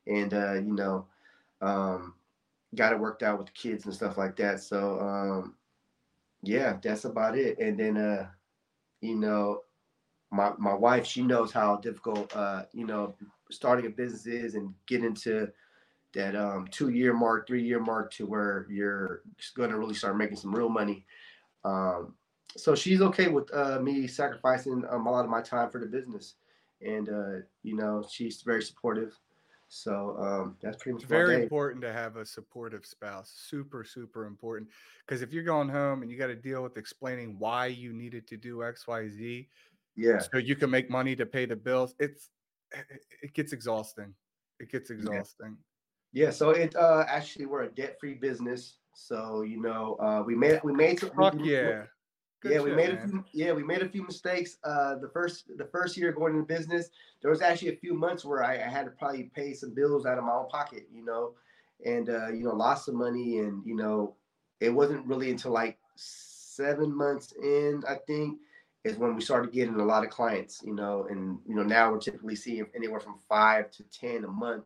and 0.08 0.34
uh, 0.34 0.54
you 0.54 0.74
know, 0.74 1.06
um, 1.62 2.14
got 2.76 2.94
it 2.94 3.00
worked 3.00 3.24
out 3.24 3.38
with 3.38 3.48
the 3.48 3.54
kids 3.54 3.86
and 3.86 3.94
stuff 3.94 4.18
like 4.18 4.36
that. 4.38 4.62
So 4.62 5.00
um, 5.00 5.56
yeah, 6.44 6.78
that's 6.82 7.06
about 7.06 7.38
it. 7.38 7.60
And 7.60 7.80
then 7.80 7.98
uh, 7.98 8.28
you 9.02 9.16
know, 9.16 9.62
my 10.32 10.52
my 10.58 10.74
wife, 10.74 11.06
she 11.06 11.22
knows 11.22 11.52
how 11.52 11.78
difficult 11.78 12.36
uh, 12.36 12.64
you 12.74 12.86
know, 12.86 13.16
starting 13.52 13.86
a 13.86 13.90
business 13.90 14.28
is 14.28 14.56
and 14.56 14.74
getting 14.88 15.06
into 15.06 15.50
that 16.14 16.36
um, 16.36 16.68
two 16.72 16.90
year 16.90 17.14
mark, 17.14 17.48
three 17.48 17.64
year 17.64 17.80
mark 17.80 18.12
to 18.14 18.26
where 18.26 18.66
you're 18.70 19.22
going 19.56 19.70
to 19.70 19.78
really 19.78 19.94
start 19.94 20.18
making 20.18 20.38
some 20.38 20.54
real 20.54 20.70
money. 20.70 21.06
Um, 21.64 22.16
so 22.58 22.74
she's 22.74 23.02
okay 23.02 23.28
with 23.28 23.54
uh, 23.54 23.80
me 23.80 24.08
sacrificing 24.08 24.84
um, 24.90 25.06
a 25.06 25.12
lot 25.12 25.26
of 25.26 25.32
my 25.32 25.42
time 25.42 25.70
for 25.70 25.80
the 25.80 25.86
business, 25.86 26.36
and 26.82 27.10
uh, 27.10 27.46
you 27.64 27.76
know 27.76 28.04
she's 28.10 28.42
very 28.42 28.64
supportive. 28.64 29.18
So 29.72 30.16
um, 30.20 30.56
that's 30.62 30.82
pretty 30.82 30.96
much 30.96 31.06
very 31.06 31.44
important 31.44 31.84
to 31.84 31.94
have 31.94 32.18
a 32.18 32.26
supportive 32.26 32.86
spouse. 32.86 33.32
Super, 33.48 33.84
super 33.84 34.26
important. 34.26 34.68
Because 35.06 35.22
if 35.22 35.32
you're 35.32 35.44
going 35.44 35.70
home 35.70 36.02
and 36.02 36.10
you 36.10 36.18
got 36.18 36.28
to 36.28 36.36
deal 36.36 36.64
with 36.64 36.76
explaining 36.76 37.36
why 37.38 37.68
you 37.68 37.94
needed 37.94 38.28
to 38.30 38.38
do 38.38 38.64
X, 38.64 38.88
Y, 38.88 39.08
Z, 39.10 39.48
yeah, 39.96 40.18
so 40.18 40.38
you 40.38 40.56
can 40.56 40.72
make 40.72 40.90
money 40.90 41.16
to 41.16 41.26
pay 41.26 41.46
the 41.46 41.56
bills, 41.56 41.94
it's 42.00 42.30
it 43.22 43.34
gets 43.36 43.54
exhausting. 43.54 44.14
It 44.60 44.72
gets 44.72 44.90
exhausting. 44.90 45.58
Yeah. 46.14 46.26
yeah 46.26 46.32
so 46.32 46.50
it 46.50 46.76
uh, 46.76 47.06
actually 47.08 47.46
we're 47.46 47.64
a 47.64 47.70
debt 47.70 47.98
free 48.00 48.16
business. 48.16 48.78
So 48.96 49.44
you 49.44 49.62
know 49.62 49.98
uh, 50.00 50.24
we 50.26 50.36
made 50.36 50.62
we 50.64 50.74
made 50.74 51.00
some, 51.00 51.12
Fuck 51.12 51.36
we, 51.36 51.54
yeah. 51.54 51.84
Good 52.42 52.54
yeah, 52.54 52.62
we 52.62 52.72
made 52.72 52.94
man. 52.94 53.04
a 53.04 53.08
few. 53.08 53.26
Yeah, 53.34 53.52
we 53.52 53.64
made 53.64 53.82
a 53.82 53.90
few 53.90 54.04
mistakes. 54.04 54.58
Uh, 54.64 54.96
the 54.96 55.10
first 55.10 55.46
the 55.58 55.66
first 55.66 55.98
year 55.98 56.14
going 56.14 56.36
into 56.36 56.46
business, 56.46 56.90
there 57.22 57.30
was 57.30 57.42
actually 57.42 57.70
a 57.70 57.78
few 57.78 57.94
months 57.94 58.24
where 58.24 58.44
I, 58.44 58.56
I 58.56 58.70
had 58.70 58.86
to 58.86 58.92
probably 58.92 59.24
pay 59.36 59.54
some 59.54 59.74
bills 59.74 60.06
out 60.06 60.18
of 60.18 60.24
my 60.24 60.32
own 60.32 60.48
pocket, 60.48 60.88
you 60.94 61.04
know, 61.04 61.34
and 61.86 62.10
uh, 62.10 62.30
you 62.30 62.44
know 62.44 62.56
lost 62.56 62.86
some 62.86 62.96
money, 62.96 63.40
and 63.40 63.62
you 63.66 63.76
know, 63.76 64.16
it 64.62 64.70
wasn't 64.70 65.06
really 65.06 65.32
until 65.32 65.52
like 65.52 65.78
seven 65.96 66.96
months 66.96 67.34
in, 67.42 67.84
I 67.88 67.96
think, 68.08 68.40
is 68.86 68.96
when 68.96 69.16
we 69.16 69.22
started 69.22 69.52
getting 69.52 69.76
a 69.76 69.86
lot 69.86 70.06
of 70.06 70.10
clients, 70.10 70.62
you 70.64 70.74
know, 70.74 71.08
and 71.10 71.40
you 71.46 71.56
know 71.56 71.64
now 71.64 71.92
we're 71.92 72.00
typically 72.00 72.38
seeing 72.38 72.66
anywhere 72.74 73.02
from 73.02 73.16
five 73.28 73.70
to 73.72 73.84
ten 73.92 74.24
a 74.24 74.30
month, 74.30 74.64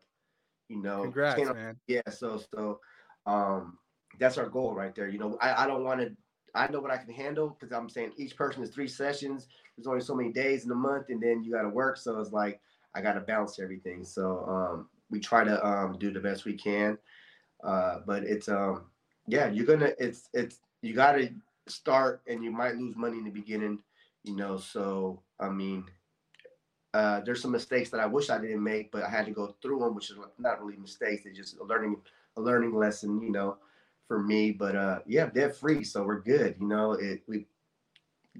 you 0.69 0.79
know. 0.79 1.03
Congrats, 1.03 1.41
10, 1.41 1.53
man. 1.53 1.75
Yeah, 1.87 2.01
so 2.11 2.39
so 2.53 2.79
um, 3.25 3.79
that's 4.19 4.37
our 4.37 4.47
goal 4.47 4.75
right 4.75 4.93
there. 4.93 5.07
You 5.07 5.17
know, 5.17 5.37
I, 5.41 5.63
I 5.63 5.67
don't 5.67 5.83
want 5.83 6.01
to 6.01 6.15
I 6.55 6.67
know 6.67 6.79
what 6.79 6.91
I 6.91 6.97
can 6.97 7.11
handle 7.13 7.57
because 7.59 7.73
I'm 7.75 7.89
saying 7.89 8.13
each 8.17 8.35
person 8.35 8.63
is 8.63 8.69
three 8.69 8.87
sessions. 8.87 9.47
There's 9.75 9.87
only 9.87 10.01
so 10.01 10.15
many 10.15 10.31
days 10.31 10.65
in 10.65 10.71
a 10.71 10.75
month, 10.75 11.07
and 11.09 11.21
then 11.21 11.43
you 11.43 11.51
got 11.51 11.63
to 11.63 11.69
work. 11.69 11.97
So 11.97 12.19
it's 12.19 12.31
like 12.31 12.61
I 12.95 13.01
got 13.01 13.13
to 13.13 13.21
balance 13.21 13.59
everything. 13.59 14.03
So 14.03 14.45
um, 14.47 14.89
we 15.09 15.19
try 15.19 15.43
to 15.43 15.65
um, 15.65 15.97
do 15.99 16.11
the 16.11 16.19
best 16.19 16.45
we 16.45 16.53
can. 16.53 16.97
Uh, 17.63 17.99
but 18.05 18.23
it's 18.23 18.49
um, 18.49 18.85
yeah, 19.27 19.49
you're 19.49 19.65
gonna 19.65 19.91
it's 19.97 20.29
it's 20.33 20.59
you 20.81 20.93
gotta 20.93 21.29
start 21.67 22.21
and 22.27 22.43
you 22.43 22.51
might 22.51 22.75
lose 22.75 22.95
money 22.95 23.17
in 23.17 23.23
the 23.23 23.31
beginning, 23.31 23.79
you 24.23 24.35
know. 24.35 24.57
So 24.57 25.21
I 25.39 25.49
mean, 25.49 25.85
uh, 26.93 27.21
there's 27.21 27.41
some 27.41 27.51
mistakes 27.51 27.89
that 27.89 27.99
I 27.99 28.05
wish 28.05 28.29
I 28.29 28.37
didn't 28.37 28.63
make, 28.63 28.91
but 28.91 29.03
I 29.03 29.09
had 29.09 29.25
to 29.25 29.31
go 29.31 29.55
through 29.61 29.79
them, 29.79 29.95
which 29.95 30.11
is 30.11 30.17
not 30.37 30.63
really 30.63 30.77
mistakes. 30.77 31.25
It's 31.25 31.37
just 31.37 31.57
a 31.57 31.63
learning 31.63 31.97
a 32.37 32.41
learning 32.41 32.75
lesson, 32.75 33.21
you 33.21 33.31
know, 33.31 33.57
for 34.07 34.21
me. 34.21 34.51
But 34.51 34.75
uh, 34.75 34.99
yeah, 35.07 35.27
debt 35.27 35.55
free, 35.55 35.83
so 35.83 36.03
we're 36.03 36.21
good. 36.21 36.55
You 36.59 36.67
know, 36.67 36.93
it 36.93 37.23
we 37.27 37.47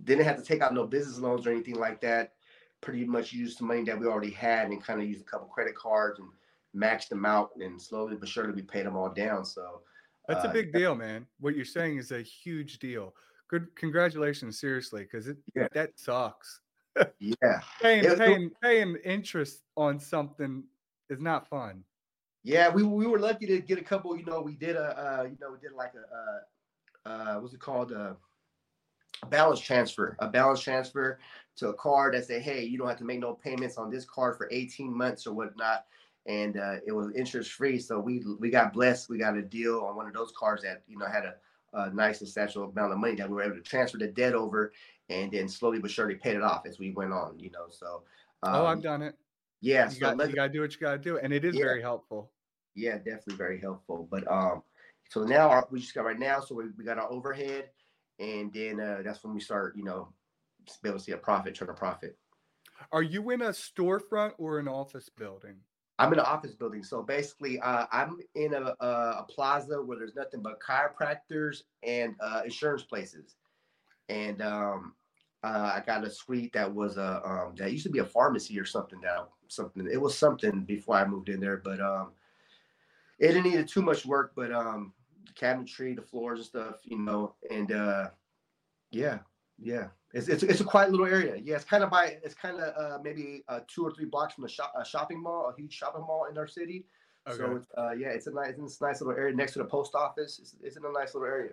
didn't 0.04 0.26
have 0.26 0.38
to 0.38 0.44
take 0.44 0.62
out 0.62 0.74
no 0.74 0.86
business 0.86 1.20
loans 1.20 1.46
or 1.46 1.52
anything 1.52 1.76
like 1.76 2.02
that. 2.02 2.34
Pretty 2.82 3.06
much 3.06 3.32
used 3.32 3.60
the 3.60 3.64
money 3.64 3.84
that 3.84 4.00
we 4.00 4.08
already 4.08 4.32
had 4.32 4.68
and 4.68 4.84
kind 4.84 5.02
of 5.02 5.08
used 5.08 5.22
a 5.22 5.26
couple 5.26 5.48
credit 5.48 5.76
cards 5.76 6.20
and 6.20 6.30
maxed 6.76 7.10
them 7.10 7.26
out, 7.26 7.52
and 7.60 7.82
slowly 7.82 8.16
but 8.16 8.28
surely 8.28 8.54
we 8.54 8.62
paid 8.62 8.86
them 8.86 8.96
all 8.96 9.10
down. 9.10 9.46
So 9.46 9.82
that's 10.28 10.46
uh, 10.46 10.50
a 10.50 10.54
big 10.54 10.74
deal, 10.74 10.96
man. 10.96 11.26
What 11.40 11.56
you're 11.56 11.66
saying 11.66 11.98
is 11.98 12.12
a 12.12 12.22
huge 12.22 12.80
deal. 12.80 13.14
Good, 13.50 13.68
congratulations, 13.76 14.60
seriously, 14.60 15.04
because 15.04 15.28
it 15.28 15.38
yeah. 15.56 15.68
that 15.74 15.92
sucks. 15.96 16.62
yeah, 17.20 17.62
paying 17.82 18.04
it, 18.04 18.18
paying 18.18 18.52
paying 18.62 18.98
interest 19.04 19.62
on 19.78 20.00
something 20.00 20.64
is 21.10 21.20
not 21.20 21.48
fun. 21.48 21.84
Yeah, 22.44 22.70
we 22.70 22.84
we 22.84 23.08
were 23.08 23.20
lucky 23.20 23.46
to 23.48 23.60
get 23.60 23.78
a 23.78 23.84
couple. 23.84 24.16
You 24.18 24.26
know, 24.26 24.42
we 24.42 24.54
did 24.54 24.76
a 24.76 25.00
uh, 25.00 25.24
you 25.24 25.38
know 25.40 25.52
we 25.52 25.60
did 25.60 25.72
like 25.76 25.94
a 25.96 27.10
uh, 27.10 27.10
uh, 27.10 27.40
what's 27.40 27.54
it 27.54 27.60
called 27.60 27.92
a 27.92 28.18
balance 29.30 29.60
transfer, 29.60 30.16
a 30.20 30.28
balance 30.28 30.60
transfer 30.60 31.20
to 31.56 31.70
a 31.70 31.74
card 31.76 32.14
that 32.14 32.26
said, 32.26 32.42
hey, 32.42 32.64
you 32.64 32.78
don't 32.78 32.88
have 32.88 32.98
to 32.98 33.06
make 33.06 33.20
no 33.20 33.34
payments 33.34 33.78
on 33.78 33.90
this 33.90 34.06
card 34.06 34.36
for 34.36 34.50
18 34.52 34.96
months 34.96 35.26
or 35.26 35.34
whatnot 35.34 35.86
and 36.26 36.58
uh, 36.58 36.76
it 36.86 36.92
was 36.92 37.14
interest 37.16 37.52
free. 37.52 37.80
So 37.80 38.00
we 38.00 38.24
we 38.40 38.50
got 38.50 38.74
blessed. 38.74 39.10
We 39.10 39.18
got 39.18 39.38
a 39.38 39.42
deal 39.42 39.82
on 39.82 39.96
one 39.96 40.08
of 40.08 40.14
those 40.14 40.32
cars 40.38 40.62
that 40.64 40.84
you 40.88 40.98
know 40.98 41.06
had 41.06 41.26
a, 41.26 41.36
a 41.74 41.94
nice 41.94 42.20
substantial 42.20 42.70
amount 42.70 42.94
of 42.94 43.00
money 43.00 43.16
that 43.16 43.30
we 43.30 43.36
were 43.36 43.44
able 43.44 43.56
to 43.56 43.62
transfer 43.62 43.98
the 43.98 44.08
debt 44.08 44.34
over, 44.34 44.72
and 45.10 45.32
then 45.32 45.50
slowly 45.50 45.80
but 45.80 45.92
surely 45.92 46.16
paid 46.16 46.36
it 46.36 46.44
off 46.44 46.66
as 46.66 46.80
we 46.80 46.92
went 46.92 47.12
on. 47.12 47.38
You 47.40 47.52
know, 47.52 47.66
so 47.70 48.04
um, 48.44 48.56
oh, 48.56 48.66
I've 48.66 48.82
done 48.82 49.02
it. 49.02 49.16
Yeah, 49.64 49.86
you 49.86 49.92
so 49.92 50.14
got 50.14 50.30
you 50.30 50.36
got 50.36 50.48
to 50.48 50.50
do 50.50 50.60
what 50.60 50.74
you 50.74 50.80
got 50.82 50.92
to 50.92 50.98
do, 50.98 51.20
and 51.20 51.32
it 51.32 51.46
is 51.46 51.56
yeah. 51.56 51.64
very 51.64 51.82
helpful. 51.82 52.30
Yeah, 52.76 52.98
definitely 52.98 53.36
very 53.36 53.62
helpful. 53.62 54.10
But 54.12 54.30
um, 54.30 54.62
so 55.10 55.24
now 55.24 55.50
our, 55.50 55.66
we 55.72 55.80
just 55.80 55.96
got 55.96 56.04
right 56.04 56.20
now, 56.20 56.42
so 56.42 56.54
we, 56.54 56.66
we 56.78 56.84
got 56.84 56.98
our 56.98 57.10
overhead, 57.10 57.70
and 58.20 58.52
then 58.52 58.82
uh, 58.82 59.04
that's 59.06 59.24
when 59.24 59.34
we 59.34 59.40
start, 59.40 59.78
you 59.78 59.86
know, 59.86 60.10
be 60.82 60.90
able 60.90 61.00
to 61.00 61.06
see 61.06 61.14
a 61.14 61.18
profit, 61.18 61.56
turn 61.56 61.70
a 61.70 61.74
profit. 61.74 62.18
Are 62.92 63.04
you 63.04 63.30
in 63.30 63.42
a 63.42 63.50
storefront 63.52 64.34
or 64.38 64.60
an 64.60 64.68
office 64.68 65.08
building? 65.08 65.56
I'm 65.98 66.12
in 66.12 66.20
an 66.20 66.26
office 66.26 66.56
building. 66.56 66.84
So 66.84 67.02
basically, 67.02 67.62
uh, 67.62 67.86
I'm 67.90 68.18
in 68.36 68.54
a, 68.54 68.76
a, 68.82 68.88
a, 69.20 69.26
plaza 69.30 69.82
where 69.82 69.98
there's 69.98 70.16
nothing 70.16 70.42
but 70.42 70.60
chiropractors 70.60 71.62
and 71.84 72.16
uh, 72.20 72.42
insurance 72.44 72.84
places. 72.84 73.36
And 74.10 74.42
um, 74.42 74.96
uh, 75.44 75.74
I 75.76 75.84
got 75.86 76.06
a 76.06 76.10
suite 76.10 76.54
that 76.54 76.74
was 76.74 76.98
a 76.98 77.22
um, 77.26 77.54
that 77.58 77.72
used 77.72 77.84
to 77.84 77.92
be 77.92 78.00
a 78.00 78.06
pharmacy 78.06 78.60
or 78.60 78.66
something 78.66 79.00
now. 79.02 79.28
Something 79.48 79.88
it 79.92 80.02
was 80.02 80.18
something 80.18 80.64
before 80.64 80.96
I 80.96 81.06
moved 81.06 81.30
in 81.30 81.40
there, 81.40 81.58
but 81.58 81.80
um, 81.80 82.12
it 83.20 83.28
didn't 83.28 83.52
need 83.52 83.68
too 83.68 83.82
much 83.82 84.06
work. 84.06 84.32
But 84.36 84.52
um, 84.52 84.94
the 85.28 85.34
cabinetry, 85.34 85.96
the 85.96 86.02
floors 86.02 86.40
and 86.40 86.48
stuff, 86.48 86.76
you 86.84 86.98
know, 86.98 87.36
and 87.52 87.72
uh, 87.72 88.08
yeah, 88.92 89.20
yeah, 89.60 89.88
it's, 90.14 90.28
it's, 90.28 90.44
it's 90.44 90.62
a 90.62 90.66
quiet 90.66 90.92
little 90.92 91.06
area. 91.06 91.36
Yeah, 91.44 91.56
it's 91.56 91.66
kind 91.66 91.84
of 91.84 91.90
by 91.90 92.18
it's 92.24 92.36
kind 92.36 92.60
of 92.60 92.74
uh, 92.76 93.00
maybe 93.04 93.44
uh, 93.48 93.60
two 93.68 93.84
or 93.86 93.92
three 93.92 94.06
blocks 94.06 94.36
from 94.36 94.46
a, 94.46 94.50
shop, 94.50 94.74
a 94.80 94.86
shopping 94.86 95.22
mall, 95.22 95.52
a 95.54 95.60
huge 95.60 95.74
shopping 95.74 96.02
mall 96.02 96.28
in 96.32 96.38
our 96.38 96.48
city. 96.48 96.86
Okay. 97.28 97.38
So 97.38 97.56
it's, 97.56 97.68
uh, 97.78 97.92
yeah, 97.92 98.10
it's 98.10 98.28
a 98.28 98.32
nice 98.32 98.54
it's 98.58 98.82
a 98.82 98.86
nice 98.86 99.02
little 99.02 99.18
area 99.18 99.36
next 99.36 99.54
to 99.54 99.60
the 99.60 99.66
post 99.66 99.96
office. 99.96 100.40
It's, 100.40 100.56
it's 100.62 100.78
in 100.78 100.86
a 100.86 100.92
nice 100.92 101.14
little 101.14 101.28
area. 101.28 101.52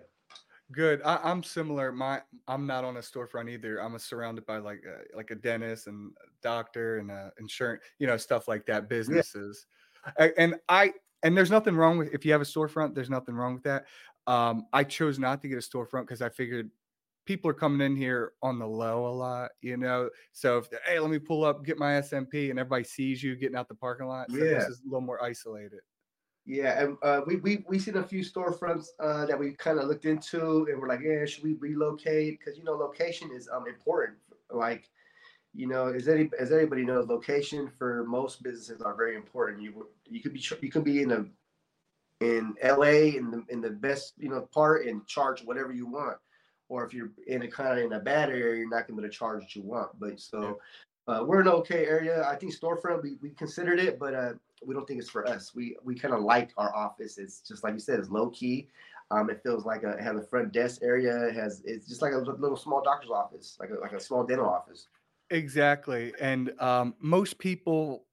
Good. 0.71 1.01
I, 1.03 1.31
am 1.31 1.43
similar. 1.43 1.91
My 1.91 2.21
I'm 2.47 2.65
not 2.65 2.83
on 2.83 2.97
a 2.97 3.01
storefront 3.01 3.49
either. 3.49 3.81
I'm 3.81 3.97
surrounded 3.99 4.45
by 4.45 4.57
like 4.57 4.83
a, 4.87 4.93
uh, 4.93 5.17
like 5.17 5.31
a 5.31 5.35
dentist 5.35 5.87
and 5.87 6.11
a 6.23 6.27
doctor 6.41 6.97
and 6.99 7.11
a 7.11 7.31
insurance, 7.39 7.83
you 7.99 8.07
know, 8.07 8.17
stuff 8.17 8.47
like 8.47 8.65
that. 8.67 8.87
Businesses, 8.87 9.65
yeah. 10.19 10.27
and 10.37 10.55
I 10.69 10.93
and 11.23 11.37
there's 11.37 11.51
nothing 11.51 11.75
wrong 11.75 11.97
with 11.97 12.13
if 12.13 12.25
you 12.25 12.31
have 12.31 12.41
a 12.41 12.45
storefront. 12.45 12.95
There's 12.95 13.09
nothing 13.09 13.35
wrong 13.35 13.53
with 13.53 13.63
that. 13.63 13.85
Um, 14.27 14.65
I 14.71 14.83
chose 14.83 15.19
not 15.19 15.41
to 15.41 15.47
get 15.47 15.57
a 15.57 15.61
storefront 15.61 16.03
because 16.03 16.21
I 16.21 16.29
figured 16.29 16.69
people 17.25 17.49
are 17.49 17.55
coming 17.55 17.85
in 17.85 17.95
here 17.95 18.33
on 18.41 18.59
the 18.59 18.67
low 18.67 19.07
a 19.07 19.13
lot, 19.13 19.51
you 19.61 19.77
know. 19.77 20.09
So 20.31 20.59
if 20.59 20.67
hey, 20.85 20.99
let 20.99 21.11
me 21.11 21.19
pull 21.19 21.43
up, 21.43 21.65
get 21.65 21.77
my 21.77 21.93
SMP, 21.93 22.49
and 22.49 22.59
everybody 22.59 22.83
sees 22.83 23.21
you 23.23 23.35
getting 23.35 23.57
out 23.57 23.67
the 23.67 23.75
parking 23.75 24.07
lot, 24.07 24.29
so 24.31 24.37
yeah, 24.37 24.55
this 24.55 24.65
is 24.65 24.81
a 24.81 24.85
little 24.85 25.01
more 25.01 25.23
isolated. 25.23 25.79
Yeah, 26.51 26.83
and 26.83 26.97
uh, 27.01 27.21
we 27.25 27.37
we 27.37 27.63
we 27.65 27.79
seen 27.79 27.95
a 27.95 28.03
few 28.03 28.25
storefronts 28.25 28.87
uh, 28.99 29.25
that 29.25 29.39
we 29.39 29.53
kind 29.53 29.79
of 29.79 29.87
looked 29.87 30.03
into, 30.03 30.67
and 30.69 30.81
we're 30.81 30.89
like, 30.89 30.99
yeah, 31.01 31.23
should 31.23 31.45
we 31.45 31.53
relocate? 31.53 32.39
Because 32.39 32.57
you 32.57 32.65
know, 32.65 32.73
location 32.73 33.31
is 33.33 33.47
um 33.47 33.69
important. 33.69 34.17
Like, 34.49 34.89
you 35.55 35.65
know, 35.65 35.87
as 35.87 36.09
any 36.09 36.29
as 36.37 36.51
everybody 36.51 36.83
knows, 36.83 37.07
location 37.07 37.71
for 37.77 38.03
most 38.03 38.43
businesses 38.43 38.81
are 38.81 38.97
very 38.97 39.15
important. 39.15 39.61
You 39.61 39.87
you 40.09 40.19
could 40.19 40.33
be 40.33 40.43
you 40.59 40.69
could 40.69 40.83
be 40.83 41.01
in 41.01 41.11
a 41.13 41.25
in 42.19 42.53
LA 42.61 43.15
in 43.15 43.31
the 43.31 43.45
in 43.47 43.61
the 43.61 43.69
best 43.69 44.15
you 44.17 44.27
know 44.27 44.41
part 44.53 44.85
and 44.85 45.07
charge 45.07 45.45
whatever 45.45 45.71
you 45.71 45.87
want 45.87 46.17
or 46.67 46.85
if 46.85 46.93
you're 46.93 47.11
in 47.27 47.43
a 47.43 47.47
kind 47.47 47.79
of 47.79 47.85
in 47.85 47.93
a 47.93 47.99
bad 48.01 48.29
area, 48.29 48.57
you're 48.57 48.69
not 48.69 48.89
going 48.89 49.01
to 49.01 49.09
charge 49.09 49.41
what 49.41 49.55
you 49.55 49.61
want. 49.61 49.97
But 49.97 50.19
so 50.19 50.59
uh, 51.07 51.23
we're 51.25 51.39
an 51.39 51.47
okay 51.47 51.85
area. 51.85 52.27
I 52.27 52.35
think 52.35 52.53
storefront 52.53 53.03
we, 53.03 53.15
we 53.21 53.29
considered 53.29 53.79
it, 53.79 53.97
but 53.97 54.13
uh, 54.13 54.33
we 54.65 54.73
don't 54.73 54.87
think 54.87 54.99
it's 54.99 55.09
for 55.09 55.27
us. 55.27 55.53
We 55.55 55.75
we 55.83 55.95
kind 55.95 56.13
of 56.13 56.21
like 56.21 56.51
our 56.57 56.75
office. 56.75 57.17
It's 57.17 57.41
just 57.41 57.63
like 57.63 57.73
you 57.73 57.79
said, 57.79 57.99
it's 57.99 58.09
low 58.09 58.29
key. 58.29 58.69
Um, 59.09 59.29
it 59.29 59.41
feels 59.43 59.65
like 59.65 59.83
a, 59.83 59.91
it 59.91 60.01
has 60.01 60.15
a 60.15 60.23
front 60.23 60.53
desk 60.53 60.81
area. 60.81 61.27
It 61.27 61.35
has 61.35 61.61
it's 61.65 61.87
just 61.87 62.01
like 62.01 62.13
a 62.13 62.17
little 62.17 62.57
small 62.57 62.81
doctor's 62.81 63.11
office, 63.11 63.57
like 63.59 63.69
a, 63.69 63.79
like 63.79 63.93
a 63.93 63.99
small 63.99 64.23
dental 64.23 64.47
office. 64.47 64.87
Exactly, 65.29 66.13
and 66.19 66.53
um, 66.59 66.95
most 66.99 67.37
people 67.37 68.05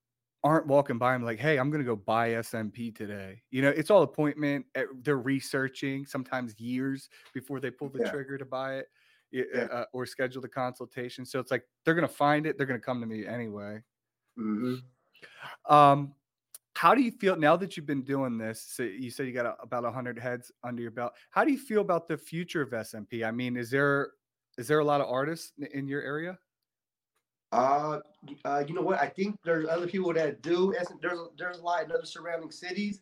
aren't 0.44 0.66
walking 0.66 0.98
by 0.98 1.14
and 1.14 1.24
like, 1.24 1.38
hey, 1.38 1.58
I'm 1.58 1.68
going 1.68 1.82
to 1.82 1.86
go 1.86 1.96
buy 1.96 2.30
SMP 2.30 2.94
today. 2.94 3.42
You 3.50 3.60
know, 3.60 3.70
it's 3.70 3.90
all 3.90 4.02
appointment. 4.02 4.66
Eh, 4.76 4.84
they're 5.02 5.18
researching 5.18 6.06
sometimes 6.06 6.58
years 6.60 7.08
before 7.34 7.58
they 7.58 7.70
pull 7.70 7.88
the 7.88 8.04
yeah. 8.04 8.10
trigger 8.10 8.38
to 8.38 8.44
buy 8.44 8.76
it 8.76 8.86
yeah. 9.32 9.64
uh, 9.64 9.84
or 9.92 10.06
schedule 10.06 10.40
the 10.40 10.48
consultation. 10.48 11.24
So 11.24 11.38
it's 11.40 11.50
like 11.50 11.64
they're 11.84 11.94
going 11.94 12.06
to 12.06 12.14
find 12.14 12.46
it. 12.46 12.56
They're 12.56 12.66
going 12.66 12.80
to 12.80 12.84
come 12.84 13.00
to 13.00 13.06
me 13.06 13.26
anyway. 13.26 13.82
Mm-hmm. 14.38 15.72
Um, 15.72 16.14
how 16.78 16.94
do 16.94 17.02
you 17.02 17.10
feel 17.10 17.34
now 17.34 17.56
that 17.56 17.76
you've 17.76 17.86
been 17.86 18.02
doing 18.02 18.38
this? 18.38 18.64
So 18.68 18.84
you 18.84 19.10
said 19.10 19.26
you 19.26 19.32
got 19.32 19.46
a, 19.46 19.60
about 19.60 19.82
100 19.82 20.16
heads 20.16 20.52
under 20.62 20.80
your 20.80 20.92
belt. 20.92 21.12
How 21.30 21.44
do 21.44 21.50
you 21.50 21.58
feel 21.58 21.80
about 21.80 22.06
the 22.06 22.16
future 22.16 22.62
of 22.62 22.70
SMP? 22.70 23.26
I 23.26 23.32
mean, 23.32 23.56
is 23.56 23.68
there 23.68 24.12
is 24.58 24.68
there 24.68 24.78
a 24.78 24.84
lot 24.84 25.00
of 25.00 25.08
artists 25.08 25.52
in 25.72 25.88
your 25.88 26.02
area? 26.02 26.38
Uh, 27.50 27.98
uh, 28.44 28.62
you 28.68 28.74
know 28.74 28.82
what? 28.82 29.00
I 29.00 29.08
think 29.08 29.40
there's 29.44 29.66
other 29.68 29.88
people 29.88 30.12
that 30.12 30.40
do. 30.40 30.72
There's 31.00 31.26
there's 31.36 31.58
a 31.58 31.62
lot 31.62 31.82
in 31.84 31.90
other 31.90 32.04
surrounding 32.04 32.52
cities, 32.52 33.00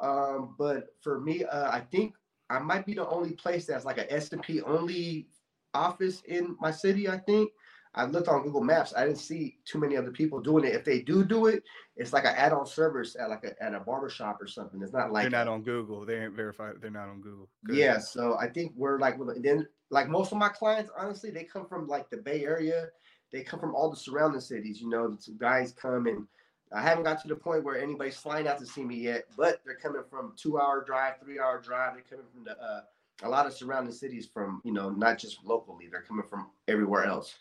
um, 0.00 0.56
but 0.58 0.88
for 1.00 1.20
me, 1.20 1.44
uh, 1.44 1.70
I 1.70 1.78
think 1.78 2.14
I 2.50 2.58
might 2.58 2.84
be 2.84 2.94
the 2.94 3.08
only 3.08 3.34
place 3.34 3.66
that's 3.66 3.84
like 3.84 3.98
a 3.98 4.06
SMP 4.06 4.62
only 4.66 5.28
office 5.74 6.22
in 6.26 6.56
my 6.60 6.72
city. 6.72 7.08
I 7.08 7.18
think 7.18 7.52
I 7.94 8.06
looked 8.06 8.28
on 8.28 8.42
Google 8.42 8.62
Maps. 8.62 8.94
I 8.96 9.04
didn't 9.04 9.18
see 9.18 9.58
too 9.64 9.78
many 9.78 9.96
other 9.96 10.10
people 10.10 10.40
doing 10.40 10.64
it. 10.64 10.74
If 10.74 10.84
they 10.84 11.00
do 11.00 11.24
do 11.24 11.46
it, 11.46 11.62
it's 11.96 12.12
like 12.12 12.24
an 12.24 12.34
add-on 12.34 12.66
service 12.66 13.16
at 13.20 13.28
like 13.28 13.44
a 13.44 13.62
at 13.62 13.74
a 13.74 13.80
barbershop 13.80 14.40
or 14.40 14.46
something. 14.46 14.80
It's 14.82 14.92
not 14.92 15.12
like 15.12 15.24
they're 15.24 15.30
not 15.30 15.48
on 15.48 15.62
Google. 15.62 16.06
They 16.06 16.22
ain't 16.24 16.34
verified. 16.34 16.74
They're 16.80 16.90
not 16.90 17.08
on 17.08 17.20
Google. 17.20 17.48
Good. 17.64 17.76
Yeah, 17.76 17.98
so 17.98 18.36
I 18.38 18.48
think 18.48 18.72
we're 18.76 18.98
like 18.98 19.16
then 19.42 19.68
like 19.90 20.08
most 20.08 20.32
of 20.32 20.38
my 20.38 20.48
clients, 20.48 20.90
honestly, 20.96 21.30
they 21.30 21.44
come 21.44 21.66
from 21.66 21.86
like 21.86 22.08
the 22.08 22.16
Bay 22.16 22.44
Area 22.44 22.88
they 23.32 23.42
come 23.42 23.58
from 23.58 23.74
all 23.74 23.90
the 23.90 23.96
surrounding 23.96 24.40
cities. 24.40 24.80
You 24.80 24.88
know, 24.88 25.08
the 25.08 25.32
guys 25.32 25.72
come 25.72 26.06
and 26.06 26.26
I 26.72 26.82
haven't 26.82 27.04
got 27.04 27.20
to 27.22 27.28
the 27.28 27.34
point 27.34 27.64
where 27.64 27.80
anybody's 27.80 28.16
flying 28.16 28.46
out 28.46 28.58
to 28.58 28.66
see 28.66 28.84
me 28.84 28.96
yet, 28.96 29.24
but 29.36 29.60
they're 29.64 29.76
coming 29.76 30.02
from 30.08 30.34
two 30.36 30.58
hour 30.58 30.84
drive, 30.84 31.14
three 31.22 31.40
hour 31.40 31.60
drive. 31.60 31.94
They're 31.94 32.04
coming 32.08 32.26
from 32.32 32.44
the, 32.44 32.52
uh, 32.52 32.80
a 33.24 33.28
lot 33.28 33.46
of 33.46 33.52
surrounding 33.52 33.92
cities 33.92 34.28
from, 34.32 34.60
you 34.64 34.72
know, 34.72 34.90
not 34.90 35.18
just 35.18 35.44
locally, 35.44 35.88
they're 35.90 36.02
coming 36.02 36.26
from 36.28 36.50
everywhere 36.68 37.04
else. 37.04 37.34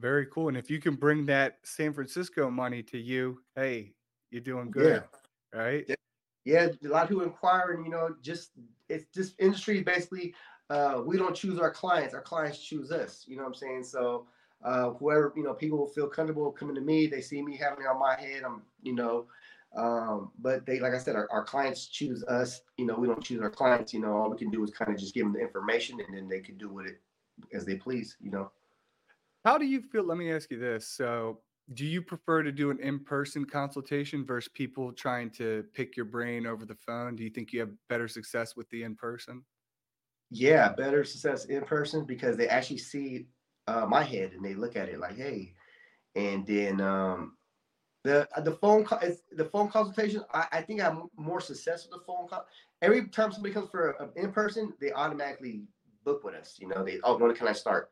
Very 0.00 0.26
cool. 0.26 0.48
And 0.48 0.56
if 0.56 0.70
you 0.70 0.80
can 0.80 0.94
bring 0.94 1.26
that 1.26 1.58
San 1.62 1.92
Francisco 1.92 2.50
money 2.50 2.82
to 2.84 2.98
you, 2.98 3.42
hey, 3.54 3.92
you're 4.30 4.40
doing 4.40 4.70
good. 4.70 5.02
Yeah. 5.52 5.60
Right. 5.60 5.96
Yeah. 6.44 6.68
A 6.84 6.88
lot 6.88 7.08
who 7.08 7.22
inquire 7.22 7.72
and, 7.72 7.84
you 7.84 7.90
know, 7.90 8.14
just 8.22 8.52
it's 8.88 9.04
this 9.14 9.34
industry 9.38 9.82
basically, 9.82 10.34
uh, 10.70 11.02
we 11.04 11.18
don't 11.18 11.36
choose 11.36 11.58
our 11.58 11.70
clients. 11.70 12.14
Our 12.14 12.22
clients 12.22 12.58
choose 12.58 12.90
us. 12.90 13.24
You 13.28 13.36
know 13.36 13.42
what 13.42 13.48
I'm 13.48 13.54
saying? 13.54 13.84
So, 13.84 14.26
uh, 14.64 14.90
whoever 14.90 15.32
you 15.36 15.42
know 15.42 15.54
people 15.54 15.78
will 15.78 15.86
feel 15.86 16.06
comfortable 16.06 16.50
coming 16.52 16.74
to 16.74 16.80
me 16.80 17.06
they 17.06 17.20
see 17.20 17.42
me 17.42 17.56
having 17.56 17.84
it 17.84 17.88
on 17.88 17.98
my 17.98 18.14
head 18.20 18.42
i'm 18.44 18.62
you 18.82 18.94
know 18.94 19.26
um, 19.76 20.32
but 20.40 20.66
they 20.66 20.80
like 20.80 20.92
i 20.92 20.98
said 20.98 21.14
our, 21.14 21.28
our, 21.30 21.44
clients 21.44 21.86
choose 21.86 22.24
us 22.24 22.62
you 22.76 22.84
know 22.84 22.94
we 22.94 23.06
don't 23.06 23.22
choose 23.22 23.40
our 23.40 23.50
clients 23.50 23.94
you 23.94 24.00
know 24.00 24.12
all 24.12 24.28
we 24.28 24.36
can 24.36 24.50
do 24.50 24.62
is 24.62 24.70
kind 24.70 24.92
of 24.92 24.98
just 24.98 25.14
give 25.14 25.24
them 25.24 25.32
the 25.32 25.40
information 25.40 25.98
and 26.06 26.16
then 26.16 26.28
they 26.28 26.40
can 26.40 26.58
do 26.58 26.68
with 26.68 26.86
it 26.86 27.00
as 27.54 27.64
they 27.64 27.76
please 27.76 28.16
you 28.20 28.30
know 28.30 28.50
how 29.44 29.58
do 29.58 29.66
you 29.66 29.80
feel 29.80 30.04
let 30.04 30.18
me 30.18 30.32
ask 30.32 30.50
you 30.50 30.58
this 30.58 30.86
so 30.88 31.40
do 31.74 31.86
you 31.86 32.02
prefer 32.02 32.42
to 32.42 32.50
do 32.50 32.70
an 32.70 32.80
in-person 32.80 33.44
consultation 33.44 34.24
versus 34.24 34.50
people 34.54 34.92
trying 34.92 35.30
to 35.30 35.64
pick 35.72 35.96
your 35.96 36.06
brain 36.06 36.46
over 36.46 36.64
the 36.64 36.74
phone 36.74 37.16
do 37.16 37.22
you 37.22 37.30
think 37.30 37.52
you 37.52 37.60
have 37.60 37.70
better 37.88 38.08
success 38.08 38.56
with 38.56 38.68
the 38.70 38.82
in-person 38.82 39.42
yeah, 40.30 40.72
better 40.72 41.02
success 41.04 41.46
in 41.46 41.62
person 41.62 42.04
because 42.04 42.36
they 42.36 42.48
actually 42.48 42.78
see 42.78 43.26
uh, 43.66 43.84
my 43.86 44.04
head 44.04 44.32
and 44.32 44.44
they 44.44 44.54
look 44.54 44.76
at 44.76 44.88
it 44.88 45.00
like, 45.00 45.16
hey, 45.16 45.54
and 46.14 46.46
then 46.46 46.80
um, 46.80 47.36
the 48.04 48.28
the 48.44 48.52
phone 48.52 48.84
call 48.84 49.00
the 49.32 49.44
phone 49.46 49.68
consultation. 49.68 50.22
I, 50.32 50.46
I 50.52 50.62
think 50.62 50.82
I'm 50.82 51.08
more 51.16 51.40
successful 51.40 51.90
with 51.92 52.00
the 52.00 52.06
phone 52.06 52.28
call. 52.28 52.46
Every 52.80 53.08
time 53.08 53.32
somebody 53.32 53.52
comes 53.52 53.70
for 53.70 53.90
an 54.00 54.10
in 54.16 54.32
person, 54.32 54.72
they 54.80 54.92
automatically 54.92 55.62
book 56.04 56.22
with 56.22 56.34
us. 56.34 56.56
You 56.60 56.68
know, 56.68 56.84
they 56.84 57.00
oh 57.02 57.18
when 57.18 57.34
can 57.34 57.48
I 57.48 57.52
start? 57.52 57.90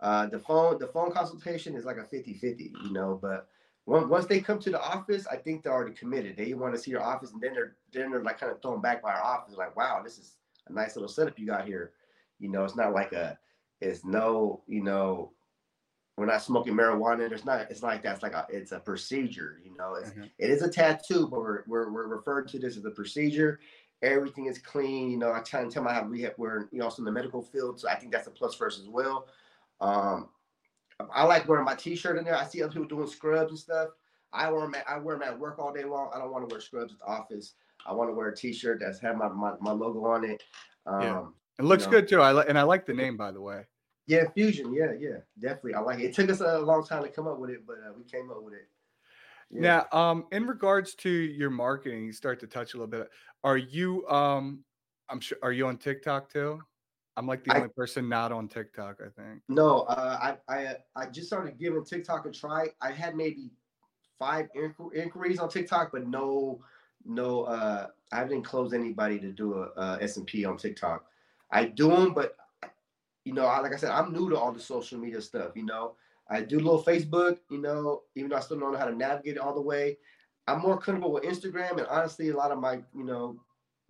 Uh, 0.00 0.26
the 0.26 0.38
phone 0.38 0.78
the 0.78 0.86
phone 0.86 1.12
consultation 1.12 1.76
is 1.76 1.84
like 1.84 1.98
a 1.98 2.04
50-50, 2.04 2.72
you 2.84 2.92
know, 2.92 3.18
but 3.20 3.48
once 3.86 4.26
they 4.26 4.40
come 4.40 4.58
to 4.60 4.70
the 4.70 4.80
office, 4.80 5.26
I 5.26 5.36
think 5.36 5.62
they're 5.62 5.72
already 5.72 5.94
committed. 5.94 6.36
They 6.36 6.54
want 6.54 6.74
to 6.74 6.80
see 6.80 6.90
your 6.90 7.02
office, 7.02 7.32
and 7.32 7.40
then 7.40 7.54
they're 7.54 7.76
then 7.92 8.10
they're 8.10 8.22
like 8.22 8.38
kind 8.38 8.52
of 8.52 8.62
thrown 8.62 8.80
back 8.80 9.02
by 9.02 9.12
our 9.12 9.22
office, 9.22 9.56
like, 9.56 9.76
wow, 9.76 10.00
this 10.02 10.18
is 10.18 10.36
a 10.68 10.72
nice 10.72 10.96
little 10.96 11.08
setup 11.08 11.38
you 11.38 11.46
got 11.46 11.66
here. 11.66 11.92
You 12.38 12.50
know, 12.50 12.64
it's 12.64 12.76
not 12.76 12.92
like 12.92 13.12
a, 13.12 13.38
it's 13.80 14.04
no, 14.04 14.62
you 14.66 14.82
know, 14.82 15.32
we're 16.16 16.26
not 16.26 16.42
smoking 16.42 16.74
marijuana. 16.74 17.28
There's 17.28 17.44
not, 17.44 17.70
it's 17.70 17.82
like 17.82 18.02
that's 18.02 18.22
like 18.22 18.32
a, 18.32 18.46
it's 18.48 18.72
a 18.72 18.78
procedure. 18.78 19.60
You 19.64 19.76
know, 19.76 19.94
it's, 19.94 20.10
mm-hmm. 20.10 20.24
it 20.38 20.50
is 20.50 20.62
a 20.62 20.70
tattoo, 20.70 21.28
but 21.28 21.40
we're, 21.40 21.64
we're 21.66 21.90
we're 21.90 22.06
referring 22.06 22.46
to 22.48 22.58
this 22.58 22.76
as 22.76 22.84
a 22.84 22.90
procedure. 22.90 23.58
Everything 24.02 24.46
is 24.46 24.58
clean. 24.58 25.10
You 25.10 25.18
know, 25.18 25.32
I 25.32 25.40
try 25.40 25.60
and 25.60 25.70
tell 25.70 25.82
my 25.82 25.92
how 25.92 26.04
we 26.04 26.22
have 26.22 26.34
we're 26.36 26.68
you 26.70 26.78
know 26.78 26.84
also 26.84 27.00
in 27.00 27.06
the 27.06 27.12
medical 27.12 27.42
field, 27.42 27.80
so 27.80 27.88
I 27.88 27.96
think 27.96 28.12
that's 28.12 28.28
a 28.28 28.30
plus 28.30 28.54
for 28.54 28.68
us 28.68 28.78
as 28.78 28.88
well. 28.88 29.26
Um, 29.80 30.28
I 31.12 31.24
like 31.24 31.48
wearing 31.48 31.64
my 31.64 31.74
t-shirt 31.74 32.18
in 32.18 32.24
there. 32.24 32.36
I 32.36 32.44
see 32.44 32.62
other 32.62 32.72
people 32.72 32.88
doing 32.88 33.08
scrubs 33.08 33.50
and 33.50 33.58
stuff. 33.58 33.88
I 34.32 34.50
wear 34.50 34.62
them 34.62 34.74
at, 34.74 34.88
I 34.88 34.98
wear 34.98 35.18
them 35.18 35.26
at 35.26 35.38
work 35.38 35.58
all 35.58 35.72
day 35.72 35.84
long. 35.84 36.10
I 36.14 36.18
don't 36.18 36.30
want 36.30 36.48
to 36.48 36.52
wear 36.52 36.60
scrubs 36.60 36.92
at 36.92 36.98
the 36.98 37.06
office. 37.06 37.54
I 37.86 37.92
want 37.92 38.10
to 38.10 38.14
wear 38.14 38.28
a 38.28 38.36
t-shirt 38.36 38.80
that's 38.80 39.00
had 39.00 39.16
my, 39.16 39.28
my, 39.28 39.52
my 39.60 39.72
logo 39.72 40.04
on 40.04 40.24
it. 40.24 40.42
Um, 40.86 41.02
yeah. 41.02 41.24
It 41.58 41.64
looks 41.64 41.84
you 41.84 41.90
know. 41.90 41.98
good 41.98 42.08
too. 42.08 42.20
I 42.20 42.30
like 42.32 42.48
and 42.48 42.58
I 42.58 42.62
like 42.62 42.86
the 42.86 42.94
name 42.94 43.16
by 43.16 43.32
the 43.32 43.40
way. 43.40 43.64
Yeah, 44.06 44.24
fusion. 44.34 44.72
Yeah, 44.72 44.92
yeah, 44.98 45.18
definitely. 45.38 45.74
I 45.74 45.80
like 45.80 46.00
it. 46.00 46.06
It 46.06 46.14
took 46.14 46.30
us 46.30 46.40
a 46.40 46.58
long 46.58 46.84
time 46.84 47.02
to 47.02 47.08
come 47.08 47.28
up 47.28 47.38
with 47.38 47.50
it, 47.50 47.66
but 47.66 47.76
uh, 47.86 47.92
we 47.96 48.02
came 48.04 48.30
up 48.30 48.42
with 48.42 48.54
it. 48.54 48.68
Yeah. 49.50 49.86
Now, 49.92 49.98
um, 49.98 50.26
in 50.32 50.46
regards 50.46 50.94
to 50.96 51.10
your 51.10 51.50
marketing, 51.50 52.06
you 52.06 52.12
start 52.12 52.40
to 52.40 52.46
touch 52.46 52.74
a 52.74 52.76
little 52.76 52.90
bit. 52.90 53.08
Are 53.44 53.56
you 53.56 54.06
um 54.08 54.64
I'm 55.08 55.20
sure 55.20 55.38
are 55.42 55.52
you 55.52 55.66
on 55.66 55.76
TikTok 55.76 56.32
too? 56.32 56.60
I'm 57.20 57.26
like 57.26 57.44
the 57.44 57.52
I, 57.52 57.56
only 57.58 57.68
person 57.68 58.08
not 58.08 58.32
on 58.32 58.48
TikTok, 58.48 58.96
I 59.02 59.10
think. 59.22 59.42
No, 59.50 59.80
uh, 59.80 60.36
I 60.48 60.56
I 60.56 60.76
I 60.96 61.06
just 61.06 61.26
started 61.26 61.58
giving 61.58 61.84
TikTok 61.84 62.24
a 62.24 62.30
try. 62.30 62.68
I 62.80 62.92
had 62.92 63.14
maybe 63.14 63.50
five 64.18 64.46
inqu- 64.56 64.94
inquiries 64.94 65.38
on 65.38 65.50
TikTok, 65.50 65.92
but 65.92 66.06
no, 66.06 66.62
no, 67.04 67.42
uh, 67.42 67.88
I 68.10 68.22
didn't 68.24 68.44
close 68.44 68.72
anybody 68.72 69.18
to 69.18 69.32
do 69.32 69.52
a, 69.52 69.64
a 69.76 69.98
SMP 69.98 70.48
on 70.48 70.56
TikTok. 70.56 71.04
I 71.50 71.66
do 71.66 71.90
them, 71.90 72.14
but 72.14 72.36
you 73.26 73.34
know, 73.34 73.44
I, 73.44 73.60
like 73.60 73.74
I 73.74 73.76
said, 73.76 73.90
I'm 73.90 74.14
new 74.14 74.30
to 74.30 74.38
all 74.38 74.50
the 74.50 74.58
social 74.58 74.98
media 74.98 75.20
stuff. 75.20 75.50
You 75.54 75.66
know, 75.66 75.96
I 76.30 76.40
do 76.40 76.56
a 76.56 76.64
little 76.64 76.82
Facebook. 76.82 77.36
You 77.50 77.60
know, 77.60 78.04
even 78.14 78.30
though 78.30 78.36
I 78.36 78.40
still 78.40 78.58
don't 78.58 78.72
know 78.72 78.78
how 78.78 78.86
to 78.86 78.96
navigate 78.96 79.36
it 79.36 79.40
all 79.40 79.54
the 79.54 79.60
way, 79.60 79.98
I'm 80.46 80.62
more 80.62 80.78
comfortable 80.78 81.12
with 81.12 81.24
Instagram. 81.24 81.72
And 81.72 81.86
honestly, 81.88 82.30
a 82.30 82.34
lot 82.34 82.50
of 82.50 82.58
my, 82.58 82.76
you 82.94 83.04
know, 83.04 83.38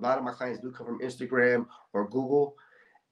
a 0.00 0.02
lot 0.02 0.18
of 0.18 0.24
my 0.24 0.32
clients 0.32 0.60
do 0.60 0.72
come 0.72 0.88
from 0.88 0.98
Instagram 0.98 1.68
or 1.92 2.08
Google. 2.08 2.56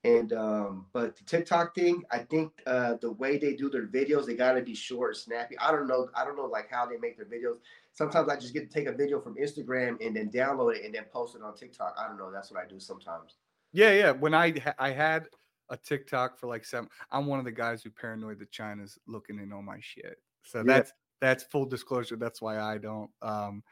And 0.05 0.33
um, 0.33 0.87
but 0.93 1.17
the 1.17 1.25
TikTok 1.25 1.75
thing, 1.75 2.05
I 2.13 2.19
think 2.19 2.53
uh, 2.67 2.95
the 3.01 3.11
way 3.13 3.37
they 3.37 3.55
do 3.55 3.69
their 3.69 3.87
videos, 3.87 4.27
they 4.27 4.35
gotta 4.35 4.63
be 4.63 4.75
short, 4.75 5.17
snappy. 5.17 5.59
I 5.59 5.73
don't 5.73 5.89
know, 5.89 6.09
I 6.15 6.25
don't 6.25 6.37
know 6.37 6.47
like 6.47 6.71
how 6.71 6.87
they 6.87 6.97
make 6.99 7.17
their 7.17 7.27
videos. 7.27 7.57
Sometimes 7.93 8.29
I 8.29 8.37
just 8.37 8.55
get 8.55 8.71
to 8.71 8.73
take 8.73 8.87
a 8.87 8.93
video 8.93 9.21
from 9.21 9.35
Instagram 9.35 10.05
and 10.05 10.15
then 10.15 10.31
download 10.31 10.77
it 10.77 10.85
and 10.85 10.95
then 10.95 11.05
post 11.13 11.35
it 11.35 11.43
on 11.43 11.57
TikTok. 11.57 11.97
I 11.99 12.07
don't 12.07 12.17
know. 12.17 12.31
That's 12.31 12.51
what 12.53 12.63
I 12.63 12.69
do 12.69 12.79
sometimes. 12.79 13.35
Yeah, 13.73 13.93
yeah. 13.93 14.13
When 14.13 14.35
I 14.35 14.55
I 14.79 14.91
had 14.91 15.29
a 15.69 15.77
TikTok 15.77 16.39
for 16.39 16.47
like 16.47 16.65
seven, 16.65 16.89
I'm 17.11 17.27
one 17.27 17.41
of 17.41 17.45
the 17.45 17.51
guys 17.51 17.83
who 17.83 17.91
paranoid 17.91 18.39
that 18.39 18.53
China's 18.53 18.99
looking 19.09 19.41
in 19.41 19.53
on 19.53 19.65
my 19.65 19.79
shit. 19.81 20.19
So 20.45 20.59
yeah. 20.59 20.65
that's 20.65 20.93
that's 21.21 21.43
full 21.43 21.67
disclosure. 21.67 22.17
That's 22.17 22.41
why 22.41 22.61
I 22.61 22.79
don't. 22.79 23.11
Um, 23.21 23.65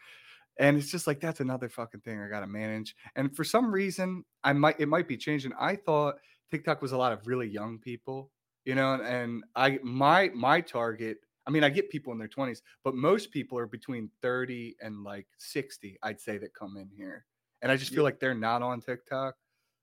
and 0.59 0.77
it's 0.77 0.91
just 0.91 1.07
like 1.07 1.21
that's 1.21 1.41
another 1.41 1.69
fucking 1.69 2.01
thing 2.01 2.21
I 2.21 2.29
gotta 2.29 2.47
manage. 2.47 2.95
And 3.15 3.35
for 3.35 3.45
some 3.45 3.73
reason, 3.73 4.25
I 4.45 4.53
might 4.53 4.81
it 4.81 4.87
might 4.87 5.09
be 5.09 5.17
changing. 5.17 5.53
I 5.59 5.77
thought 5.77 6.17
TikTok 6.51 6.83
was 6.83 6.93
a 6.93 6.97
lot 6.97 7.13
of 7.13 7.27
really 7.27 7.49
young 7.49 7.79
people, 7.79 8.31
you 8.65 8.75
know, 8.75 8.95
and 8.95 9.45
I 9.55 9.79
my 9.83 10.31
my 10.35 10.61
target. 10.61 11.19
I 11.47 11.51
mean, 11.53 11.63
I 11.63 11.69
get 11.69 11.91
people 11.91 12.13
in 12.13 12.19
their 12.19 12.27
20s, 12.27 12.61
but 12.83 12.97
most 12.97 13.31
people 13.31 13.57
are 13.57 13.69
between 13.69 14.11
30 14.21 14.75
and 14.81 15.05
like 15.05 15.29
60, 15.39 15.97
I'd 16.03 16.21
say, 16.21 16.39
that 16.39 16.53
come 16.55 16.77
in 16.77 16.89
here. 16.89 17.25
And 17.63 17.71
I 17.71 17.77
just 17.77 17.93
feel 17.93 18.01
yeah. 18.01 18.07
like 18.07 18.19
they're 18.19 18.35
not 18.35 18.63
on 18.63 18.81
TikTok. 18.81 19.37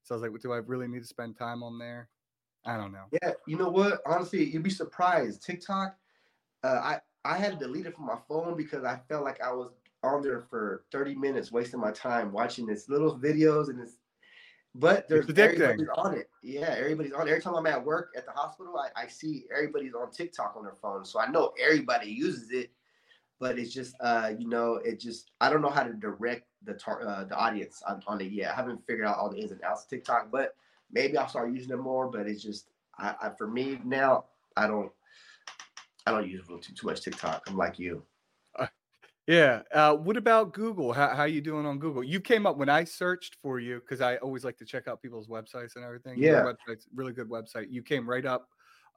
So 0.04 0.14
I 0.14 0.20
was 0.20 0.30
like, 0.30 0.42
do 0.42 0.52
I 0.52 0.58
really 0.58 0.90
need 0.90 1.04
to 1.04 1.08
spend 1.08 1.38
time 1.38 1.64
on 1.64 1.80
there? 1.80 2.10
I 2.66 2.76
don't 2.76 2.92
know. 2.92 3.06
Yeah, 3.12 3.32
you 3.48 3.58
know 3.58 3.70
what? 3.70 4.02
Honestly, 4.06 4.44
you'd 4.44 4.64
be 4.64 4.70
surprised. 4.70 5.44
TikTok, 5.44 5.96
uh, 6.64 6.68
I 6.68 7.00
I 7.26 7.38
had 7.38 7.54
to 7.54 7.66
delete 7.66 7.86
it 7.86 7.96
from 7.96 8.06
my 8.06 8.18
phone 8.28 8.58
because 8.58 8.84
I 8.84 9.00
felt 9.08 9.24
like 9.24 9.42
I 9.42 9.54
was 9.54 9.72
on 10.04 10.22
there 10.22 10.41
for 10.41 10.84
30 10.91 11.16
minutes 11.16 11.51
wasting 11.51 11.80
my 11.80 11.91
time 11.91 12.32
watching 12.32 12.66
this 12.66 12.89
little 12.89 13.18
videos 13.18 13.70
and 13.70 13.80
this 13.80 13.97
but 14.76 15.08
there's 15.08 15.30
everybody's 15.38 15.88
on 15.97 16.18
it. 16.18 16.30
Yeah, 16.41 16.74
everybody's 16.78 17.14
on. 17.14 17.28
Every 17.28 17.41
time 17.41 17.56
I'm 17.56 17.68
at 17.68 17.84
work 17.84 18.12
at 18.18 18.26
the 18.26 18.32
hospital, 18.32 18.76
I, 18.78 19.04
I 19.04 19.08
see 19.08 19.45
everybody's 19.56 19.93
on 19.93 20.10
TikTok 20.12 20.56
on 20.58 20.64
their 20.64 20.76
phone. 20.82 21.06
So 21.06 21.20
I 21.20 21.30
know 21.30 21.54
everybody 21.64 22.10
uses 22.10 22.49
it, 22.49 22.72
but 23.39 23.60
it's 23.60 23.72
just 23.72 23.95
uh, 23.99 24.32
you 24.38 24.47
know, 24.47 24.76
it 24.84 24.99
just 24.99 25.32
I 25.41 25.51
don't 25.51 25.62
know 25.62 25.70
how 25.70 25.84
to 25.84 25.93
direct 25.93 26.47
the 26.64 26.74
tar- 26.74 27.08
uh, 27.08 27.24
the 27.26 27.36
audience 27.36 27.84
on, 27.88 28.01
on 28.08 28.20
it 28.22 28.32
yet. 28.32 28.51
I 28.51 28.56
haven't 28.56 28.86
figured 28.88 29.06
out 29.06 29.18
all 29.18 29.30
the 29.30 29.38
ins 29.38 29.51
and 29.51 29.62
outs 29.62 29.84
of 29.84 29.89
TikTok, 29.89 30.32
but 30.32 30.56
maybe 30.91 31.18
I'll 31.18 31.30
start 31.30 31.54
using 31.54 31.72
it 31.72 31.78
more. 31.78 32.08
But 32.08 32.28
it's 32.28 32.41
just 32.41 32.70
I, 32.97 33.14
I 33.22 33.30
for 33.38 33.47
me 33.47 33.80
now, 33.86 34.26
I 34.58 34.66
don't 34.66 34.91
I 36.08 36.12
don't 36.12 36.28
use 36.28 36.47
too, 36.47 36.60
too 36.60 36.88
much 36.88 37.01
TikTok. 37.01 37.43
I'm 37.47 37.58
like 37.58 37.78
you. 37.78 38.04
Yeah. 39.28 39.62
Uh, 39.74 39.96
what 39.96 40.18
about 40.18 40.54
Google? 40.54 40.92
How 40.92 41.16
how 41.16 41.24
you 41.24 41.42
doing 41.42 41.66
on 41.66 41.80
Google? 41.80 42.04
You 42.04 42.20
came 42.20 42.46
up 42.46 42.58
when 42.58 42.70
I 42.70 42.84
searched 42.84 43.38
for 43.42 43.60
you 43.60 43.80
because 43.80 44.02
I 44.02 44.18
always 44.18 44.44
like 44.44 44.58
to 44.58 44.66
check 44.66 44.88
out 44.88 45.02
people's 45.02 45.28
websites 45.28 45.76
and 45.76 45.86
everything. 45.86 46.18
Yeah, 46.18 46.44
website's 46.44 46.88
really 46.94 47.14
good 47.14 47.30
website. 47.30 47.72
You 47.72 47.82
came 47.84 48.10
right 48.10 48.26
up. 48.26 48.50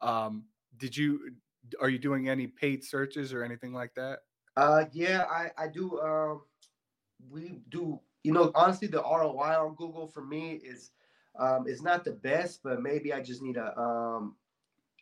Um, 0.03 0.45
did 0.79 0.97
you? 0.97 1.33
Are 1.81 1.89
you 1.89 1.99
doing 1.99 2.29
any 2.29 2.47
paid 2.47 2.85
searches 2.85 3.33
or 3.33 3.45
anything 3.45 3.73
like 3.73 3.95
that? 3.95 4.21
Uh, 4.57 4.87
yeah, 4.93 5.27
I 5.31 5.51
I 5.57 5.69
do. 5.69 6.01
Um, 6.01 6.43
we 7.31 7.61
do. 7.69 8.01
You 8.25 8.33
know, 8.33 8.51
honestly, 8.57 8.89
the 8.89 9.03
ROI 9.03 9.65
on 9.65 9.77
Google 9.77 10.09
for 10.09 10.25
me 10.25 10.55
is 10.55 10.91
um, 11.39 11.69
is 11.69 11.83
not 11.83 12.05
the 12.05 12.13
best, 12.13 12.65
but 12.65 12.83
maybe 12.83 13.13
I 13.13 13.21
just 13.23 13.43
need 13.43 13.57
a 13.57 13.79
um. 13.79 14.37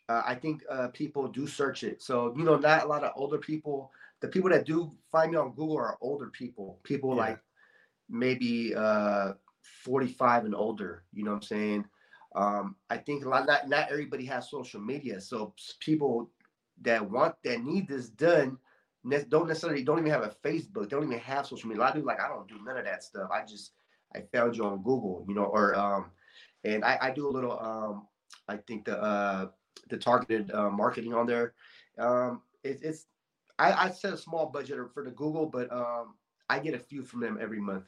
Uh, 0.07 0.21
I 0.23 0.35
think 0.35 0.61
uh, 0.69 0.89
people 0.89 1.27
do 1.27 1.47
search 1.47 1.83
it, 1.83 1.99
so 1.99 2.31
you 2.37 2.43
know, 2.43 2.57
not 2.57 2.83
a 2.83 2.87
lot 2.87 3.03
of 3.03 3.13
older 3.15 3.39
people 3.39 3.91
the 4.25 4.31
people 4.31 4.49
that 4.49 4.65
do 4.65 4.91
find 5.11 5.31
me 5.31 5.37
on 5.37 5.53
Google 5.53 5.77
are 5.77 5.97
older 6.01 6.29
people, 6.29 6.79
people 6.83 7.11
yeah. 7.11 7.21
like 7.21 7.39
maybe 8.09 8.73
uh, 8.75 9.33
45 9.83 10.45
and 10.45 10.55
older. 10.55 11.03
You 11.13 11.23
know 11.23 11.31
what 11.31 11.37
I'm 11.37 11.43
saying? 11.43 11.85
Um, 12.35 12.75
I 12.89 12.97
think 12.97 13.23
a 13.23 13.29
lot 13.29 13.45
not 13.45 13.69
not 13.69 13.91
everybody 13.91 14.25
has 14.25 14.49
social 14.49 14.81
media, 14.81 15.21
so 15.21 15.53
people 15.79 16.31
that 16.81 17.09
want 17.09 17.35
that 17.43 17.63
need 17.63 17.87
this 17.87 18.09
done 18.09 18.57
don't 19.29 19.47
necessarily 19.47 19.83
don't 19.83 19.99
even 19.99 20.11
have 20.11 20.23
a 20.23 20.35
Facebook, 20.43 20.89
They 20.89 20.95
don't 20.95 21.03
even 21.03 21.19
have 21.19 21.45
social 21.45 21.69
media. 21.69 21.81
A 21.81 21.83
lot 21.83 21.89
of 21.89 21.95
people 21.95 22.07
like 22.07 22.19
I 22.19 22.27
don't 22.27 22.47
do 22.47 22.57
none 22.65 22.77
of 22.77 22.85
that 22.85 23.03
stuff. 23.03 23.29
I 23.31 23.45
just 23.45 23.73
I 24.15 24.23
found 24.33 24.57
you 24.57 24.65
on 24.65 24.81
Google, 24.81 25.23
you 25.27 25.35
know, 25.35 25.45
or 25.45 25.75
um, 25.75 26.07
and 26.63 26.83
I, 26.83 26.97
I 26.99 27.11
do 27.11 27.29
a 27.29 27.31
little 27.31 27.59
um, 27.59 28.07
I 28.49 28.57
think 28.57 28.85
the 28.85 28.99
uh 29.01 29.47
the 29.89 29.97
targeted 29.97 30.51
uh, 30.51 30.71
marketing 30.71 31.13
on 31.13 31.27
there. 31.27 31.53
Um, 31.99 32.41
it, 32.63 32.79
it's 32.81 33.05
I, 33.57 33.85
I 33.85 33.89
set 33.89 34.13
a 34.13 34.17
small 34.17 34.47
budget 34.47 34.77
for 34.93 35.03
the 35.03 35.11
Google, 35.11 35.45
but 35.45 35.71
um, 35.71 36.15
I 36.49 36.59
get 36.59 36.73
a 36.73 36.79
few 36.79 37.03
from 37.03 37.21
them 37.21 37.37
every 37.41 37.59
month. 37.59 37.85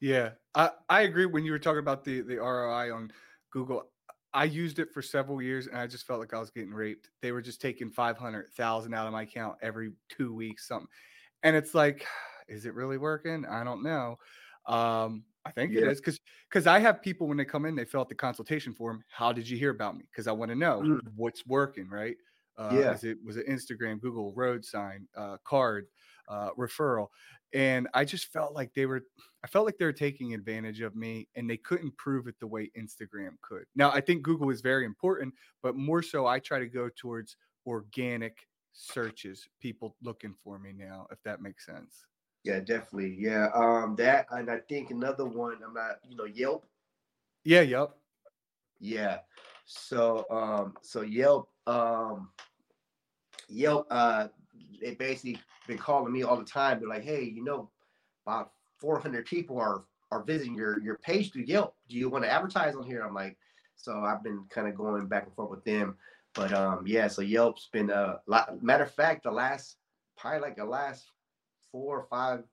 Yeah, 0.00 0.30
I, 0.54 0.70
I 0.88 1.02
agree. 1.02 1.26
When 1.26 1.44
you 1.44 1.52
were 1.52 1.58
talking 1.58 1.78
about 1.78 2.04
the 2.04 2.22
the 2.22 2.36
ROI 2.36 2.92
on 2.92 3.12
Google, 3.52 3.84
I 4.34 4.44
used 4.44 4.78
it 4.78 4.90
for 4.90 5.02
several 5.02 5.40
years, 5.40 5.68
and 5.68 5.78
I 5.78 5.86
just 5.86 6.06
felt 6.06 6.18
like 6.18 6.34
I 6.34 6.40
was 6.40 6.50
getting 6.50 6.72
raped. 6.72 7.10
They 7.20 7.32
were 7.32 7.42
just 7.42 7.60
taking 7.60 7.90
five 7.90 8.18
hundred 8.18 8.52
thousand 8.56 8.94
out 8.94 9.06
of 9.06 9.12
my 9.12 9.22
account 9.22 9.58
every 9.62 9.92
two 10.08 10.34
weeks, 10.34 10.66
something, 10.66 10.88
and 11.42 11.54
it's 11.54 11.74
like, 11.74 12.04
is 12.48 12.66
it 12.66 12.74
really 12.74 12.98
working? 12.98 13.44
I 13.46 13.62
don't 13.62 13.82
know. 13.82 14.18
Um, 14.66 15.24
I 15.44 15.50
think 15.50 15.72
yeah. 15.72 15.82
it 15.82 15.88
is 15.88 16.00
because 16.00 16.18
because 16.48 16.66
I 16.66 16.78
have 16.78 17.02
people 17.02 17.28
when 17.28 17.36
they 17.36 17.44
come 17.44 17.64
in, 17.64 17.76
they 17.76 17.84
fill 17.84 18.00
out 18.00 18.08
the 18.08 18.14
consultation 18.14 18.74
form. 18.74 19.04
How 19.08 19.32
did 19.32 19.48
you 19.48 19.56
hear 19.56 19.70
about 19.70 19.96
me? 19.96 20.04
Because 20.10 20.26
I 20.26 20.32
want 20.32 20.50
to 20.50 20.56
know 20.56 20.82
mm. 20.84 21.00
what's 21.16 21.46
working, 21.46 21.88
right? 21.88 22.16
Uh, 22.56 22.70
yeah. 22.72 22.92
Is 22.92 23.04
it 23.04 23.18
was 23.24 23.36
an 23.36 23.44
Instagram, 23.48 24.00
Google, 24.00 24.32
road 24.34 24.64
sign, 24.64 25.06
uh, 25.16 25.38
card, 25.44 25.86
uh, 26.28 26.50
referral, 26.58 27.08
and 27.54 27.88
I 27.94 28.04
just 28.04 28.26
felt 28.32 28.54
like 28.54 28.72
they 28.74 28.86
were. 28.86 29.02
I 29.44 29.48
felt 29.48 29.66
like 29.66 29.78
they 29.78 29.84
were 29.84 29.92
taking 29.92 30.34
advantage 30.34 30.80
of 30.80 30.94
me, 30.94 31.28
and 31.34 31.48
they 31.48 31.56
couldn't 31.56 31.96
prove 31.96 32.28
it 32.28 32.36
the 32.40 32.46
way 32.46 32.70
Instagram 32.78 33.40
could. 33.40 33.64
Now 33.74 33.90
I 33.90 34.00
think 34.00 34.22
Google 34.22 34.50
is 34.50 34.60
very 34.60 34.84
important, 34.84 35.34
but 35.62 35.76
more 35.76 36.02
so, 36.02 36.26
I 36.26 36.38
try 36.38 36.58
to 36.58 36.66
go 36.66 36.90
towards 36.96 37.36
organic 37.66 38.46
searches, 38.72 39.48
people 39.60 39.96
looking 40.02 40.34
for 40.42 40.58
me 40.58 40.72
now, 40.74 41.06
if 41.10 41.22
that 41.24 41.40
makes 41.40 41.66
sense. 41.66 42.04
Yeah, 42.44 42.60
definitely. 42.60 43.16
Yeah, 43.18 43.48
um, 43.54 43.94
that 43.96 44.26
and 44.30 44.50
I 44.50 44.58
think 44.68 44.90
another 44.90 45.24
one. 45.24 45.58
I'm 45.64 45.74
not, 45.74 45.98
you 46.08 46.16
know, 46.16 46.24
Yelp. 46.24 46.66
Yeah, 47.44 47.60
Yelp. 47.60 47.98
Yeah. 48.80 49.18
So 49.64 50.26
um 50.30 50.74
so 50.82 51.02
Yelp 51.02 51.48
um 51.66 52.30
Yelp 53.48 53.86
uh 53.90 54.28
they 54.80 54.94
basically 54.94 55.38
been 55.66 55.78
calling 55.78 56.12
me 56.12 56.22
all 56.22 56.36
the 56.36 56.44
time. 56.44 56.80
They're 56.80 56.88
like, 56.88 57.04
hey, 57.04 57.22
you 57.22 57.44
know, 57.44 57.70
about 58.26 58.52
400 58.78 59.24
people 59.26 59.58
are 59.58 59.84
are 60.10 60.22
visiting 60.22 60.54
your 60.54 60.80
your 60.80 60.96
page 60.98 61.32
through 61.32 61.44
Yelp. 61.44 61.74
Do 61.88 61.96
you 61.96 62.08
want 62.08 62.24
to 62.24 62.30
advertise 62.30 62.74
on 62.74 62.84
here? 62.84 63.02
I'm 63.02 63.14
like, 63.14 63.36
so 63.76 64.00
I've 64.00 64.22
been 64.22 64.44
kind 64.50 64.68
of 64.68 64.76
going 64.76 65.06
back 65.06 65.24
and 65.24 65.34
forth 65.34 65.50
with 65.50 65.64
them. 65.64 65.96
But 66.34 66.52
um 66.52 66.84
yeah, 66.86 67.08
so 67.08 67.22
Yelp's 67.22 67.68
been 67.72 67.90
a 67.90 68.20
lot 68.26 68.62
matter 68.62 68.84
of 68.84 68.90
fact, 68.92 69.24
the 69.24 69.30
last 69.30 69.76
probably 70.16 70.40
like 70.40 70.56
the 70.56 70.64
last 70.64 71.06
four 71.70 72.00
or 72.00 72.06
five 72.10 72.44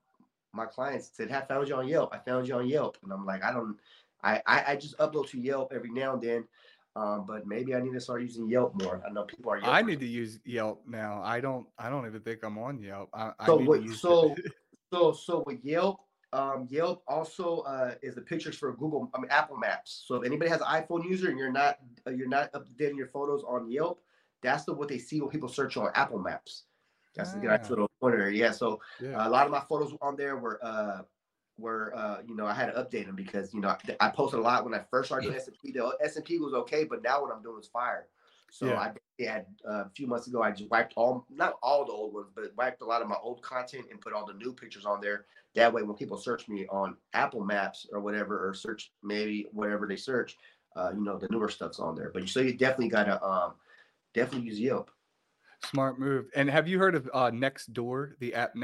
my 0.53 0.65
clients 0.65 1.11
said, 1.13 1.31
I 1.31 1.41
found 1.41 1.67
you 1.67 1.75
on 1.75 1.87
Yelp. 1.87 2.13
I 2.13 2.17
found 2.17 2.47
you 2.47 2.55
on 2.55 2.67
Yelp. 2.67 2.97
And 3.03 3.11
I'm 3.11 3.25
like, 3.25 3.43
I 3.43 3.51
don't 3.51 3.77
I 4.23 4.41
I, 4.45 4.63
I 4.69 4.75
just 4.75 4.97
upload 4.97 5.29
to 5.29 5.39
Yelp 5.39 5.71
every 5.73 5.91
now 5.91 6.13
and 6.13 6.21
then. 6.21 6.47
Um, 6.95 7.25
but 7.25 7.45
maybe 7.45 7.75
I 7.75 7.81
need 7.81 7.93
to 7.93 8.01
start 8.01 8.21
using 8.21 8.49
Yelp 8.49 8.81
more. 8.81 9.01
I 9.07 9.11
know 9.11 9.23
people 9.23 9.51
are. 9.51 9.59
Yelpers. 9.59 9.67
I 9.67 9.81
need 9.81 9.99
to 9.99 10.07
use 10.07 10.39
Yelp 10.43 10.83
now. 10.87 11.21
I 11.23 11.39
don't. 11.39 11.67
I 11.77 11.89
don't 11.89 12.05
even 12.05 12.21
think 12.21 12.43
I'm 12.43 12.57
on 12.57 12.81
Yelp. 12.81 13.09
I, 13.13 13.31
so 13.45 13.59
I 13.59 13.63
what, 13.63 13.89
so 13.89 14.35
so 14.93 15.11
so 15.13 15.43
with 15.45 15.63
Yelp, 15.63 15.99
um, 16.33 16.67
Yelp 16.69 17.03
also 17.07 17.59
uh, 17.59 17.93
is 18.01 18.15
the 18.15 18.21
pictures 18.21 18.57
for 18.57 18.73
Google. 18.73 19.09
I 19.13 19.19
mean 19.19 19.29
Apple 19.29 19.57
Maps. 19.57 20.03
So 20.07 20.15
if 20.15 20.25
anybody 20.25 20.49
has 20.49 20.61
an 20.61 20.67
iPhone 20.67 21.07
user 21.07 21.29
and 21.29 21.37
you're 21.37 21.51
not 21.51 21.77
uh, 22.07 22.11
you're 22.11 22.27
not 22.27 22.51
updating 22.53 22.97
your 22.97 23.07
photos 23.07 23.43
on 23.47 23.69
Yelp, 23.69 24.01
that's 24.41 24.65
the 24.65 24.73
what 24.73 24.89
they 24.89 24.97
see 24.97 25.21
when 25.21 25.29
people 25.29 25.49
search 25.49 25.77
on 25.77 25.89
Apple 25.95 26.19
Maps. 26.19 26.63
That's 27.15 27.31
ah. 27.33 27.39
the 27.39 27.47
nice 27.47 27.69
little 27.69 27.89
pointer. 28.01 28.29
Yeah. 28.29 28.51
So 28.51 28.81
yeah. 29.01 29.11
Uh, 29.11 29.27
a 29.27 29.29
lot 29.29 29.45
of 29.45 29.51
my 29.51 29.61
photos 29.61 29.93
on 30.01 30.15
there 30.15 30.37
were 30.37 30.59
where 31.59 31.95
uh, 31.95 32.17
you 32.27 32.35
know 32.35 32.45
I 32.45 32.53
had 32.53 32.67
to 32.67 32.73
update 32.73 33.05
them 33.05 33.15
because 33.15 33.53
you 33.53 33.61
know 33.61 33.75
I 33.99 34.09
posted 34.09 34.39
a 34.39 34.43
lot 34.43 34.63
when 34.63 34.73
I 34.73 34.81
first 34.89 35.07
started 35.07 35.27
doing 35.27 35.39
SMP. 35.39 35.73
The 35.73 35.97
S 36.01 36.15
and 36.15 36.25
P 36.25 36.39
was 36.39 36.53
okay, 36.53 36.83
but 36.83 37.03
now 37.03 37.21
what 37.21 37.33
I'm 37.33 37.41
doing 37.41 37.59
is 37.61 37.67
fire. 37.67 38.07
So 38.51 38.67
yeah. 38.67 38.79
I 39.19 39.23
had 39.23 39.45
uh, 39.67 39.85
a 39.85 39.91
few 39.95 40.07
months 40.07 40.27
ago. 40.27 40.41
I 40.41 40.51
just 40.51 40.69
wiped 40.71 40.93
all, 40.95 41.25
not 41.29 41.55
all 41.61 41.85
the 41.85 41.91
old 41.91 42.13
ones, 42.13 42.29
but 42.33 42.51
wiped 42.57 42.81
a 42.81 42.85
lot 42.85 43.01
of 43.01 43.07
my 43.07 43.17
old 43.21 43.41
content 43.41 43.85
and 43.91 44.01
put 44.01 44.13
all 44.13 44.25
the 44.25 44.33
new 44.33 44.53
pictures 44.53 44.85
on 44.85 45.01
there. 45.01 45.25
That 45.55 45.71
way, 45.71 45.83
when 45.83 45.95
people 45.95 46.17
search 46.17 46.47
me 46.47 46.65
on 46.67 46.95
Apple 47.13 47.43
Maps 47.43 47.87
or 47.91 47.99
whatever, 47.99 48.47
or 48.47 48.53
search 48.53 48.91
maybe 49.03 49.47
whatever 49.51 49.87
they 49.87 49.95
search, 49.95 50.37
uh, 50.75 50.91
you 50.93 51.03
know, 51.03 51.17
the 51.17 51.27
newer 51.29 51.49
stuff's 51.49 51.79
on 51.79 51.95
there. 51.95 52.11
But 52.13 52.27
so 52.29 52.39
you 52.39 52.53
definitely 52.53 52.89
gotta 52.89 53.23
um, 53.23 53.53
definitely 54.13 54.47
use 54.47 54.59
Yelp. 54.59 54.91
Smart 55.65 55.99
move. 55.99 56.27
And 56.35 56.49
have 56.49 56.67
you 56.67 56.79
heard 56.79 56.95
of 56.95 57.09
uh, 57.13 57.31
Nextdoor, 57.31 58.13
the 58.19 58.33
app 58.33 58.55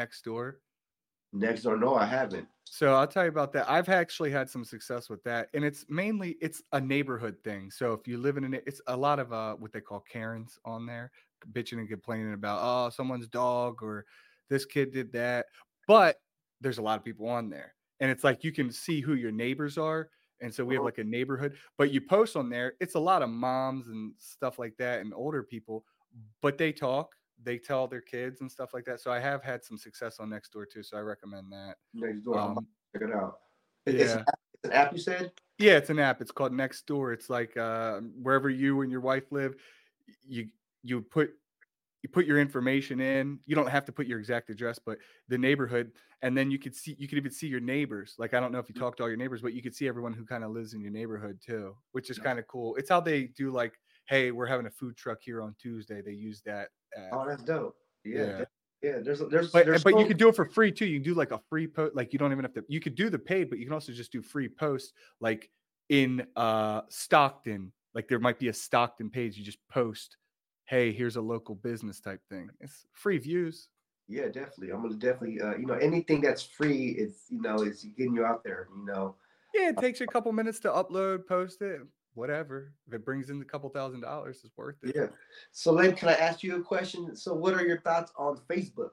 Nextdoor? 1.36 1.76
Nextdoor, 1.76 1.80
no, 1.80 1.96
I 1.96 2.06
haven't. 2.06 2.48
So 2.66 2.94
I'll 2.94 3.08
tell 3.08 3.24
you 3.24 3.30
about 3.30 3.54
that. 3.54 3.70
I've 3.70 3.90
actually 3.90 4.32
had 4.32 4.50
some 4.50 4.66
success 4.66 5.10
with 5.10 5.24
that, 5.24 5.50
and 5.54 5.64
it's 5.64 5.86
mainly 5.88 6.36
it's 6.42 6.64
a 6.74 6.82
neighborhood 6.82 7.38
thing. 7.44 7.72
So 7.72 7.94
if 7.94 8.08
you 8.08 8.18
live 8.18 8.38
in 8.38 8.54
a, 8.54 8.58
it's 8.66 8.82
a 8.88 8.98
lot 8.98 9.20
of 9.20 9.32
uh 9.32 9.56
what 9.56 9.72
they 9.72 9.82
call 9.82 10.02
Karens 10.02 10.60
on 10.66 10.86
there, 10.86 11.12
bitching 11.54 11.78
and 11.78 11.88
complaining 11.88 12.34
about 12.34 12.60
oh 12.62 12.90
someone's 12.90 13.28
dog 13.28 13.84
or 13.84 14.06
this 14.50 14.66
kid 14.66 14.92
did 14.92 15.14
that. 15.14 15.46
But 15.88 16.18
there's 16.60 16.80
a 16.80 16.82
lot 16.82 16.98
of 16.98 17.06
people 17.06 17.30
on 17.30 17.50
there, 17.50 17.76
and 18.00 18.10
it's 18.10 18.24
like 18.24 18.44
you 18.44 18.52
can 18.52 18.72
see 18.72 19.00
who 19.00 19.14
your 19.14 19.32
neighbors 19.32 19.78
are. 19.78 20.10
And 20.42 20.54
so 20.54 20.66
we 20.66 20.74
have 20.74 20.82
uh-huh. 20.82 20.86
like 20.88 20.98
a 20.98 21.04
neighborhood, 21.04 21.56
but 21.78 21.92
you 21.92 22.02
post 22.02 22.36
on 22.36 22.50
there. 22.50 22.74
It's 22.82 22.96
a 22.96 23.00
lot 23.00 23.22
of 23.22 23.30
moms 23.30 23.88
and 23.88 24.12
stuff 24.18 24.60
like 24.60 24.76
that, 24.80 25.00
and 25.00 25.14
older 25.14 25.44
people, 25.44 25.86
but 26.42 26.58
they 26.58 26.74
talk 26.74 27.16
they 27.44 27.58
tell 27.58 27.88
their 27.88 28.02
kids 28.02 28.42
and 28.42 28.52
stuff 28.52 28.74
like 28.74 28.86
that. 28.86 29.00
So 29.02 29.12
I 29.12 29.20
have 29.20 29.44
had 29.44 29.64
some 29.64 29.78
success 29.78 30.20
on 30.20 30.30
Nextdoor 30.30 30.70
too. 30.72 30.84
So 30.84 30.98
I 30.98 31.02
recommend 31.02 31.52
that. 31.52 31.76
Nextdoor, 31.96 32.38
um, 32.38 32.68
check 32.94 33.08
it 33.10 33.16
out. 33.16 33.40
It's, 33.86 34.16
yeah. 34.16 34.24
it's 34.54 34.64
an 34.66 34.72
app 34.72 34.94
you 34.94 35.00
said? 35.00 35.32
Yeah, 35.58 35.74
it's 35.74 35.90
an 35.90 36.00
app. 36.00 36.22
It's 36.22 36.32
called 36.32 36.52
Nextdoor. 36.52 37.14
It's 37.14 37.30
like 37.30 37.56
uh, 37.56 38.02
wherever 38.22 38.50
you 38.50 38.82
and 38.82 38.92
your 38.92 39.02
wife 39.02 39.32
live, 39.32 39.56
you 40.28 40.50
you 40.84 41.02
put 41.02 41.32
you 42.02 42.10
put 42.10 42.26
your 42.26 42.40
information 42.40 43.00
in. 43.00 43.40
You 43.46 43.56
don't 43.56 43.70
have 43.70 43.86
to 43.86 43.92
put 43.92 44.06
your 44.06 44.20
exact 44.20 44.50
address, 44.50 44.80
but 44.84 45.00
the 45.28 45.38
neighborhood, 45.38 45.92
and 46.22 46.38
then 46.38 46.52
you 46.52 46.60
could 46.60 46.76
see 46.76 46.96
you 47.00 47.08
could 47.08 47.18
even 47.18 47.32
see 47.32 47.48
your 47.48 47.60
neighbors. 47.60 48.16
Like 48.18 48.34
I 48.34 48.40
don't 48.40 48.52
know 48.52 48.60
if 48.60 48.70
you 48.70 48.76
mm. 48.76 48.80
talk 48.80 48.98
to 48.98 49.04
all 49.04 49.10
your 49.10 49.18
neighbors, 49.18 49.42
but 49.42 49.54
you 49.54 49.62
could 49.64 49.76
see 49.76 49.88
everyone 49.88 50.14
who 50.14 50.26
kind 50.26 50.44
of 50.44 50.52
lives 50.52 50.74
in 50.74 50.82
your 50.82 50.92
neighborhood 50.92 51.40
too, 51.44 51.76
which 51.94 52.10
is 52.10 52.20
kind 52.20 52.38
of 52.38 52.48
cool. 52.48 52.76
It's 52.76 52.90
how 52.90 53.00
they 53.00 53.24
do 53.24 53.52
like, 53.52 53.74
hey, 54.08 54.32
we're 54.32 54.45
having 54.45 54.66
a 54.66 54.72
food 54.72 54.95
truck 54.95 55.20
here 55.22 55.41
on 55.41 55.56
Tuesday. 55.60 56.01
They 56.01 56.12
use 56.12 56.41
that 56.45 56.70
Oh, 57.12 57.26
that's 57.28 57.43
dope. 57.43 57.76
Yeah. 58.03 58.39
yeah. 58.39 58.45
Yeah, 58.82 58.99
there's 59.03 59.20
there's 59.32 59.51
but, 59.51 59.66
there's 59.66 59.84
but 59.84 59.93
so- 59.93 59.99
you 59.99 60.06
can 60.06 60.18
do 60.18 60.30
it 60.30 60.36
for 60.36 60.45
free 60.45 60.72
too. 60.72 60.86
You 60.86 60.97
can 60.99 61.03
do 61.03 61.16
like 61.16 61.32
a 61.32 61.39
free 61.49 61.66
post, 61.66 61.95
like 61.95 62.14
you 62.14 62.20
don't 62.20 62.32
even 62.32 62.43
have 62.43 62.53
to. 62.53 62.64
You 62.68 62.80
could 62.80 62.93
do 62.93 63.10
the 63.10 63.18
paid, 63.18 63.49
but 63.49 63.58
you 63.58 63.66
can 63.66 63.74
also 63.74 63.91
just 63.91 64.12
do 64.12 64.22
free 64.22 64.47
posts, 64.47 64.93
like 65.20 65.49
in 65.89 66.26
uh 66.36 66.82
Stockton. 66.89 67.72
Like 67.95 68.08
there 68.08 68.20
might 68.20 68.38
be 68.38 68.49
a 68.49 68.53
Stockton 68.53 69.10
page. 69.10 69.38
You 69.38 69.43
just 69.43 69.58
post, 69.70 70.18
"Hey, 70.66 70.91
here's 70.91 71.16
a 71.16 71.22
local 71.22 71.56
business" 71.56 71.99
type 71.99 72.22
thing. 72.30 72.49
It's 72.60 72.86
free 72.91 73.18
views. 73.18 73.70
Yeah, 74.08 74.26
definitely. 74.26 74.72
I'm 74.72 74.84
gonna 74.84 74.95
definitely, 74.95 75.41
uh, 75.41 75.56
you 75.56 75.66
know, 75.66 75.76
anything 75.76 76.22
that's 76.22 76.43
free, 76.43 76.89
it's 76.89 77.26
you 77.30 77.41
know, 77.41 77.56
it's 77.64 77.84
getting 77.84 78.14
you 78.14 78.24
out 78.24 78.43
there. 78.43 78.68
You 78.78 78.86
know. 78.86 79.16
Yeah, 79.56 79.70
it 79.70 79.78
takes 79.78 79.99
you 79.99 80.06
a 80.08 80.12
couple 80.12 80.32
minutes 80.32 80.60
to 80.60 80.68
upload, 80.68 81.26
post 81.26 81.64
it 81.64 81.82
whatever. 82.16 82.74
If 82.88 82.93
it 82.93 83.05
brings 83.05 83.30
in 83.30 83.41
a 83.41 83.45
couple 83.45 83.70
thousand 83.70 84.01
dollars, 84.01 84.41
it's 84.43 84.57
worth 84.57 84.78
it. 84.84 84.95
Yeah. 84.95 85.07
So, 85.51 85.72
Len, 85.72 85.95
can 85.95 86.09
I 86.09 86.13
ask 86.13 86.43
you 86.43 86.55
a 86.55 86.61
question? 86.61 87.16
So, 87.16 87.34
what 87.34 87.53
are 87.53 87.66
your 87.66 87.82
thoughts 87.82 88.11
on 88.18 88.39
Facebook? 88.49 88.91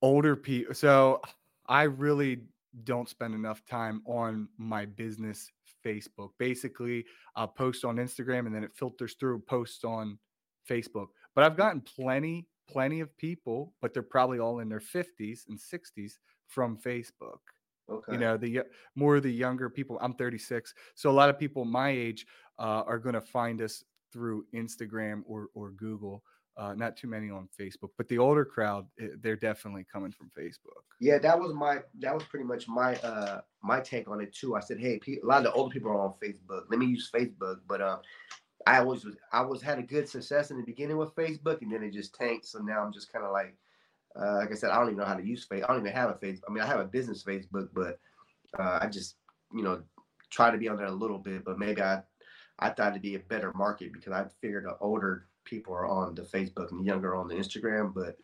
Older 0.00 0.36
people. 0.36 0.74
So, 0.74 1.20
I 1.66 1.82
really 1.84 2.42
don't 2.82 3.08
spend 3.08 3.34
enough 3.34 3.64
time 3.66 4.02
on 4.06 4.48
my 4.58 4.84
business 4.84 5.50
Facebook. 5.84 6.30
Basically, 6.38 7.04
I'll 7.36 7.48
post 7.48 7.84
on 7.84 7.96
Instagram 7.96 8.46
and 8.46 8.54
then 8.54 8.64
it 8.64 8.72
filters 8.74 9.14
through 9.18 9.40
posts 9.40 9.84
on 9.84 10.18
Facebook. 10.68 11.08
But 11.34 11.44
I've 11.44 11.56
gotten 11.56 11.80
plenty, 11.80 12.48
plenty 12.68 13.00
of 13.00 13.16
people, 13.16 13.74
but 13.80 13.92
they're 13.92 14.02
probably 14.02 14.38
all 14.38 14.60
in 14.60 14.68
their 14.68 14.80
50s 14.80 15.42
and 15.48 15.58
60s 15.58 16.14
from 16.48 16.78
Facebook. 16.78 17.38
Okay. 17.90 18.12
You 18.12 18.18
know, 18.18 18.36
the 18.36 18.62
more 18.94 19.20
the 19.20 19.30
younger 19.30 19.68
people. 19.68 19.98
I'm 20.00 20.14
36, 20.14 20.74
so 20.94 21.10
a 21.10 21.12
lot 21.12 21.28
of 21.28 21.38
people 21.38 21.64
my 21.64 21.90
age 21.90 22.26
uh, 22.58 22.82
are 22.86 22.98
going 22.98 23.14
to 23.14 23.20
find 23.20 23.60
us 23.60 23.84
through 24.12 24.46
Instagram 24.54 25.22
or 25.26 25.48
or 25.54 25.70
Google. 25.70 26.22
Uh, 26.56 26.72
not 26.72 26.96
too 26.96 27.08
many 27.08 27.30
on 27.30 27.48
Facebook, 27.60 27.90
but 27.98 28.06
the 28.06 28.16
older 28.16 28.44
crowd, 28.44 28.86
eh, 29.00 29.08
they're 29.20 29.34
definitely 29.34 29.84
coming 29.92 30.12
from 30.12 30.30
Facebook. 30.38 30.84
Yeah, 31.00 31.18
that 31.18 31.38
was 31.38 31.52
my 31.52 31.80
that 31.98 32.14
was 32.14 32.22
pretty 32.24 32.44
much 32.44 32.68
my 32.68 32.94
uh 32.96 33.40
my 33.62 33.80
take 33.80 34.08
on 34.08 34.20
it 34.20 34.32
too. 34.32 34.54
I 34.54 34.60
said, 34.60 34.78
hey, 34.78 35.00
a 35.06 35.26
lot 35.26 35.38
of 35.38 35.44
the 35.44 35.52
older 35.52 35.72
people 35.72 35.90
are 35.90 35.98
on 35.98 36.14
Facebook. 36.22 36.62
Let 36.70 36.78
me 36.78 36.86
use 36.86 37.10
Facebook, 37.12 37.56
but 37.66 37.80
uh, 37.80 37.98
I 38.66 38.78
always 38.78 39.04
was 39.04 39.16
I 39.32 39.42
was 39.42 39.62
had 39.62 39.78
a 39.78 39.82
good 39.82 40.08
success 40.08 40.52
in 40.52 40.56
the 40.56 40.62
beginning 40.62 40.96
with 40.96 41.14
Facebook, 41.16 41.60
and 41.62 41.72
then 41.72 41.82
it 41.82 41.92
just 41.92 42.14
tanked. 42.14 42.46
So 42.46 42.60
now 42.60 42.84
I'm 42.84 42.92
just 42.92 43.12
kind 43.12 43.24
of 43.24 43.32
like 43.32 43.56
uh, 44.20 44.36
like 44.36 44.52
I 44.52 44.54
said, 44.54 44.70
I 44.70 44.78
don't 44.78 44.86
even 44.86 44.98
know 44.98 45.04
how 45.04 45.16
to 45.16 45.26
use 45.26 45.46
Facebook. 45.46 45.64
I 45.64 45.72
don't 45.72 45.80
even 45.80 45.92
have 45.92 46.10
a 46.10 46.14
Facebook. 46.14 46.42
I 46.48 46.52
mean, 46.52 46.62
I 46.62 46.66
have 46.66 46.80
a 46.80 46.84
business 46.84 47.24
Facebook, 47.24 47.68
but 47.72 47.98
uh, 48.58 48.78
I 48.80 48.86
just, 48.86 49.16
you 49.52 49.62
know, 49.62 49.82
try 50.30 50.50
to 50.50 50.58
be 50.58 50.68
on 50.68 50.76
there 50.76 50.86
a 50.86 50.92
little 50.92 51.18
bit. 51.18 51.44
But 51.44 51.58
maybe 51.58 51.82
I, 51.82 52.02
I 52.58 52.70
thought 52.70 52.90
it'd 52.90 53.02
be 53.02 53.16
a 53.16 53.20
better 53.20 53.52
market 53.54 53.92
because 53.92 54.12
I 54.12 54.26
figured 54.40 54.64
the 54.64 54.76
older 54.80 55.26
people 55.44 55.74
are 55.74 55.86
on 55.86 56.14
the 56.14 56.22
Facebook 56.22 56.70
and 56.70 56.80
the 56.80 56.84
younger 56.84 57.14
on 57.14 57.28
the 57.28 57.34
Instagram. 57.34 57.92
But 57.92 58.16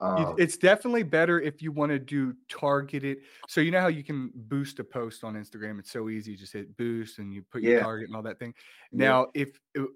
um, 0.00 0.36
it's 0.38 0.56
definitely 0.56 1.02
better 1.02 1.40
if 1.40 1.60
you 1.60 1.72
want 1.72 1.90
to 1.90 1.98
do 1.98 2.34
targeted. 2.48 3.18
So 3.48 3.60
you 3.60 3.70
know 3.70 3.80
how 3.80 3.88
you 3.88 4.04
can 4.04 4.30
boost 4.34 4.78
a 4.78 4.84
post 4.84 5.24
on 5.24 5.34
Instagram? 5.34 5.78
It's 5.78 5.90
so 5.90 6.08
easy. 6.08 6.32
You 6.32 6.36
just 6.36 6.52
hit 6.52 6.76
boost 6.76 7.18
and 7.18 7.32
you 7.32 7.42
put 7.50 7.62
your 7.62 7.78
yeah. 7.78 7.82
target 7.82 8.08
and 8.08 8.16
all 8.16 8.22
that 8.22 8.38
thing. 8.38 8.54
Now, 8.92 9.28
yeah. 9.34 9.42
if 9.42 9.88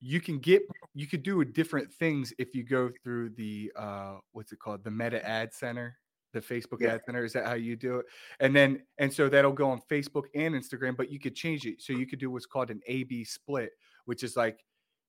you 0.00 0.20
can 0.20 0.38
get 0.38 0.62
you 0.94 1.06
could 1.06 1.22
do 1.22 1.44
different 1.44 1.92
things 1.92 2.32
if 2.38 2.54
you 2.54 2.62
go 2.62 2.90
through 3.02 3.30
the 3.30 3.72
uh 3.76 4.16
what's 4.32 4.52
it 4.52 4.58
called 4.58 4.84
the 4.84 4.90
meta 4.90 5.26
ad 5.26 5.52
center 5.52 5.96
the 6.32 6.40
facebook 6.40 6.80
yeah. 6.80 6.94
ad 6.94 7.00
center 7.06 7.24
is 7.24 7.32
that 7.32 7.46
how 7.46 7.54
you 7.54 7.76
do 7.76 7.98
it 7.98 8.06
and 8.40 8.54
then 8.54 8.82
and 8.98 9.12
so 9.12 9.28
that'll 9.28 9.52
go 9.52 9.70
on 9.70 9.80
facebook 9.90 10.24
and 10.34 10.54
instagram 10.54 10.96
but 10.96 11.10
you 11.10 11.18
could 11.18 11.34
change 11.34 11.64
it 11.64 11.80
so 11.80 11.92
you 11.92 12.06
could 12.06 12.18
do 12.18 12.30
what's 12.30 12.46
called 12.46 12.70
an 12.70 12.80
a 12.86 13.04
b 13.04 13.24
split 13.24 13.70
which 14.04 14.22
is 14.22 14.36
like 14.36 14.64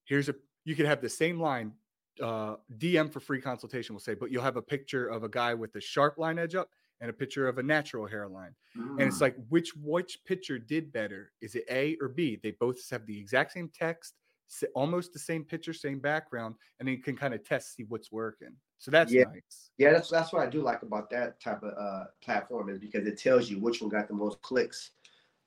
here's 0.05 0.29
a 0.29 0.35
you 0.63 0.75
could 0.75 0.85
have 0.85 1.01
the 1.01 1.09
same 1.09 1.39
line 1.39 1.71
uh 2.21 2.55
dm 2.77 3.11
for 3.11 3.19
free 3.19 3.41
consultation 3.41 3.93
will 3.93 3.99
say 3.99 4.13
but 4.13 4.31
you'll 4.31 4.43
have 4.43 4.55
a 4.55 4.61
picture 4.61 5.07
of 5.07 5.23
a 5.23 5.29
guy 5.29 5.53
with 5.53 5.75
a 5.75 5.81
sharp 5.81 6.17
line 6.17 6.39
edge 6.39 6.55
up 6.55 6.69
and 7.01 7.09
a 7.09 7.13
picture 7.13 7.49
of 7.49 7.57
a 7.57 7.63
natural 7.63 8.07
hairline 8.07 8.55
mm. 8.77 8.91
and 8.91 9.01
it's 9.01 9.17
mm. 9.17 9.21
like 9.21 9.35
which 9.49 9.71
which 9.75 10.23
picture 10.25 10.57
did 10.57 10.93
better 10.93 11.33
is 11.41 11.55
it 11.55 11.65
a 11.69 11.97
or 11.99 12.07
b 12.07 12.39
they 12.41 12.51
both 12.51 12.77
have 12.89 13.05
the 13.05 13.19
exact 13.19 13.51
same 13.51 13.69
text 13.77 14.13
almost 14.73 15.13
the 15.13 15.19
same 15.19 15.43
picture, 15.43 15.73
same 15.73 15.99
background, 15.99 16.55
and 16.79 16.87
then 16.87 16.95
you 16.95 17.01
can 17.01 17.15
kind 17.15 17.33
of 17.33 17.43
test 17.43 17.75
see 17.75 17.83
what's 17.83 18.11
working. 18.11 18.55
So 18.77 18.91
that's 18.91 19.11
yeah. 19.11 19.23
nice. 19.23 19.71
Yeah, 19.77 19.91
that's 19.91 20.09
that's 20.09 20.33
what 20.33 20.45
I 20.45 20.49
do 20.49 20.61
like 20.61 20.83
about 20.83 21.09
that 21.11 21.39
type 21.39 21.63
of 21.63 21.73
uh, 21.77 22.05
platform 22.21 22.69
is 22.69 22.77
because 22.77 23.07
it 23.07 23.17
tells 23.17 23.49
you 23.49 23.59
which 23.59 23.81
one 23.81 23.89
got 23.89 24.07
the 24.07 24.13
most 24.13 24.41
clicks, 24.41 24.91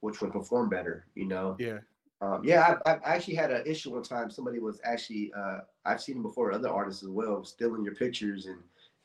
which 0.01 0.21
one 0.21 0.31
performed 0.31 0.71
better. 0.71 1.07
You 1.15 1.27
know. 1.27 1.57
Yeah. 1.59 1.79
Um, 2.21 2.43
yeah, 2.43 2.79
I, 2.85 2.95
I 2.95 3.15
actually 3.15 3.37
had 3.37 3.53
an 3.53 3.63
issue 3.65 3.93
one 3.93 4.03
time. 4.03 4.29
Somebody 4.29 4.59
was 4.59 4.81
actually 4.83 5.33
uh, 5.37 5.59
I've 5.85 6.01
seen 6.01 6.17
them 6.17 6.25
before 6.25 6.53
other 6.53 6.69
artists 6.69 7.03
as 7.03 7.11
well, 7.11 7.45
stealing 7.45 7.85
your 7.85 7.95
pictures 7.95 8.47
and 8.47 8.59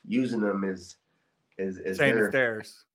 using 0.07 0.39
them 0.39 0.63
as 0.63 0.95
as, 1.59 1.77
as 1.77 1.97
same 1.97 2.15
their, 2.15 2.27
as 2.27 2.31
theirs. 2.31 2.85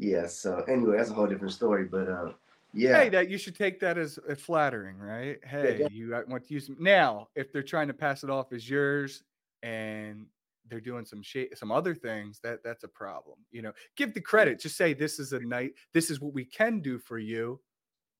Yeah. 0.00 0.28
So 0.28 0.62
anyway, 0.68 0.96
that's 0.96 1.10
a 1.10 1.12
whole 1.12 1.26
different 1.26 1.52
story. 1.52 1.84
But 1.84 2.08
uh, 2.08 2.30
Yeah. 2.72 3.00
Hey, 3.00 3.08
that 3.10 3.30
you 3.30 3.38
should 3.38 3.56
take 3.56 3.80
that 3.80 3.96
as, 3.96 4.18
as 4.28 4.40
flattering, 4.40 4.98
right? 4.98 5.38
Hey, 5.44 5.78
yeah, 5.80 5.88
you 5.90 6.10
want 6.28 6.46
to 6.46 6.54
use 6.54 6.70
now. 6.78 7.28
If 7.34 7.52
they're 7.52 7.62
trying 7.62 7.88
to 7.88 7.94
pass 7.94 8.24
it 8.24 8.30
off 8.30 8.52
as 8.52 8.68
yours 8.68 9.22
and 9.62 10.26
they're 10.68 10.80
doing 10.80 11.04
some 11.04 11.22
shit, 11.22 11.56
some 11.56 11.72
other 11.72 11.94
things, 11.94 12.40
that 12.42 12.62
that's 12.62 12.84
a 12.84 12.88
problem. 12.88 13.38
You 13.50 13.62
know, 13.62 13.72
give 13.96 14.12
the 14.12 14.20
credit. 14.20 14.60
Just 14.60 14.76
say 14.76 14.92
this 14.92 15.18
is 15.18 15.32
a 15.32 15.40
night. 15.40 15.72
This 15.94 16.10
is 16.10 16.20
what 16.20 16.34
we 16.34 16.44
can 16.44 16.80
do 16.80 16.98
for 16.98 17.18
you. 17.18 17.60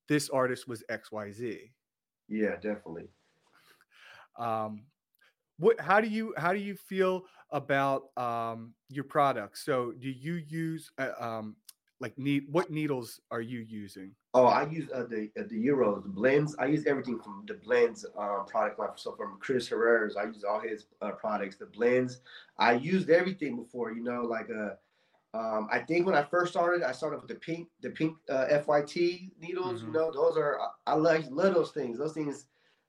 This 0.08 0.30
artist 0.30 0.66
was 0.66 0.82
X 0.88 1.12
Y 1.12 1.30
Z. 1.32 1.70
Yeah, 2.28 2.54
definitely. 2.56 3.08
Um, 4.38 4.84
what? 5.58 5.78
How 5.80 6.00
do 6.00 6.08
you 6.08 6.32
how 6.36 6.52
do 6.52 6.58
you 6.58 6.74
feel 6.74 7.24
about 7.50 8.16
um 8.16 8.74
your 8.88 9.04
products? 9.04 9.64
So, 9.64 9.92
do 9.92 10.08
you 10.08 10.34
use 10.34 10.90
uh, 10.98 11.10
um 11.20 11.56
like 12.00 12.16
need 12.18 12.44
what 12.50 12.70
needles 12.70 13.20
are 13.30 13.40
you 13.40 13.60
using? 13.60 14.12
Oh, 14.34 14.46
I 14.46 14.68
use 14.68 14.88
uh, 14.94 15.04
the 15.08 15.30
uh, 15.38 15.42
the 15.48 15.66
Euros, 15.66 16.02
the 16.02 16.08
blends. 16.08 16.54
I 16.58 16.66
use 16.66 16.86
everything 16.86 17.18
from 17.18 17.44
the 17.46 17.54
blends 17.54 18.04
um, 18.16 18.44
product 18.46 18.78
line. 18.78 18.90
So 18.96 19.14
from 19.16 19.38
Chris 19.40 19.68
Herrera's, 19.68 20.16
I 20.16 20.24
use 20.24 20.44
all 20.44 20.60
his 20.60 20.86
uh, 21.02 21.12
products. 21.12 21.56
The 21.56 21.66
blends, 21.66 22.20
I 22.58 22.72
used 22.72 23.10
everything 23.10 23.56
before. 23.56 23.92
You 23.92 24.04
know, 24.04 24.22
like 24.22 24.48
uh, 24.50 24.74
um, 25.34 25.68
I 25.70 25.80
think 25.80 26.06
when 26.06 26.14
I 26.14 26.22
first 26.22 26.52
started, 26.52 26.82
I 26.82 26.92
started 26.92 27.20
with 27.20 27.28
the 27.28 27.36
pink, 27.36 27.68
the 27.82 27.90
pink 27.90 28.16
uh, 28.30 28.46
FYT 28.46 29.30
needles. 29.40 29.80
Mm-hmm. 29.80 29.86
You 29.88 29.92
know, 29.92 30.12
those 30.12 30.36
are 30.36 30.60
I, 30.60 30.92
I 30.92 30.94
love, 30.94 31.26
love 31.30 31.54
those 31.54 31.72
things. 31.72 31.98
Those 31.98 32.12
things, 32.12 32.46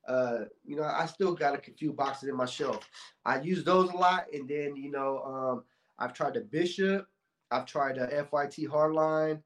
uh, 0.08 0.44
you 0.64 0.76
know, 0.76 0.84
I 0.84 1.06
still 1.06 1.34
got 1.34 1.54
a 1.54 1.72
few 1.72 1.92
boxes 1.92 2.28
in 2.28 2.36
my 2.36 2.46
shelf. 2.46 2.88
I 3.24 3.40
use 3.40 3.64
those 3.64 3.90
a 3.90 3.96
lot, 3.96 4.26
and 4.32 4.48
then 4.48 4.76
you 4.76 4.90
know, 4.90 5.22
um, 5.24 5.64
I've 5.98 6.14
tried 6.14 6.34
the 6.34 6.40
Bishop. 6.40 7.06
I've 7.50 7.66
tried 7.66 7.96
the 7.96 8.06
FYT 8.06 8.68
Hardline. 8.68 9.42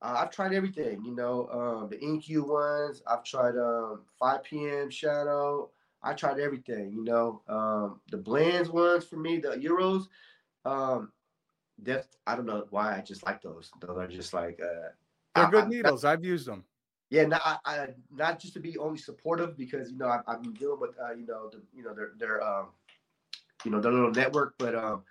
Uh, 0.00 0.16
I've 0.18 0.30
tried 0.30 0.52
everything, 0.52 1.04
you 1.04 1.14
know, 1.14 1.48
um, 1.52 1.88
the 1.88 1.96
InQ 1.96 2.46
ones. 2.48 3.02
I've 3.06 3.22
tried 3.22 3.56
um, 3.56 4.02
5 4.18 4.42
p.m. 4.42 4.90
Shadow. 4.90 5.70
I 6.02 6.14
tried 6.14 6.40
everything, 6.40 6.92
you 6.92 7.04
know. 7.04 7.42
Um, 7.48 8.00
the 8.10 8.16
blends 8.16 8.68
ones 8.68 9.04
for 9.04 9.16
me, 9.16 9.38
the 9.38 9.50
Euros. 9.50 10.06
Um, 10.64 11.12
I 12.26 12.36
don't 12.36 12.46
know 12.46 12.66
why 12.70 12.96
I 12.96 13.00
just 13.00 13.24
like 13.24 13.42
those. 13.42 13.70
Those 13.80 13.96
are 13.96 14.08
just 14.08 14.34
like 14.34 14.60
uh, 14.62 14.88
they're 15.34 15.50
good 15.50 15.64
I, 15.64 15.68
needles. 15.68 16.04
I, 16.04 16.10
have 16.10 16.24
used 16.24 16.46
them. 16.46 16.64
Yeah, 17.10 17.24
not 17.24 17.42
I, 17.44 17.58
I, 17.64 17.88
not 18.10 18.38
just 18.38 18.54
to 18.54 18.60
be 18.60 18.78
only 18.78 18.98
supportive 18.98 19.56
because 19.56 19.90
you 19.90 19.98
know 19.98 20.06
I, 20.06 20.20
have 20.30 20.42
been 20.42 20.52
dealing 20.54 20.80
with 20.80 20.90
uh, 21.00 21.12
you 21.12 21.26
know 21.26 21.50
the 21.50 21.62
you 21.74 21.82
know 21.82 21.94
their 21.94 22.12
their 22.18 22.42
um 22.42 22.68
you 23.64 23.70
know 23.70 23.80
their 23.80 23.92
little 23.92 24.12
network, 24.12 24.54
but 24.58 24.74
um 24.74 25.02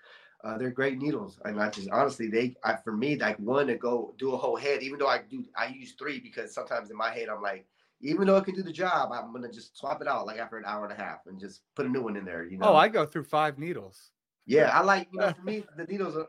uh, 0.43 0.57
they're 0.57 0.71
great 0.71 0.97
needles, 0.97 1.39
and 1.45 1.61
I 1.61 1.69
just 1.69 1.89
honestly, 1.91 2.27
they 2.27 2.55
I, 2.63 2.75
for 2.75 2.91
me 2.91 3.15
like 3.15 3.37
one 3.37 3.67
to 3.67 3.75
go 3.75 4.13
do 4.17 4.33
a 4.33 4.37
whole 4.37 4.55
head. 4.55 4.81
Even 4.81 4.97
though 4.97 5.07
I 5.07 5.21
do, 5.29 5.45
I 5.55 5.67
use 5.67 5.93
three 5.93 6.19
because 6.19 6.53
sometimes 6.53 6.89
in 6.89 6.97
my 6.97 7.11
head 7.11 7.29
I'm 7.29 7.41
like, 7.41 7.65
even 8.01 8.25
though 8.25 8.37
it 8.37 8.45
can 8.45 8.55
do 8.55 8.63
the 8.63 8.71
job, 8.71 9.11
I'm 9.11 9.31
gonna 9.31 9.51
just 9.51 9.77
swap 9.77 10.01
it 10.01 10.07
out 10.07 10.25
like 10.25 10.39
after 10.39 10.57
an 10.57 10.63
hour 10.65 10.83
and 10.85 10.93
a 10.93 10.95
half 11.01 11.19
and 11.27 11.39
just 11.39 11.61
put 11.75 11.85
a 11.85 11.89
new 11.89 12.01
one 12.01 12.15
in 12.15 12.25
there. 12.25 12.43
You 12.43 12.57
oh, 12.61 12.65
know? 12.65 12.73
Oh, 12.73 12.75
I 12.75 12.87
go 12.87 13.05
through 13.05 13.25
five 13.25 13.59
needles. 13.59 14.11
Yeah, 14.47 14.69
I 14.73 14.81
like 14.81 15.07
you 15.13 15.19
know 15.19 15.31
for 15.31 15.43
me 15.43 15.63
the 15.77 15.83
needles 15.85 16.17
are 16.17 16.27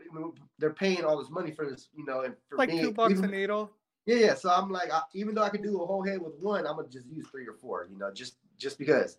they're 0.59 0.75
paying 0.75 1.05
all 1.05 1.19
this 1.19 1.31
money 1.31 1.51
for 1.51 1.69
this 1.69 1.89
you 1.95 2.05
know 2.05 2.21
and 2.23 2.35
for 2.49 2.59
like 2.59 2.69
me, 2.69 2.81
two 2.81 2.93
bucks 2.93 3.13
even, 3.13 3.25
a 3.25 3.29
needle. 3.29 3.71
Yeah, 4.05 4.17
yeah. 4.17 4.35
So 4.35 4.51
I'm 4.51 4.71
like, 4.71 4.93
I, 4.93 5.01
even 5.15 5.35
though 5.35 5.43
I 5.43 5.49
can 5.49 5.63
do 5.63 5.81
a 5.81 5.87
whole 5.87 6.03
head 6.03 6.21
with 6.21 6.35
one, 6.41 6.67
I'm 6.67 6.77
gonna 6.77 6.89
just 6.89 7.07
use 7.07 7.27
three 7.29 7.47
or 7.47 7.55
four. 7.55 7.89
You 7.91 7.99
know, 7.99 8.13
just 8.13 8.37
just 8.59 8.79
because. 8.79 9.17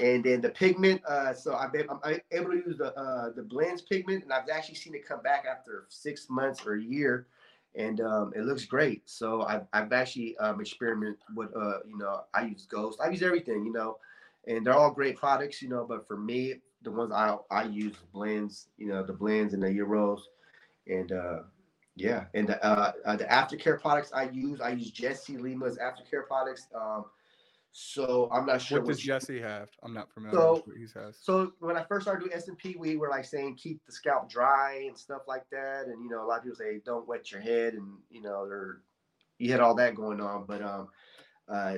And 0.00 0.22
then 0.22 0.40
the 0.40 0.50
pigment, 0.50 1.02
uh, 1.06 1.34
so 1.34 1.54
I've 1.54 1.72
been, 1.72 1.86
I'm 1.90 2.20
able 2.30 2.52
to 2.52 2.56
use 2.56 2.78
the 2.78 2.94
uh, 2.94 3.30
the 3.34 3.42
blends 3.42 3.82
pigment, 3.82 4.22
and 4.22 4.32
I've 4.32 4.48
actually 4.48 4.76
seen 4.76 4.94
it 4.94 5.06
come 5.06 5.22
back 5.22 5.44
after 5.50 5.86
six 5.88 6.30
months 6.30 6.64
or 6.64 6.74
a 6.74 6.82
year, 6.82 7.26
and 7.74 8.00
um, 8.00 8.32
it 8.36 8.42
looks 8.42 8.64
great. 8.64 9.02
So 9.10 9.42
I've, 9.42 9.66
I've 9.72 9.92
actually 9.92 10.36
um, 10.38 10.60
experimented 10.60 11.18
with, 11.34 11.50
uh, 11.56 11.80
you 11.86 11.98
know, 11.98 12.22
I 12.32 12.42
use 12.46 12.66
Ghost, 12.66 13.00
I 13.02 13.10
use 13.10 13.22
everything, 13.22 13.64
you 13.64 13.72
know, 13.72 13.98
and 14.46 14.64
they're 14.64 14.74
all 14.74 14.92
great 14.92 15.16
products, 15.16 15.60
you 15.62 15.68
know. 15.68 15.84
But 15.84 16.06
for 16.06 16.16
me, 16.16 16.54
the 16.82 16.92
ones 16.92 17.12
I 17.12 17.36
I 17.50 17.64
use 17.64 17.96
blends, 18.12 18.68
you 18.76 18.86
know, 18.86 19.02
the 19.02 19.12
blends 19.12 19.52
and 19.52 19.62
the 19.62 19.68
Euros, 19.68 20.20
and 20.86 21.10
uh, 21.10 21.38
yeah, 21.96 22.26
and 22.34 22.48
the 22.48 22.64
uh, 22.64 22.92
uh, 23.04 23.16
the 23.16 23.24
aftercare 23.24 23.80
products 23.80 24.12
I 24.12 24.30
use, 24.30 24.60
I 24.60 24.70
use 24.70 24.92
Jesse 24.92 25.36
Lima's 25.36 25.78
aftercare 25.78 26.24
products. 26.24 26.68
Um, 26.72 27.06
so 27.80 28.28
I'm 28.32 28.44
not 28.44 28.60
sure. 28.60 28.80
What 28.80 28.88
does 28.88 28.98
Jesse 28.98 29.40
have? 29.40 29.68
I'm 29.84 29.94
not 29.94 30.12
familiar 30.12 30.36
so, 30.36 30.54
with 30.54 30.66
what 30.66 30.76
he 30.76 30.86
has. 30.96 31.16
So 31.20 31.52
when 31.60 31.76
I 31.76 31.84
first 31.84 32.06
started 32.06 32.24
doing 32.24 32.32
S 32.34 32.48
and 32.48 32.58
P, 32.58 32.74
we 32.76 32.96
were 32.96 33.08
like 33.08 33.24
saying 33.24 33.54
keep 33.54 33.86
the 33.86 33.92
scalp 33.92 34.28
dry 34.28 34.86
and 34.88 34.98
stuff 34.98 35.22
like 35.28 35.44
that. 35.52 35.84
And 35.86 36.02
you 36.02 36.10
know, 36.10 36.24
a 36.24 36.26
lot 36.26 36.38
of 36.38 36.42
people 36.42 36.58
say 36.58 36.80
don't 36.84 37.06
wet 37.06 37.30
your 37.30 37.40
head, 37.40 37.74
and 37.74 37.86
you 38.10 38.20
know, 38.20 38.48
there 38.48 38.80
you 39.38 39.52
had 39.52 39.60
all 39.60 39.76
that 39.76 39.94
going 39.94 40.20
on. 40.20 40.44
But 40.44 40.60
um, 40.60 40.88
uh, 41.48 41.76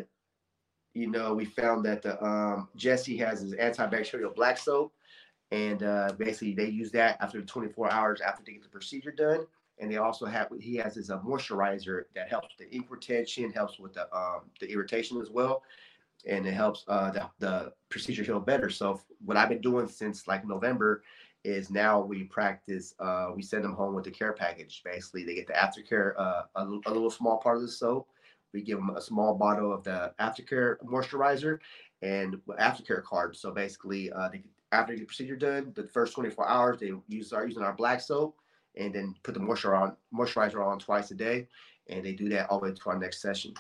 you 0.95 1.11
know, 1.11 1.35
we 1.35 1.45
found 1.45 1.85
that 1.85 2.01
the 2.01 2.23
um 2.25 2.71
Jesse 2.77 3.19
has 3.19 3.43
his 3.43 3.53
antibacterial 3.53 4.35
black 4.35 4.57
soap, 4.57 4.95
and 5.51 5.83
uh, 5.83 6.15
basically 6.17 6.55
they 6.55 6.71
use 6.71 6.91
that 6.93 7.19
after 7.21 7.43
24 7.43 7.93
hours 7.93 8.23
after 8.23 8.43
they 8.43 8.53
get 8.53 8.63
the 8.63 8.71
procedure 8.71 9.13
done. 9.13 9.47
And 9.79 9.91
they 9.91 9.97
also 9.97 10.25
have 10.25 10.49
he 10.61 10.77
has 10.77 10.95
his 10.95 11.11
uh, 11.11 11.19
moisturizer 11.19 12.05
that 12.15 12.31
helps 12.31 12.57
the 12.57 12.71
ink 12.75 12.87
retention, 12.89 13.53
helps 13.53 13.79
with 13.79 13.93
the 13.93 14.11
um, 14.17 14.45
the 14.61 14.71
irritation 14.71 15.21
as 15.21 15.29
well 15.29 15.63
and 16.27 16.47
it 16.47 16.55
helps 16.55 16.85
uh, 16.89 17.11
the, 17.11 17.29
the 17.39 17.73
procedure 17.89 18.23
heal 18.23 18.41
better. 18.41 18.71
So 18.71 19.01
what 19.25 19.37
I've 19.37 19.49
been 19.49 19.61
doing 19.61 19.89
since 19.89 20.27
like 20.27 20.47
November 20.47 21.03
is 21.45 21.71
now 21.71 22.01
we 22.01 22.25
practice. 22.25 22.95
Uh, 22.99 23.29
we 23.35 23.43
send 23.43 23.65
them 23.65 23.75
home 23.75 23.95
with 23.95 24.05
the 24.05 24.11
care 24.11 24.33
package. 24.33 24.83
Basically, 24.85 25.25
they 25.25 25.35
get 25.35 25.47
the 25.47 25.55
aftercare, 25.55 26.13
uh, 26.19 26.43
a, 26.57 26.65
a 26.87 26.93
little 26.93 27.11
small 27.11 27.39
part 27.39 27.57
of 27.57 27.63
the 27.63 27.69
soap. 27.69 28.09
We 28.53 28.63
give 28.63 28.79
them 28.79 28.91
a 28.91 29.01
small 29.01 29.35
bottle 29.35 29.73
of 29.73 29.85
the 29.85 30.13
aftercare 30.21 30.77
moisturizer 30.85 31.59
and 32.03 32.41
aftercare 32.59 33.03
card. 33.03 33.37
So 33.37 33.53
basically, 33.53 34.13
uh, 34.13 34.29
they, 34.29 34.43
after 34.73 34.97
the 34.97 35.05
procedure 35.05 35.37
done, 35.37 35.73
the 35.75 35.85
first 35.85 36.15
24 36.15 36.49
hours, 36.49 36.81
they 36.81 36.93
use 37.09 37.29
start 37.29 37.49
using 37.49 37.63
our 37.63 37.73
black 37.73 38.01
soap 38.01 38.37
and 38.77 38.95
then 38.95 39.15
put 39.23 39.35
the 39.35 39.41
moisturizer 39.41 39.81
on 39.81 39.97
moisturizer 40.15 40.65
on 40.65 40.79
twice 40.79 41.11
a 41.11 41.15
day, 41.15 41.49
and 41.89 42.05
they 42.05 42.13
do 42.13 42.29
that 42.29 42.49
all 42.49 42.61
the 42.61 42.67
way 42.67 42.75
to 42.75 42.91
our 42.91 42.99
next 42.99 43.21
session. 43.21 43.55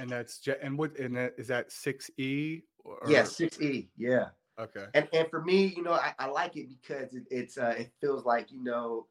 And 0.00 0.08
that's 0.08 0.40
and 0.62 0.78
what 0.78 0.98
and 0.98 1.14
that 1.16 1.34
is 1.36 1.48
that 1.48 1.70
six 1.70 2.10
E? 2.16 2.62
Yeah, 3.06 3.24
six 3.24 3.60
E. 3.60 3.90
Yeah. 3.98 4.28
Okay. 4.58 4.86
And 4.94 5.06
and 5.12 5.28
for 5.28 5.42
me, 5.42 5.74
you 5.76 5.82
know, 5.82 5.92
I, 5.92 6.14
I 6.18 6.26
like 6.26 6.56
it 6.56 6.68
because 6.68 7.14
it, 7.14 7.24
it's 7.30 7.58
uh 7.58 7.74
it 7.78 7.92
feels 8.00 8.24
like 8.24 8.50
you 8.50 8.64
know 8.64 9.06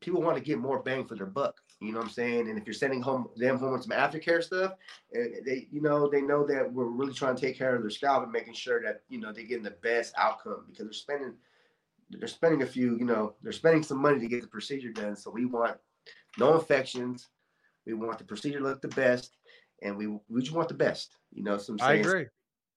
people 0.00 0.22
want 0.22 0.36
to 0.36 0.42
get 0.42 0.58
more 0.58 0.78
bang 0.82 1.04
for 1.04 1.16
their 1.16 1.26
buck. 1.26 1.60
You 1.80 1.92
know 1.92 1.98
what 1.98 2.06
I'm 2.06 2.12
saying? 2.12 2.48
And 2.48 2.58
if 2.58 2.64
you're 2.66 2.74
sending 2.74 3.02
home 3.02 3.28
them 3.36 3.58
home 3.58 3.72
with 3.72 3.82
some 3.82 3.96
aftercare 3.96 4.42
stuff, 4.42 4.74
eh, 5.14 5.40
they 5.44 5.66
you 5.72 5.80
know 5.80 6.08
they 6.08 6.20
know 6.20 6.46
that 6.46 6.72
we're 6.72 6.84
really 6.84 7.14
trying 7.14 7.34
to 7.34 7.40
take 7.40 7.58
care 7.58 7.74
of 7.74 7.82
their 7.82 7.90
scalp 7.90 8.22
and 8.22 8.32
making 8.32 8.54
sure 8.54 8.80
that 8.82 9.02
you 9.08 9.18
know 9.18 9.32
they're 9.32 9.44
getting 9.44 9.64
the 9.64 9.70
best 9.82 10.14
outcome 10.16 10.66
because 10.70 10.84
they're 10.84 10.92
spending 10.92 11.34
they're 12.10 12.28
spending 12.28 12.62
a 12.62 12.66
few 12.66 12.96
you 12.98 13.04
know 13.04 13.34
they're 13.42 13.52
spending 13.52 13.82
some 13.82 13.98
money 13.98 14.20
to 14.20 14.28
get 14.28 14.42
the 14.42 14.48
procedure 14.48 14.92
done. 14.92 15.16
So 15.16 15.30
we 15.30 15.44
want 15.44 15.76
no 16.38 16.54
infections. 16.54 17.28
We 17.86 17.94
want 17.94 18.18
the 18.18 18.24
procedure 18.24 18.58
to 18.58 18.64
look 18.64 18.82
the 18.82 18.88
best 18.88 19.36
and 19.82 19.96
we 19.96 20.06
we 20.06 20.40
just 20.40 20.52
want 20.52 20.68
the 20.68 20.74
best. 20.74 21.16
You 21.32 21.42
know, 21.42 21.58
some 21.58 21.78
I 21.80 21.94
agree. 21.94 22.26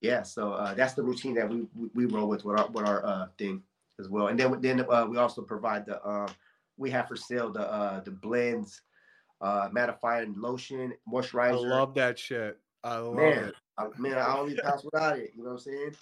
Yeah, 0.02 0.24
so 0.24 0.52
uh, 0.52 0.74
that's 0.74 0.94
the 0.94 1.04
routine 1.04 1.34
that 1.36 1.50
we 1.50 1.66
we 1.94 2.06
roll 2.06 2.28
with 2.28 2.44
with 2.44 2.60
our 2.60 2.68
with 2.70 2.86
our 2.86 3.06
uh, 3.06 3.28
thing 3.38 3.64
as 4.00 4.10
well. 4.10 4.28
And 4.28 4.40
then 4.40 4.60
then 4.62 4.86
uh, 4.90 5.06
we 5.10 5.18
also 5.18 5.42
provide 5.42 5.86
the 5.86 6.06
um, 6.08 6.28
we 6.78 6.90
have 6.92 7.08
for 7.08 7.16
sale 7.16 7.52
the 7.52 7.62
uh, 7.72 8.00
the 8.02 8.12
blends, 8.12 8.82
uh, 9.42 9.70
mattifying 9.70 10.34
lotion, 10.36 10.94
moisturizer. 11.12 11.52
I 11.52 11.78
love 11.78 11.94
that 11.96 12.20
shit. 12.20 12.60
I 12.84 12.98
love 12.98 13.16
man, 13.16 13.44
it. 13.46 13.56
I, 13.78 13.88
man, 13.98 14.18
I 14.18 14.36
don't 14.36 14.52
even 14.52 14.64
pass 14.64 14.84
without 14.84 15.18
it. 15.18 15.32
You 15.36 15.44
know 15.44 15.52
what 15.52 15.56
I'm 15.56 15.60
saying? 15.60 15.96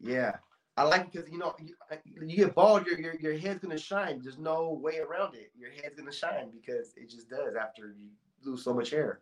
Yeah. 0.00 0.36
I 0.76 0.84
like 0.84 1.06
it 1.06 1.12
because 1.12 1.28
you 1.28 1.38
know 1.38 1.56
you, 1.58 1.74
uh, 1.90 1.96
you, 2.04 2.36
get 2.36 2.54
bald, 2.54 2.86
your, 2.86 3.00
your 3.00 3.16
your 3.16 3.36
head's 3.36 3.58
gonna 3.58 3.76
shine. 3.76 4.20
There's 4.22 4.38
no 4.38 4.78
way 4.80 4.98
around 4.98 5.34
it. 5.34 5.50
Your 5.58 5.72
head's 5.72 5.96
gonna 5.96 6.12
shine 6.12 6.50
because 6.52 6.92
it 6.96 7.10
just 7.10 7.28
does 7.28 7.56
after 7.60 7.96
you 7.98 8.10
lose 8.44 8.62
so 8.62 8.72
much 8.72 8.90
hair. 8.90 9.18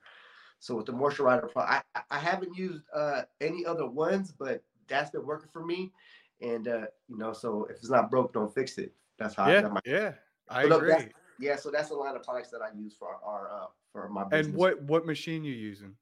So 0.58 0.76
with 0.76 0.86
the 0.86 0.92
moisturizer, 0.92 1.48
I, 1.56 1.82
I 2.10 2.18
haven't 2.18 2.56
used 2.56 2.82
uh, 2.94 3.22
any 3.40 3.64
other 3.64 3.86
ones, 3.86 4.32
but 4.32 4.62
that's 4.88 5.10
been 5.10 5.26
working 5.26 5.48
for 5.52 5.64
me. 5.64 5.92
And 6.40 6.68
uh, 6.68 6.86
you 7.08 7.16
know, 7.18 7.32
so 7.32 7.66
if 7.70 7.76
it's 7.76 7.90
not 7.90 8.10
broke, 8.10 8.32
don't 8.32 8.52
fix 8.54 8.78
it. 8.78 8.92
That's 9.18 9.34
how 9.34 9.48
yeah, 9.48 9.58
I 9.58 9.62
got 9.62 9.72
my 9.72 9.80
yeah. 9.84 10.12
I 10.48 10.62
agree. 10.64 11.08
yeah, 11.40 11.56
so 11.56 11.70
that's 11.70 11.90
a 11.90 11.94
lot 11.94 12.14
of 12.14 12.22
products 12.22 12.50
that 12.50 12.60
I 12.60 12.76
use 12.76 12.94
for 12.98 13.18
our 13.24 13.50
uh, 13.50 13.66
for 13.92 14.08
my 14.08 14.24
business. 14.24 14.48
And 14.48 14.56
what 14.56 14.82
what 14.82 15.06
machine 15.06 15.44
you 15.44 15.54
using? 15.54 15.94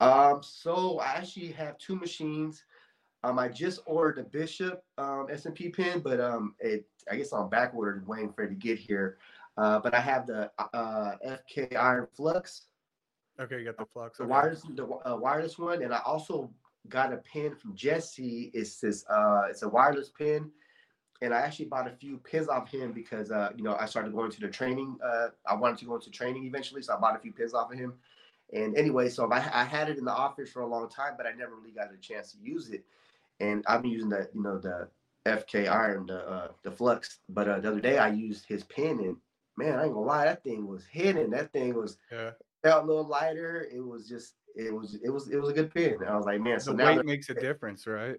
Um, 0.00 0.40
so 0.42 0.98
I 1.00 1.14
actually 1.14 1.52
have 1.52 1.78
two 1.78 1.96
machines. 1.96 2.64
Um, 3.24 3.38
I 3.38 3.48
just 3.48 3.80
ordered 3.86 4.16
the 4.16 4.28
Bishop 4.28 4.84
um, 4.98 5.26
SMP 5.30 5.74
pen, 5.74 6.00
but 6.00 6.20
um, 6.20 6.54
it 6.60 6.86
I 7.10 7.16
guess 7.16 7.32
I'm 7.32 7.48
back 7.48 7.74
ordered, 7.74 8.06
waiting 8.06 8.32
for 8.32 8.44
it 8.44 8.48
to 8.48 8.54
get 8.54 8.78
here. 8.78 9.18
Uh, 9.56 9.78
but 9.78 9.94
I 9.94 10.00
have 10.00 10.26
the 10.26 10.50
uh, 10.58 11.12
FK 11.26 11.76
Iron 11.76 12.06
Flux 12.14 12.66
Okay, 13.38 13.58
you 13.58 13.64
got 13.64 13.76
the 13.76 13.86
flux. 13.86 14.20
Okay. 14.20 14.26
The 14.26 14.30
wireless, 14.30 14.62
the 14.62 14.86
uh, 14.86 15.16
wireless 15.16 15.58
one, 15.58 15.82
and 15.82 15.92
I 15.92 16.00
also 16.04 16.50
got 16.88 17.12
a 17.12 17.18
pen 17.18 17.54
from 17.54 17.74
Jesse. 17.74 18.50
It's 18.54 18.80
this, 18.80 19.04
uh, 19.08 19.42
it's 19.50 19.62
a 19.62 19.68
wireless 19.68 20.08
pen, 20.08 20.50
and 21.22 21.34
I 21.34 21.40
actually 21.40 21.66
bought 21.66 21.86
a 21.86 21.90
few 21.90 22.18
pins 22.18 22.48
off 22.48 22.70
him 22.70 22.92
because, 22.92 23.30
uh, 23.30 23.50
you 23.56 23.62
know, 23.62 23.76
I 23.78 23.86
started 23.86 24.12
going 24.12 24.30
to 24.30 24.40
the 24.40 24.48
training. 24.48 24.96
Uh, 25.04 25.28
I 25.46 25.54
wanted 25.54 25.78
to 25.78 25.84
go 25.86 25.96
into 25.96 26.10
training 26.10 26.44
eventually, 26.44 26.82
so 26.82 26.94
I 26.94 27.00
bought 27.00 27.16
a 27.16 27.18
few 27.18 27.32
pins 27.32 27.54
off 27.54 27.72
of 27.72 27.78
him, 27.78 27.94
And 28.52 28.76
anyway, 28.76 29.08
so 29.08 29.30
I, 29.30 29.38
I 29.38 29.64
had 29.64 29.88
it 29.88 29.98
in 29.98 30.04
the 30.04 30.14
office 30.14 30.50
for 30.50 30.62
a 30.62 30.66
long 30.66 30.88
time, 30.88 31.14
but 31.16 31.26
I 31.26 31.32
never 31.32 31.56
really 31.56 31.72
got 31.72 31.92
a 31.92 31.96
chance 31.98 32.32
to 32.32 32.38
use 32.38 32.70
it. 32.70 32.84
And 33.40 33.64
I've 33.66 33.82
been 33.82 33.90
using 33.90 34.08
the, 34.08 34.28
you 34.34 34.42
know, 34.42 34.58
the 34.58 34.88
FK 35.26 35.68
iron, 35.70 36.06
the 36.06 36.26
uh, 36.26 36.48
the 36.62 36.70
flux. 36.70 37.18
But 37.28 37.48
uh, 37.48 37.60
the 37.60 37.68
other 37.68 37.80
day 37.80 37.98
I 37.98 38.08
used 38.08 38.46
his 38.46 38.64
pen, 38.64 39.00
and 39.00 39.16
man, 39.56 39.78
I 39.78 39.84
ain't 39.84 39.94
gonna 39.94 40.06
lie, 40.06 40.24
that 40.24 40.44
thing 40.44 40.66
was 40.66 40.84
hitting. 40.86 41.30
That 41.30 41.52
thing 41.52 41.74
was 41.74 41.98
yeah. 42.10 42.30
Felt 42.66 42.84
a 42.84 42.86
little 42.86 43.06
lighter. 43.06 43.68
It 43.72 43.80
was 43.80 44.08
just, 44.08 44.34
it 44.56 44.74
was, 44.74 44.98
it 45.02 45.10
was, 45.10 45.28
it 45.28 45.36
was 45.36 45.50
a 45.50 45.52
good 45.52 45.72
pen. 45.72 45.98
I 46.06 46.16
was 46.16 46.26
like, 46.26 46.40
man, 46.40 46.58
so 46.60 46.72
the 46.72 46.84
weight 46.84 47.04
makes 47.04 47.30
a 47.30 47.34
difference, 47.34 47.86
right? 47.86 48.16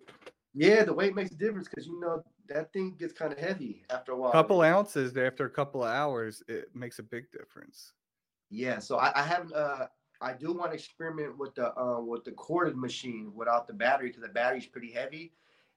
Yeah, 0.54 0.84
the 0.84 0.94
weight 0.94 1.16
makes 1.16 1.32
a 1.32 1.36
difference 1.36 1.68
because 1.68 1.86
you 1.86 2.00
know 2.00 2.24
that 2.48 2.72
thing 2.74 2.96
gets 2.98 3.14
kind 3.14 3.32
of 3.34 3.40
heavy 3.40 3.84
after 3.90 4.14
a 4.14 4.18
while. 4.18 4.30
A 4.30 4.34
couple 4.34 4.62
ounces 4.62 5.16
after 5.18 5.46
a 5.46 5.50
couple 5.50 5.84
of 5.84 5.90
hours, 5.90 6.42
it 6.48 6.70
makes 6.74 7.00
a 7.00 7.04
big 7.04 7.30
difference. 7.32 7.94
Yeah, 8.50 8.80
so 8.80 8.98
I, 8.98 9.12
I 9.20 9.24
haven't. 9.24 9.54
Uh, 9.54 9.88
I 10.22 10.34
do 10.34 10.54
want 10.54 10.72
to 10.72 10.76
experiment 10.76 11.38
with 11.38 11.54
the 11.56 11.78
uh, 11.78 12.00
with 12.00 12.24
the 12.24 12.32
corded 12.32 12.78
machine 12.78 13.32
without 13.36 13.68
the 13.68 13.74
battery 13.74 14.08
because 14.08 14.24
the 14.24 14.30
battery's 14.30 14.66
pretty 14.66 14.92
heavy. 14.92 15.34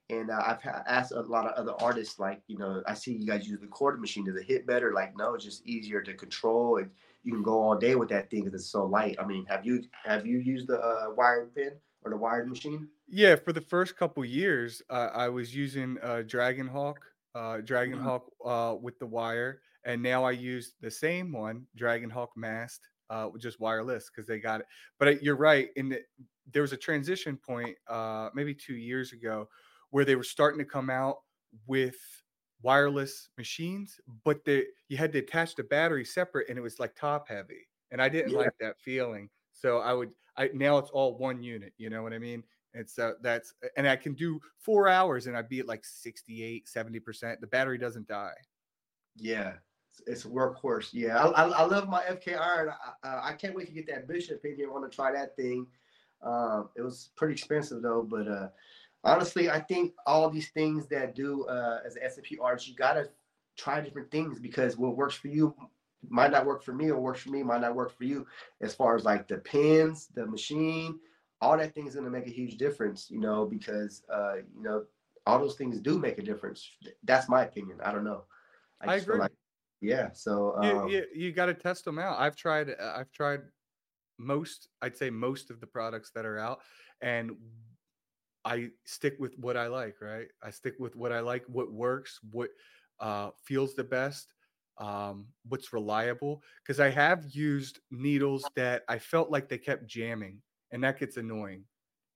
And 0.09 0.31
uh, 0.31 0.41
I've 0.45 0.59
asked 0.87 1.11
a 1.11 1.21
lot 1.21 1.45
of 1.45 1.53
other 1.53 1.73
artists, 1.79 2.19
like 2.19 2.41
you 2.47 2.57
know, 2.57 2.81
I 2.87 2.95
see 2.95 3.13
you 3.13 3.27
guys 3.27 3.47
use 3.47 3.59
the 3.59 3.67
corded 3.67 4.01
machine. 4.01 4.25
Does 4.25 4.35
it 4.35 4.45
hit 4.45 4.65
better? 4.65 4.93
Like, 4.93 5.15
no, 5.15 5.35
it's 5.35 5.45
just 5.45 5.65
easier 5.67 6.01
to 6.01 6.13
control, 6.13 6.77
and 6.77 6.89
you 7.23 7.33
can 7.33 7.43
go 7.43 7.61
all 7.61 7.77
day 7.77 7.95
with 7.95 8.09
that 8.09 8.29
thing 8.29 8.43
because 8.43 8.61
it's 8.61 8.71
so 8.71 8.85
light. 8.85 9.15
I 9.19 9.25
mean, 9.25 9.45
have 9.45 9.65
you 9.65 9.83
have 10.05 10.25
you 10.25 10.39
used 10.39 10.67
the 10.67 10.79
uh, 10.79 11.13
wired 11.15 11.53
pen 11.55 11.73
or 12.03 12.11
the 12.11 12.17
wired 12.17 12.49
machine? 12.49 12.87
Yeah, 13.07 13.35
for 13.35 13.53
the 13.53 13.61
first 13.61 13.97
couple 13.97 14.23
years, 14.25 14.81
uh, 14.89 15.09
I 15.13 15.29
was 15.29 15.55
using 15.55 15.97
uh, 16.01 16.23
Dragon 16.25 16.67
Hawk, 16.67 16.99
uh, 17.35 17.57
Dragon 17.57 17.95
mm-hmm. 17.95 18.05
Hawk 18.05 18.31
uh, 18.45 18.75
with 18.81 18.97
the 18.99 19.05
wire, 19.05 19.61
and 19.83 20.01
now 20.01 20.23
I 20.23 20.31
use 20.31 20.73
the 20.81 20.91
same 20.91 21.31
one, 21.31 21.65
Dragon 21.75 22.09
Hawk 22.09 22.31
mast, 22.35 22.81
uh, 23.09 23.29
just 23.37 23.59
wireless 23.59 24.09
because 24.09 24.27
they 24.27 24.39
got 24.39 24.61
it. 24.61 24.67
But 24.97 25.07
uh, 25.07 25.11
you're 25.21 25.35
right. 25.35 25.69
In 25.75 25.89
the, 25.89 26.01
there 26.51 26.61
was 26.61 26.73
a 26.73 26.77
transition 26.77 27.37
point, 27.37 27.75
uh, 27.87 28.29
maybe 28.33 28.53
two 28.53 28.75
years 28.75 29.13
ago, 29.13 29.47
where 29.89 30.05
they 30.05 30.15
were 30.15 30.23
starting 30.23 30.59
to 30.59 30.65
come 30.65 30.89
out 30.89 31.17
with 31.67 31.97
wireless 32.63 33.29
machines, 33.37 33.99
but 34.23 34.43
they 34.45 34.65
you 34.89 34.97
had 34.97 35.11
to 35.13 35.19
attach 35.19 35.55
the 35.55 35.63
battery 35.63 36.05
separate, 36.05 36.49
and 36.49 36.57
it 36.57 36.61
was 36.61 36.79
like 36.79 36.95
top 36.95 37.27
heavy, 37.27 37.67
and 37.91 38.01
I 38.01 38.09
didn't 38.09 38.31
yeah. 38.31 38.39
like 38.39 38.53
that 38.59 38.79
feeling. 38.79 39.29
So 39.53 39.79
I 39.79 39.93
would, 39.93 40.11
I 40.37 40.49
now 40.53 40.77
it's 40.77 40.89
all 40.89 41.17
one 41.17 41.43
unit. 41.43 41.73
You 41.77 41.89
know 41.89 42.03
what 42.03 42.13
I 42.13 42.19
mean? 42.19 42.43
It's 42.73 42.97
uh, 42.97 43.13
that's 43.21 43.53
and 43.75 43.87
I 43.87 43.95
can 43.95 44.13
do 44.13 44.39
four 44.57 44.87
hours 44.87 45.27
and 45.27 45.35
I'd 45.35 45.49
be 45.49 45.59
at 45.59 45.67
like 45.67 45.83
68, 45.83 46.67
70 46.67 46.99
percent. 46.99 47.41
The 47.41 47.47
battery 47.47 47.77
doesn't 47.77 48.07
die. 48.07 48.33
Yeah, 49.17 49.53
it's 50.07 50.25
a 50.25 50.29
workhorse. 50.29 50.89
Yeah, 50.93 51.17
I, 51.17 51.43
I, 51.43 51.49
I 51.49 51.63
love 51.65 51.89
my 51.89 52.01
FK 52.03 52.39
iron. 52.39 52.69
I, 53.03 53.07
uh, 53.07 53.21
I, 53.23 53.33
can't 53.33 53.55
wait 53.55 53.67
to 53.67 53.73
get 53.73 53.87
that 53.87 54.07
Bishop 54.07 54.43
in 54.45 54.55
here. 54.55 54.69
I 54.69 54.71
want 54.71 54.89
to 54.89 54.95
try 54.95 55.11
that 55.11 55.35
thing. 55.35 55.67
Um, 56.23 56.69
it 56.77 56.81
was 56.81 57.09
pretty 57.15 57.33
expensive 57.33 57.81
though, 57.81 58.07
but 58.09 58.27
uh, 58.27 58.47
honestly, 59.03 59.49
I 59.49 59.59
think 59.59 59.93
all 60.05 60.29
these 60.29 60.49
things 60.49 60.87
that 60.87 61.15
do 61.15 61.45
uh, 61.45 61.79
as 61.85 61.95
an 61.95 62.03
SMP 62.03 62.37
artist, 62.41 62.67
you 62.67 62.75
gotta 62.75 63.09
try 63.57 63.81
different 63.81 64.11
things 64.11 64.39
because 64.39 64.77
what 64.77 64.95
works 64.95 65.15
for 65.15 65.27
you 65.27 65.55
might 66.09 66.31
not 66.31 66.45
work 66.45 66.63
for 66.63 66.73
me, 66.73 66.89
or 66.89 66.99
works 66.99 67.21
for 67.21 67.29
me 67.29 67.43
might 67.43 67.61
not 67.61 67.75
work 67.75 67.95
for 67.95 68.05
you. 68.05 68.25
As 68.61 68.73
far 68.73 68.95
as 68.95 69.03
like 69.03 69.27
the 69.27 69.37
pins, 69.37 70.07
the 70.13 70.25
machine, 70.25 70.99
all 71.41 71.57
that 71.57 71.73
thing 71.73 71.87
is 71.87 71.95
gonna 71.95 72.09
make 72.09 72.27
a 72.27 72.31
huge 72.31 72.57
difference, 72.57 73.09
you 73.09 73.19
know, 73.19 73.45
because 73.45 74.03
uh, 74.11 74.35
you 74.55 74.63
know 74.63 74.83
all 75.25 75.39
those 75.39 75.55
things 75.55 75.79
do 75.79 75.99
make 75.99 76.17
a 76.17 76.23
difference. 76.23 76.69
That's 77.03 77.29
my 77.29 77.43
opinion. 77.43 77.79
I 77.83 77.91
don't 77.91 78.03
know. 78.03 78.23
I, 78.81 78.93
I 78.93 78.95
agree. 78.97 79.19
Like, 79.19 79.31
yeah. 79.81 80.09
So 80.13 80.55
um, 80.57 80.87
you, 80.89 80.97
you, 80.97 81.05
you 81.15 81.31
got 81.31 81.47
to 81.47 81.53
test 81.53 81.85
them 81.85 81.99
out. 81.99 82.19
I've 82.19 82.35
tried. 82.35 82.69
Uh, 82.69 82.93
I've 82.95 83.11
tried 83.11 83.41
most. 84.17 84.69
I'd 84.81 84.97
say 84.97 85.09
most 85.09 85.49
of 85.51 85.59
the 85.59 85.67
products 85.67 86.11
that 86.15 86.25
are 86.25 86.39
out, 86.39 86.61
and 87.01 87.31
I 88.43 88.69
stick 88.85 89.15
with 89.19 89.37
what 89.37 89.57
I 89.57 89.67
like. 89.67 89.95
Right. 90.01 90.27
I 90.43 90.49
stick 90.51 90.75
with 90.79 90.95
what 90.95 91.11
I 91.11 91.19
like. 91.19 91.43
What 91.47 91.71
works. 91.71 92.19
What 92.31 92.49
uh, 92.99 93.31
feels 93.43 93.75
the 93.75 93.83
best. 93.83 94.33
Um, 94.77 95.27
what's 95.47 95.73
reliable? 95.73 96.41
Because 96.63 96.79
I 96.79 96.89
have 96.89 97.25
used 97.29 97.79
needles 97.91 98.43
that 98.55 98.83
I 98.87 98.97
felt 98.97 99.29
like 99.29 99.47
they 99.47 99.57
kept 99.57 99.85
jamming, 99.85 100.41
and 100.71 100.83
that 100.83 100.99
gets 100.99 101.17
annoying. 101.17 101.65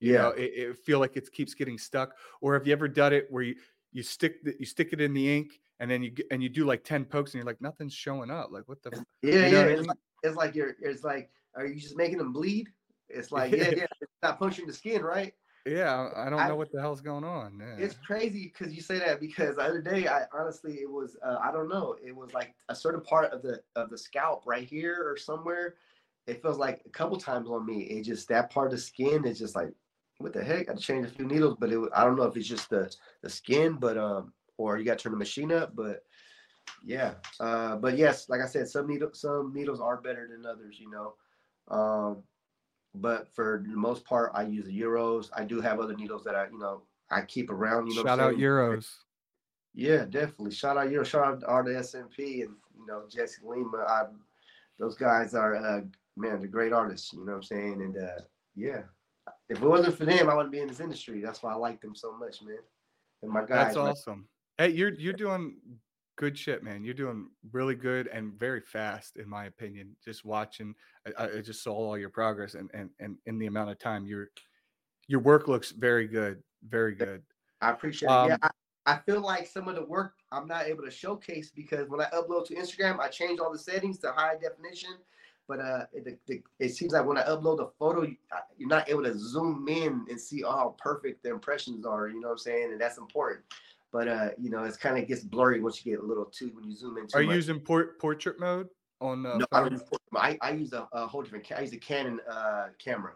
You 0.00 0.14
yeah. 0.14 0.22
know, 0.22 0.28
it, 0.30 0.52
it 0.54 0.78
feel 0.78 0.98
like 0.98 1.16
it 1.16 1.30
keeps 1.32 1.54
getting 1.54 1.78
stuck. 1.78 2.14
Or 2.40 2.54
have 2.54 2.66
you 2.66 2.72
ever 2.72 2.88
done 2.88 3.12
it 3.12 3.26
where 3.30 3.42
you 3.42 3.56
you 3.92 4.02
stick 4.02 4.42
the, 4.44 4.54
you 4.58 4.66
stick 4.66 4.92
it 4.92 5.00
in 5.00 5.14
the 5.14 5.36
ink 5.36 5.58
and 5.80 5.90
then 5.90 6.02
you 6.02 6.12
and 6.30 6.42
you 6.42 6.50
do 6.50 6.66
like 6.66 6.84
10 6.84 7.06
pokes 7.06 7.32
and 7.32 7.38
you're 7.38 7.46
like 7.46 7.60
nothing's 7.62 7.94
showing 7.94 8.30
up 8.30 8.48
like 8.50 8.64
what 8.66 8.82
the 8.82 8.90
yeah 9.22 9.32
you 9.32 9.40
know 9.40 9.46
yeah 9.48 9.64
it's, 9.64 9.86
like, 9.86 9.98
it's 10.22 10.36
like 10.36 10.54
you're 10.54 10.76
it's 10.82 11.02
like 11.02 11.30
are 11.54 11.66
you 11.66 11.80
just 11.80 11.96
making 11.96 12.18
them 12.18 12.32
bleed 12.32 12.68
it's 13.08 13.32
like 13.32 13.52
yeah 13.52 13.70
yeah 13.70 13.86
it's 14.00 14.12
not 14.22 14.38
puncturing 14.38 14.68
the 14.68 14.74
skin 14.74 15.02
right 15.02 15.32
yeah 15.66 16.10
i 16.16 16.30
don't 16.30 16.38
I, 16.38 16.48
know 16.48 16.56
what 16.56 16.70
the 16.72 16.80
hell's 16.80 17.00
going 17.00 17.24
on 17.24 17.60
yeah. 17.60 17.84
it's 17.84 17.96
crazy 18.06 18.52
because 18.52 18.74
you 18.74 18.80
say 18.80 18.98
that 18.98 19.20
because 19.20 19.56
the 19.56 19.62
other 19.62 19.82
day 19.82 20.06
i 20.06 20.22
honestly 20.32 20.74
it 20.74 20.90
was 20.90 21.16
uh, 21.24 21.38
i 21.42 21.50
don't 21.50 21.68
know 21.68 21.96
it 22.04 22.14
was 22.14 22.32
like 22.32 22.54
a 22.68 22.74
certain 22.74 23.00
part 23.00 23.32
of 23.32 23.42
the 23.42 23.60
of 23.74 23.90
the 23.90 23.98
scalp 23.98 24.44
right 24.46 24.68
here 24.68 25.02
or 25.04 25.16
somewhere 25.16 25.74
it 26.26 26.42
feels 26.42 26.58
like 26.58 26.82
a 26.86 26.90
couple 26.90 27.16
times 27.16 27.48
on 27.48 27.66
me 27.66 27.82
it 27.82 28.02
just 28.02 28.28
that 28.28 28.50
part 28.50 28.66
of 28.66 28.72
the 28.72 28.78
skin 28.78 29.24
is 29.24 29.38
just 29.38 29.54
like 29.54 29.72
what 30.18 30.32
the 30.32 30.42
heck? 30.42 30.70
I 30.70 30.74
changed 30.74 31.10
a 31.10 31.12
few 31.12 31.26
needles, 31.26 31.56
but 31.58 31.70
it 31.70 31.78
I 31.94 32.04
don't 32.04 32.16
know 32.16 32.24
if 32.24 32.36
it's 32.36 32.48
just 32.48 32.70
the 32.70 32.92
the 33.22 33.30
skin, 33.30 33.74
but 33.74 33.98
um, 33.98 34.32
or 34.56 34.78
you 34.78 34.84
got 34.84 34.98
to 34.98 35.02
turn 35.02 35.12
the 35.12 35.18
machine 35.18 35.52
up, 35.52 35.76
but 35.76 36.04
yeah. 36.84 37.14
Uh, 37.38 37.76
but 37.76 37.96
yes, 37.98 38.28
like 38.28 38.40
I 38.40 38.46
said, 38.46 38.68
some 38.68 38.86
needles 38.86 39.20
some 39.20 39.52
needles 39.54 39.80
are 39.80 40.00
better 40.00 40.28
than 40.30 40.46
others, 40.46 40.78
you 40.80 40.90
know. 40.90 41.14
Um, 41.68 42.22
but 43.00 43.28
for 43.34 43.64
the 43.68 43.76
most 43.76 44.04
part, 44.04 44.32
I 44.34 44.42
use 44.42 44.66
the 44.66 44.80
euros. 44.80 45.30
I 45.34 45.44
do 45.44 45.60
have 45.60 45.80
other 45.80 45.94
needles 45.94 46.24
that 46.24 46.34
I, 46.34 46.46
you 46.46 46.58
know, 46.58 46.82
I 47.10 47.22
keep 47.22 47.50
around. 47.50 47.88
You 47.88 47.96
know, 47.96 48.02
shout 48.02 48.20
out 48.20 48.34
euros. 48.34 48.88
Yeah, 49.74 50.04
definitely. 50.04 50.52
Shout 50.52 50.76
out 50.76 50.88
euros. 50.88 51.06
Shout 51.06 51.44
out 51.44 51.64
to 51.66 51.72
the 51.72 51.78
SMP 51.78 52.44
and 52.44 52.54
you 52.76 52.86
know 52.88 53.02
Jesse 53.10 53.42
Lima. 53.44 53.84
I, 53.88 54.04
those 54.78 54.96
guys 54.96 55.34
are 55.34 55.56
uh, 55.56 55.80
man, 56.16 56.38
they're 56.38 56.48
great 56.48 56.72
artists. 56.72 57.12
You 57.12 57.20
know 57.20 57.32
what 57.32 57.36
I'm 57.36 57.42
saying? 57.42 57.82
And 57.82 57.96
uh, 57.96 58.22
yeah, 58.54 58.82
if 59.48 59.62
it 59.62 59.66
wasn't 59.66 59.96
for 59.96 60.04
them, 60.04 60.28
I 60.28 60.34
wouldn't 60.34 60.52
be 60.52 60.60
in 60.60 60.68
this 60.68 60.80
industry. 60.80 61.20
That's 61.20 61.42
why 61.42 61.52
I 61.52 61.56
like 61.56 61.80
them 61.80 61.94
so 61.94 62.16
much, 62.16 62.42
man. 62.42 62.58
And 63.22 63.30
my 63.30 63.40
guys. 63.40 63.74
That's 63.74 63.76
awesome. 63.76 64.26
Hey, 64.58 64.70
you're 64.70 64.94
you're 64.94 65.12
doing 65.12 65.56
good 66.16 66.36
shit, 66.36 66.62
man. 66.62 66.84
You're 66.84 66.94
doing 66.94 67.28
really 67.52 67.74
good 67.74 68.08
and 68.08 68.32
very 68.38 68.60
fast, 68.60 69.16
in 69.16 69.28
my 69.28 69.46
opinion. 69.46 69.94
Just 70.04 70.24
watching, 70.24 70.74
I, 71.18 71.24
I 71.24 71.40
just 71.40 71.62
saw 71.62 71.74
all 71.74 71.98
your 71.98 72.10
progress 72.10 72.54
and 72.54 72.70
and 72.74 72.90
and 72.98 73.16
in 73.26 73.38
the 73.38 73.46
amount 73.46 73.70
of 73.70 73.78
time 73.78 74.06
your 74.06 74.28
your 75.08 75.20
work 75.20 75.48
looks 75.48 75.70
very 75.70 76.08
good, 76.08 76.42
very 76.66 76.94
good. 76.94 77.22
I 77.60 77.70
appreciate 77.70 78.08
um, 78.08 78.32
it. 78.32 78.38
Yeah, 78.42 78.48
I, 78.86 78.94
I 78.94 78.98
feel 78.98 79.20
like 79.20 79.46
some 79.46 79.68
of 79.68 79.76
the 79.76 79.84
work 79.84 80.14
I'm 80.32 80.48
not 80.48 80.66
able 80.66 80.84
to 80.84 80.90
showcase 80.90 81.50
because 81.54 81.88
when 81.88 82.00
I 82.00 82.06
upload 82.06 82.46
to 82.46 82.54
Instagram, 82.54 82.98
I 82.98 83.08
change 83.08 83.38
all 83.38 83.52
the 83.52 83.58
settings 83.58 83.98
to 83.98 84.12
high 84.12 84.36
definition 84.40 84.96
but 85.48 85.60
uh, 85.60 85.86
it, 85.92 86.18
it, 86.26 86.42
it, 86.58 86.68
seems 86.70 86.92
like 86.92 87.06
when 87.06 87.18
I 87.18 87.22
upload 87.22 87.60
a 87.60 87.68
photo, 87.78 88.02
you're 88.58 88.68
not 88.68 88.88
able 88.88 89.04
to 89.04 89.16
zoom 89.16 89.66
in 89.68 90.04
and 90.08 90.20
see 90.20 90.42
how 90.42 90.74
perfect 90.78 91.22
the 91.22 91.30
impressions 91.30 91.86
are. 91.86 92.08
You 92.08 92.20
know 92.20 92.28
what 92.28 92.32
I'm 92.32 92.38
saying? 92.38 92.72
And 92.72 92.80
that's 92.80 92.98
important. 92.98 93.44
But 93.92 94.08
uh, 94.08 94.28
you 94.38 94.50
know, 94.50 94.64
it's 94.64 94.76
kind 94.76 94.98
of 94.98 95.06
gets 95.08 95.22
blurry 95.22 95.60
once 95.60 95.84
you 95.84 95.92
get 95.92 96.02
a 96.02 96.06
little 96.06 96.26
too 96.26 96.50
when 96.54 96.64
you 96.64 96.76
zoom 96.76 96.98
in. 96.98 97.06
Are 97.14 97.22
you 97.22 97.32
using 97.32 97.60
port 97.60 97.98
portrait 98.00 98.38
mode 98.38 98.68
on? 99.00 99.24
Uh, 99.24 99.38
no, 99.38 99.46
I, 99.52 99.68
I, 100.14 100.38
I, 100.42 100.50
use 100.50 100.72
a, 100.72 100.88
a, 100.92 101.06
whole 101.06 101.22
different. 101.22 101.50
I 101.52 101.60
use 101.60 101.72
a 101.72 101.78
Canon 101.78 102.20
uh, 102.30 102.68
camera. 102.82 103.12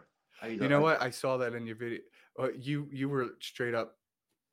you 0.47 0.67
know 0.67 0.81
what? 0.81 1.01
I 1.01 1.09
saw 1.09 1.37
that 1.37 1.53
in 1.53 1.65
your 1.65 1.75
video. 1.75 1.99
Uh, 2.39 2.49
you 2.57 2.87
you 2.91 3.09
were 3.09 3.31
straight 3.41 3.73
up 3.73 3.95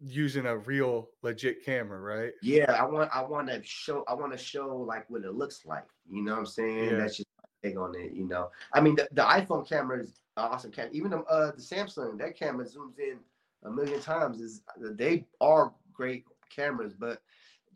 using 0.01 0.47
a 0.47 0.57
real 0.57 1.11
legit 1.23 1.65
camera, 1.65 2.01
right? 2.01 2.33
Yeah, 2.43 2.73
I 2.73 2.85
want 2.85 3.11
I 3.15 3.23
want 3.23 3.49
to 3.49 3.61
show 3.65 4.05
I 4.09 4.15
want 4.15 4.33
to 4.33 4.39
show 4.39 4.77
like 4.77 5.09
what 5.09 5.25
it 5.25 5.35
looks 5.35 5.65
like. 5.65 5.87
You 6.11 6.23
know 6.23 6.33
what 6.33 6.41
I'm 6.41 6.47
saying? 6.47 6.85
Yeah. 6.91 6.97
That's 6.97 7.17
just 7.17 7.29
take 7.63 7.79
on 7.79 7.95
it. 7.97 8.13
You 8.13 8.27
know, 8.29 8.51
I 8.73 8.81
mean, 8.81 8.97
the, 8.97 9.09
the 9.13 9.23
iPhone 9.23 9.69
camera 9.69 10.01
is 10.03 10.21
awesome 10.37 10.71
camera. 10.71 10.93
Even 10.93 11.11
the, 11.11 11.19
uh, 11.25 11.53
the 11.53 11.63
Samsung, 11.63 12.19
that 12.19 12.39
camera 12.39 12.65
zooms 12.65 12.99
in 12.99 13.19
a 13.65 13.71
million 13.71 14.01
times. 14.01 14.41
Is 14.41 14.63
they 14.81 15.25
are 15.41 15.73
great 15.99 16.25
cameras, 16.55 16.95
but 16.99 17.21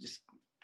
just 0.01 0.21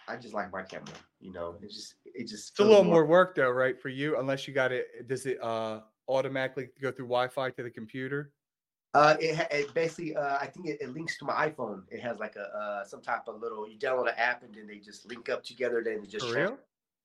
I 0.07 0.17
just 0.17 0.33
like 0.33 0.51
my 0.53 0.63
camera. 0.63 0.95
You 1.21 1.33
know, 1.33 1.57
it 1.61 1.71
just 1.71 1.97
it 2.07 2.29
just 2.29 2.53
it's 2.53 2.61
a 2.61 2.65
little 2.65 2.85
more, 2.85 3.03
more 3.03 3.07
work 3.07 3.35
though, 3.35 3.51
right? 3.51 3.79
For 3.79 3.89
you, 3.89 4.19
unless 4.19 4.49
you 4.49 4.55
got 4.55 4.73
it. 4.73 5.09
Does 5.09 5.27
it 5.27 5.43
uh 5.43 5.81
automatically 6.09 6.69
go 6.81 6.91
through 6.91 7.07
Wi-Fi 7.07 7.51
to 7.51 7.63
the 7.63 7.71
computer? 7.71 8.33
Uh, 8.95 9.17
it, 9.21 9.47
it 9.51 9.75
basically, 9.75 10.17
uh, 10.17 10.39
I 10.41 10.47
think 10.47 10.67
it, 10.67 10.79
it, 10.81 10.95
links 10.95 11.19
to 11.19 11.27
my 11.27 11.51
iPhone. 11.51 11.83
It 11.91 12.01
has 12.01 12.19
like 12.19 12.37
a 12.37 12.57
uh, 12.59 12.85
some 12.85 13.03
type 13.03 13.29
of 13.29 13.39
little. 13.41 13.69
You 13.69 13.79
download 13.79 14.09
an 14.09 14.15
app 14.17 14.43
and 14.43 14.55
then 14.55 14.67
they 14.67 14.79
just 14.79 15.07
link 15.07 15.29
up 15.29 15.45
together. 15.45 15.83
Then 15.85 16.05
it 16.05 16.09
just 16.09 16.27
For 16.27 16.35
real? 16.35 16.59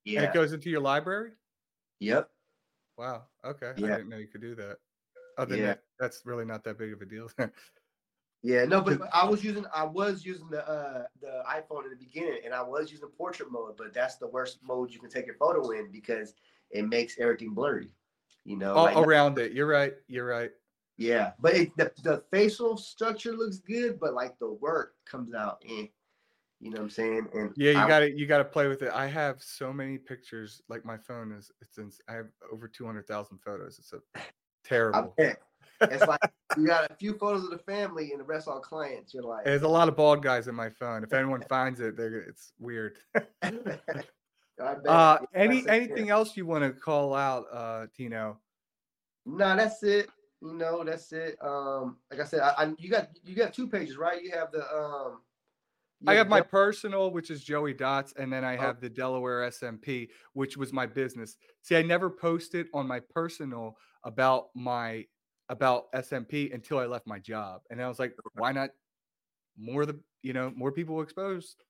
Yeah. 0.05 0.21
And 0.21 0.29
it 0.29 0.33
goes 0.33 0.53
into 0.53 0.69
your 0.69 0.79
library. 0.79 1.31
Yep. 1.99 2.29
Wow. 2.97 3.23
Okay. 3.43 3.73
Yeah. 3.77 3.87
I 3.87 3.89
didn't 3.97 4.09
know 4.09 4.17
you 4.17 4.27
could 4.27 4.41
do 4.41 4.55
that. 4.55 4.77
Other 5.37 5.57
yeah. 5.57 5.65
That, 5.65 5.79
that's 5.99 6.21
really 6.25 6.45
not 6.45 6.63
that 6.63 6.77
big 6.77 6.93
of 6.93 7.01
a 7.01 7.05
deal. 7.05 7.29
Yeah. 8.43 8.65
No, 8.65 8.81
but, 8.81 9.01
I 9.13 9.25
was 9.25 9.43
using 9.43 9.65
I 9.73 9.83
was 9.83 10.25
using 10.25 10.49
the 10.49 10.67
uh 10.67 11.03
the 11.21 11.43
iPhone 11.49 11.85
in 11.85 11.89
the 11.89 11.95
beginning, 11.95 12.41
and 12.45 12.53
I 12.53 12.61
was 12.61 12.91
using 12.91 13.07
portrait 13.17 13.51
mode, 13.51 13.75
but 13.77 13.93
that's 13.93 14.17
the 14.17 14.27
worst 14.27 14.59
mode 14.63 14.91
you 14.91 14.99
can 14.99 15.09
take 15.09 15.25
your 15.25 15.35
photo 15.35 15.71
in 15.71 15.91
because 15.91 16.33
it 16.69 16.87
makes 16.87 17.19
everything 17.19 17.53
blurry. 17.53 17.89
You 18.43 18.57
know, 18.57 18.73
All, 18.73 18.83
like, 18.85 18.97
around 18.97 19.39
it. 19.39 19.53
You're 19.53 19.67
right. 19.67 19.93
You're 20.07 20.27
right. 20.27 20.51
Yeah, 20.97 21.31
but 21.39 21.55
it, 21.55 21.77
the 21.77 21.91
the 22.03 22.23
facial 22.31 22.77
structure 22.77 23.31
looks 23.31 23.59
good, 23.59 23.99
but 23.99 24.13
like 24.13 24.37
the 24.39 24.51
work 24.51 24.95
comes 25.05 25.33
out 25.33 25.63
in. 25.65 25.89
You 26.59 26.69
know 26.69 26.77
what 26.77 26.83
I'm 26.83 26.89
saying? 26.91 27.27
And 27.33 27.51
yeah, 27.57 27.71
you 27.71 27.87
got 27.87 27.99
to 27.99 28.11
you 28.11 28.25
got 28.25 28.37
to 28.37 28.45
play 28.45 28.67
with 28.67 28.83
it. 28.83 28.91
I 28.93 29.07
have 29.07 29.41
so 29.41 29.73
many 29.73 29.97
pictures. 29.97 30.61
Like 30.69 30.85
my 30.85 30.97
phone 30.97 31.31
is 31.31 31.51
it's 31.61 31.77
in, 31.77 31.91
I 32.07 32.13
have 32.13 32.27
over 32.51 32.67
two 32.67 32.85
hundred 32.85 33.07
thousand 33.07 33.39
photos. 33.39 33.79
It's 33.79 33.93
a 33.93 33.99
terrible. 34.63 35.13
It's 35.91 36.05
like 36.05 36.19
you 36.57 36.67
got 36.67 36.89
a 36.89 36.95
few 36.95 37.13
photos 37.13 37.43
of 37.43 37.49
the 37.49 37.59
family 37.59 38.11
and 38.11 38.19
the 38.19 38.23
rest 38.23 38.47
all 38.47 38.59
clients. 38.59 39.13
You're 39.13 39.23
like, 39.23 39.45
there's 39.45 39.63
a 39.63 39.67
lot 39.67 39.87
of 39.87 39.95
bald 39.95 40.23
guys 40.23 40.47
in 40.47 40.55
my 40.55 40.69
phone. 40.69 41.03
If 41.03 41.13
anyone 41.13 41.41
finds 41.49 41.79
it, 41.79 41.95
it's 41.97 42.53
weird. 42.59 42.97
uh, 44.87 45.17
any 45.33 45.67
anything 45.67 46.09
else 46.09 46.35
you 46.37 46.45
want 46.45 46.63
to 46.63 46.71
call 46.71 47.13
out, 47.13 47.45
uh, 47.51 47.87
Tino? 47.95 48.39
No, 49.25 49.37
nah, 49.37 49.55
that's 49.55 49.83
it. 49.83 50.09
You 50.41 50.53
know, 50.53 50.83
that's 50.83 51.11
it. 51.13 51.37
Um, 51.41 51.97
like 52.11 52.19
I 52.19 52.25
said, 52.25 52.41
I, 52.41 52.53
I, 52.57 52.73
you 52.77 52.89
got 52.89 53.09
you 53.23 53.35
got 53.35 53.53
two 53.53 53.67
pages, 53.67 53.97
right? 53.97 54.21
You 54.21 54.31
have 54.31 54.51
the 54.51 54.63
um 54.75 55.19
I 56.05 56.15
have 56.15 56.27
my 56.27 56.41
personal, 56.41 57.11
which 57.11 57.31
is 57.31 57.43
Joey 57.43 57.73
Dots, 57.73 58.13
and 58.17 58.31
then 58.31 58.43
I 58.43 58.57
oh. 58.57 58.61
have 58.61 58.81
the 58.81 58.89
Delaware 58.89 59.49
SMP, 59.49 60.09
which 60.33 60.57
was 60.57 60.73
my 60.73 60.85
business. 60.85 61.37
See, 61.61 61.75
I 61.75 61.81
never 61.81 62.09
posted 62.09 62.67
on 62.73 62.87
my 62.87 62.99
personal 62.99 63.77
about 64.03 64.47
my 64.53 65.05
about 65.49 65.91
SMP 65.93 66.53
until 66.53 66.79
I 66.79 66.85
left 66.85 67.07
my 67.07 67.19
job, 67.19 67.61
and 67.69 67.81
I 67.81 67.87
was 67.87 67.99
like, 67.99 68.15
why 68.35 68.51
not 68.51 68.71
more 69.57 69.85
the 69.85 69.99
you 70.21 70.33
know 70.33 70.51
more 70.55 70.71
people 70.71 71.01
exposed? 71.01 71.63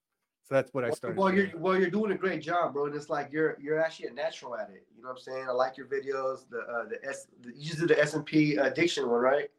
So 0.43 0.55
that's 0.55 0.73
what 0.73 0.83
I 0.83 0.89
started. 0.89 1.17
Well, 1.17 1.33
you're 1.33 1.51
well, 1.55 1.79
you're 1.79 1.89
doing 1.89 2.11
a 2.11 2.17
great 2.17 2.41
job, 2.41 2.73
bro. 2.73 2.87
And 2.87 2.95
it's 2.95 3.09
like 3.09 3.29
you're 3.31 3.57
you're 3.61 3.79
actually 3.79 4.07
a 4.07 4.13
natural 4.13 4.55
at 4.57 4.69
it. 4.69 4.85
You 4.95 5.01
know 5.01 5.09
what 5.09 5.17
I'm 5.17 5.21
saying? 5.21 5.45
I 5.47 5.51
like 5.51 5.77
your 5.77 5.87
videos. 5.87 6.49
The 6.49 6.59
uh, 6.59 6.85
the 6.89 6.99
S 7.07 7.27
the, 7.41 7.53
you 7.55 7.65
just 7.65 7.79
did 7.79 7.89
the 7.89 7.95
SMP 7.95 8.61
addiction 8.61 9.09
one, 9.09 9.21
right? 9.21 9.49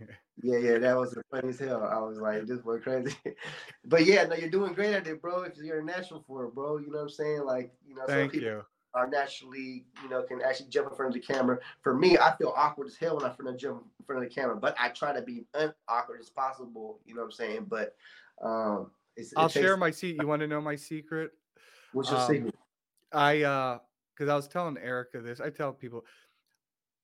Yeah, 0.42 0.58
yeah, 0.58 0.76
that 0.76 0.94
was 0.94 1.12
the 1.12 1.22
funny 1.30 1.48
as 1.48 1.58
hell. 1.58 1.82
I 1.82 1.98
was 1.98 2.18
like, 2.18 2.44
this 2.44 2.60
boy 2.60 2.78
crazy. 2.78 3.16
but 3.86 4.04
yeah, 4.04 4.24
no, 4.24 4.34
you're 4.34 4.50
doing 4.50 4.74
great 4.74 4.92
at 4.92 5.06
it, 5.06 5.22
bro. 5.22 5.44
If 5.44 5.56
you're 5.56 5.80
a 5.80 5.82
natural 5.82 6.22
for 6.26 6.44
it, 6.44 6.54
bro. 6.54 6.76
You 6.76 6.90
know 6.90 6.98
what 6.98 7.04
I'm 7.04 7.08
saying? 7.08 7.44
Like, 7.46 7.72
you 7.88 7.94
know, 7.94 8.02
Thank 8.06 8.32
some 8.32 8.40
people 8.40 8.48
you. 8.48 8.62
Are 8.96 9.06
naturally, 9.06 9.84
you 10.02 10.08
know, 10.08 10.22
can 10.22 10.40
actually 10.40 10.68
jump 10.70 10.88
in 10.90 10.96
front 10.96 11.14
of 11.14 11.20
the 11.20 11.24
camera. 11.24 11.58
For 11.82 11.94
me, 11.94 12.16
I 12.16 12.34
feel 12.36 12.52
awkward 12.56 12.88
as 12.88 12.96
hell 12.96 13.16
when 13.16 13.26
I 13.26 13.34
front 13.34 13.60
jump 13.60 13.84
in 13.98 14.06
front 14.06 14.24
of 14.24 14.28
the 14.28 14.34
camera, 14.34 14.56
but 14.56 14.74
I 14.80 14.88
try 14.88 15.12
to 15.12 15.20
be 15.20 15.44
awkward 15.86 16.20
as 16.20 16.30
possible. 16.30 16.98
You 17.04 17.14
know 17.14 17.20
what 17.20 17.26
I'm 17.26 17.32
saying? 17.32 17.66
But 17.68 17.94
um, 18.42 18.90
I'll 19.36 19.48
share 19.48 19.76
my 19.76 19.90
seat. 19.90 20.16
You 20.18 20.26
want 20.26 20.40
to 20.40 20.48
know 20.48 20.62
my 20.62 20.76
secret? 20.76 21.32
What's 21.92 22.10
your 22.10 22.20
um, 22.20 22.26
secret? 22.26 22.54
I 23.12 23.42
uh, 23.42 23.78
because 24.16 24.30
I 24.30 24.34
was 24.34 24.48
telling 24.48 24.78
Erica 24.78 25.20
this. 25.20 25.40
I 25.40 25.50
tell 25.50 25.72
people 25.72 26.04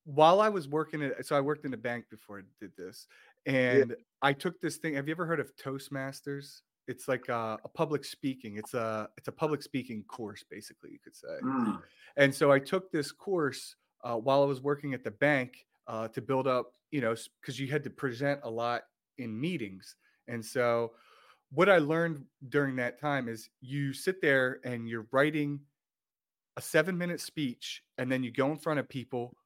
while 0.05 0.41
I 0.41 0.49
was 0.49 0.67
working 0.67 1.03
at, 1.03 1.27
so 1.27 1.37
I 1.37 1.41
worked 1.41 1.67
in 1.67 1.75
a 1.75 1.77
bank 1.77 2.07
before 2.11 2.39
I 2.39 2.43
did 2.59 2.73
this, 2.77 3.07
and 3.45 3.91
yeah. 3.91 3.97
I 4.23 4.33
took 4.33 4.61
this 4.63 4.79
thing. 4.79 4.95
Have 4.95 5.09
you 5.09 5.13
ever 5.13 5.27
heard 5.27 5.41
of 5.41 5.55
Toastmasters? 5.57 6.63
It's 6.89 7.09
like 7.09 7.29
a, 7.29 7.59
a, 7.65 7.69
public 7.69 8.05
speaking. 8.05 8.57
It's 8.57 8.75
a 8.75 9.09
it's 9.17 9.29
a 9.29 9.33
public 9.33 9.63
speaking 9.63 10.03
course, 10.05 10.45
basically, 10.49 10.91
you 10.91 10.99
could 10.99 11.15
say. 11.15 11.29
Mm. 11.43 11.81
And 12.17 12.35
so 12.35 12.51
I 12.51 12.59
took 12.59 12.91
this 12.91 13.13
course 13.13 13.77
uh, 14.03 14.17
while 14.17 14.43
I 14.43 14.47
was 14.47 14.61
working 14.61 14.95
at 14.95 15.05
the 15.05 15.11
bank 15.11 15.67
uh, 15.87 16.09
to 16.09 16.21
build 16.21 16.47
up, 16.47 16.73
you 16.91 17.01
know, 17.01 17.15
because 17.41 17.59
you 17.59 17.69
had 17.69 17.85
to 17.85 17.91
present 17.91 18.41
a 18.43 18.51
lot 18.51 18.83
in 19.19 19.39
meetings. 19.39 19.97
And 20.29 20.45
so, 20.45 20.93
what 21.51 21.69
I 21.69 21.79
learned 21.79 22.25
during 22.49 22.77
that 22.77 23.01
time 23.01 23.29
is 23.29 23.51
you 23.61 23.93
sit 23.93 24.21
there 24.23 24.61
and 24.65 24.89
you're 24.89 25.07
writing 25.13 25.61
a 26.57 26.63
seven 26.63 26.97
minute 26.97 27.21
speech, 27.21 27.83
and 27.99 28.11
then 28.11 28.23
you 28.23 28.31
go 28.31 28.51
in 28.51 28.59
front 28.59 28.81
of 28.81 28.89
people 28.89 29.37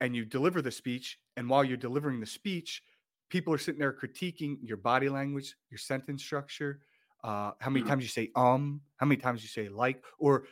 and 0.00 0.14
you 0.14 0.24
deliver 0.24 0.60
the 0.60 0.70
speech. 0.70 1.18
And 1.36 1.48
while 1.48 1.64
you're 1.64 1.76
delivering 1.76 2.20
the 2.20 2.26
speech, 2.26 2.82
people 3.28 3.52
are 3.52 3.58
sitting 3.58 3.80
there 3.80 3.92
critiquing 3.92 4.56
your 4.62 4.76
body 4.76 5.08
language, 5.08 5.54
your 5.70 5.78
sentence 5.78 6.22
structure, 6.22 6.80
uh, 7.22 7.52
how 7.58 7.70
many 7.70 7.80
mm-hmm. 7.80 7.90
times 7.90 8.02
you 8.02 8.08
say 8.08 8.30
um, 8.36 8.80
how 8.96 9.06
many 9.06 9.20
times 9.20 9.42
you 9.42 9.48
say 9.48 9.68
like, 9.68 10.02
or 10.18 10.44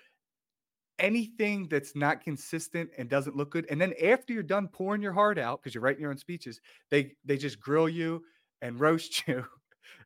anything 0.99 1.69
that's 1.69 1.95
not 1.95 2.23
consistent 2.23 2.89
and 2.97 3.09
doesn't 3.09 3.37
look 3.37 3.51
good. 3.51 3.67
And 3.69 3.81
then 3.81 3.93
after 4.03 4.33
you're 4.33 4.43
done 4.43 4.69
pouring 4.69 5.03
your 5.03 5.13
heart 5.13 5.39
out, 5.39 5.61
because 5.61 5.75
you're 5.75 5.83
writing 5.83 6.01
your 6.01 6.11
own 6.11 6.19
speeches, 6.19 6.61
they 6.91 7.15
they 7.25 7.37
just 7.37 7.61
grill 7.61 7.89
you 7.89 8.25
and 8.63 8.81
roast 8.81 9.27
you. 9.27 9.45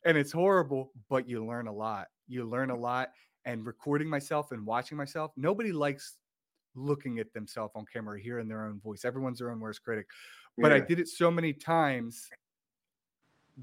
and 0.04 0.18
it's 0.18 0.32
horrible, 0.32 0.90
but 1.08 1.28
you 1.28 1.44
learn 1.44 1.68
a 1.68 1.72
lot. 1.72 2.08
You 2.26 2.44
learn 2.44 2.70
a 2.70 2.76
lot. 2.76 3.10
And 3.44 3.64
recording 3.64 4.08
myself 4.08 4.50
and 4.50 4.66
watching 4.66 4.98
myself, 4.98 5.30
nobody 5.36 5.70
likes 5.70 6.16
looking 6.74 7.20
at 7.20 7.32
themselves 7.32 7.72
on 7.76 7.84
camera, 7.90 8.20
hearing 8.20 8.48
their 8.48 8.64
own 8.64 8.80
voice. 8.80 9.04
Everyone's 9.04 9.38
their 9.38 9.52
own 9.52 9.60
worst 9.60 9.84
critic. 9.84 10.06
But 10.58 10.72
yeah. 10.72 10.78
I 10.78 10.80
did 10.80 10.98
it 10.98 11.06
so 11.06 11.30
many 11.30 11.52
times 11.52 12.28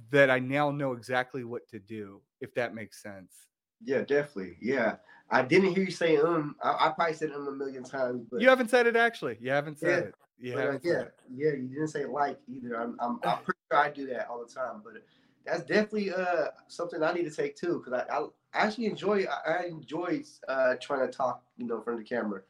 that 0.09 0.29
I 0.29 0.39
now 0.39 0.71
know 0.71 0.93
exactly 0.93 1.43
what 1.43 1.67
to 1.69 1.79
do, 1.79 2.21
if 2.41 2.53
that 2.55 2.73
makes 2.73 3.01
sense. 3.01 3.47
Yeah, 3.83 4.01
definitely. 4.01 4.57
Yeah. 4.61 4.95
I 5.29 5.41
didn't 5.41 5.73
hear 5.73 5.83
you 5.83 5.91
say 5.91 6.17
um. 6.17 6.55
I, 6.61 6.87
I 6.87 6.91
probably 6.95 7.15
said 7.15 7.31
um 7.31 7.47
a 7.47 7.51
million 7.51 7.83
times, 7.83 8.25
but 8.29 8.41
you 8.41 8.49
haven't 8.49 8.69
said 8.69 8.87
it 8.87 8.95
actually. 8.95 9.37
You 9.39 9.51
haven't 9.51 9.79
said 9.79 9.89
yeah, 9.89 9.97
it. 10.09 10.15
You 10.37 10.57
haven't 10.57 10.85
yeah, 10.85 11.03
yeah. 11.33 11.51
You 11.51 11.69
didn't 11.69 11.87
say 11.87 12.05
like 12.05 12.39
either. 12.47 12.79
I'm, 12.79 12.97
I'm, 12.99 13.19
I'm 13.23 13.37
pretty 13.43 13.59
sure 13.71 13.79
I 13.79 13.89
do 13.89 14.05
that 14.07 14.27
all 14.27 14.45
the 14.45 14.53
time, 14.53 14.81
but 14.83 14.93
that's 15.45 15.63
definitely 15.63 16.13
uh 16.13 16.47
something 16.67 17.01
I 17.01 17.13
need 17.13 17.23
to 17.23 17.31
take 17.31 17.55
too 17.55 17.81
because 17.83 18.05
I, 18.07 18.17
I 18.17 18.27
actually 18.53 18.85
enjoy 18.85 19.25
I, 19.25 19.51
I 19.51 19.65
enjoy 19.65 20.23
uh 20.47 20.75
trying 20.81 21.07
to 21.07 21.11
talk 21.11 21.43
you 21.57 21.65
know 21.65 21.77
in 21.77 21.83
front 21.83 21.99
of 21.99 22.05
the 22.05 22.09
camera. 22.09 22.41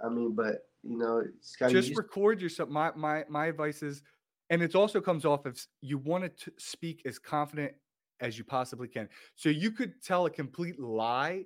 I 0.00 0.08
mean, 0.08 0.34
but 0.34 0.66
you 0.84 0.96
know, 0.96 1.24
just 1.68 1.96
record 1.96 2.40
yourself. 2.40 2.68
My 2.68 2.92
my 2.94 3.24
my 3.28 3.46
advice 3.46 3.82
is, 3.82 4.02
and 4.50 4.62
it 4.62 4.74
also 4.74 5.00
comes 5.00 5.24
off 5.24 5.46
of 5.46 5.60
you 5.80 5.98
want 5.98 6.36
to 6.36 6.52
speak 6.58 7.02
as 7.04 7.18
confident 7.18 7.72
as 8.20 8.38
you 8.38 8.44
possibly 8.44 8.88
can. 8.88 9.08
So 9.36 9.48
you 9.48 9.70
could 9.70 10.02
tell 10.02 10.26
a 10.26 10.30
complete 10.30 10.80
lie, 10.80 11.44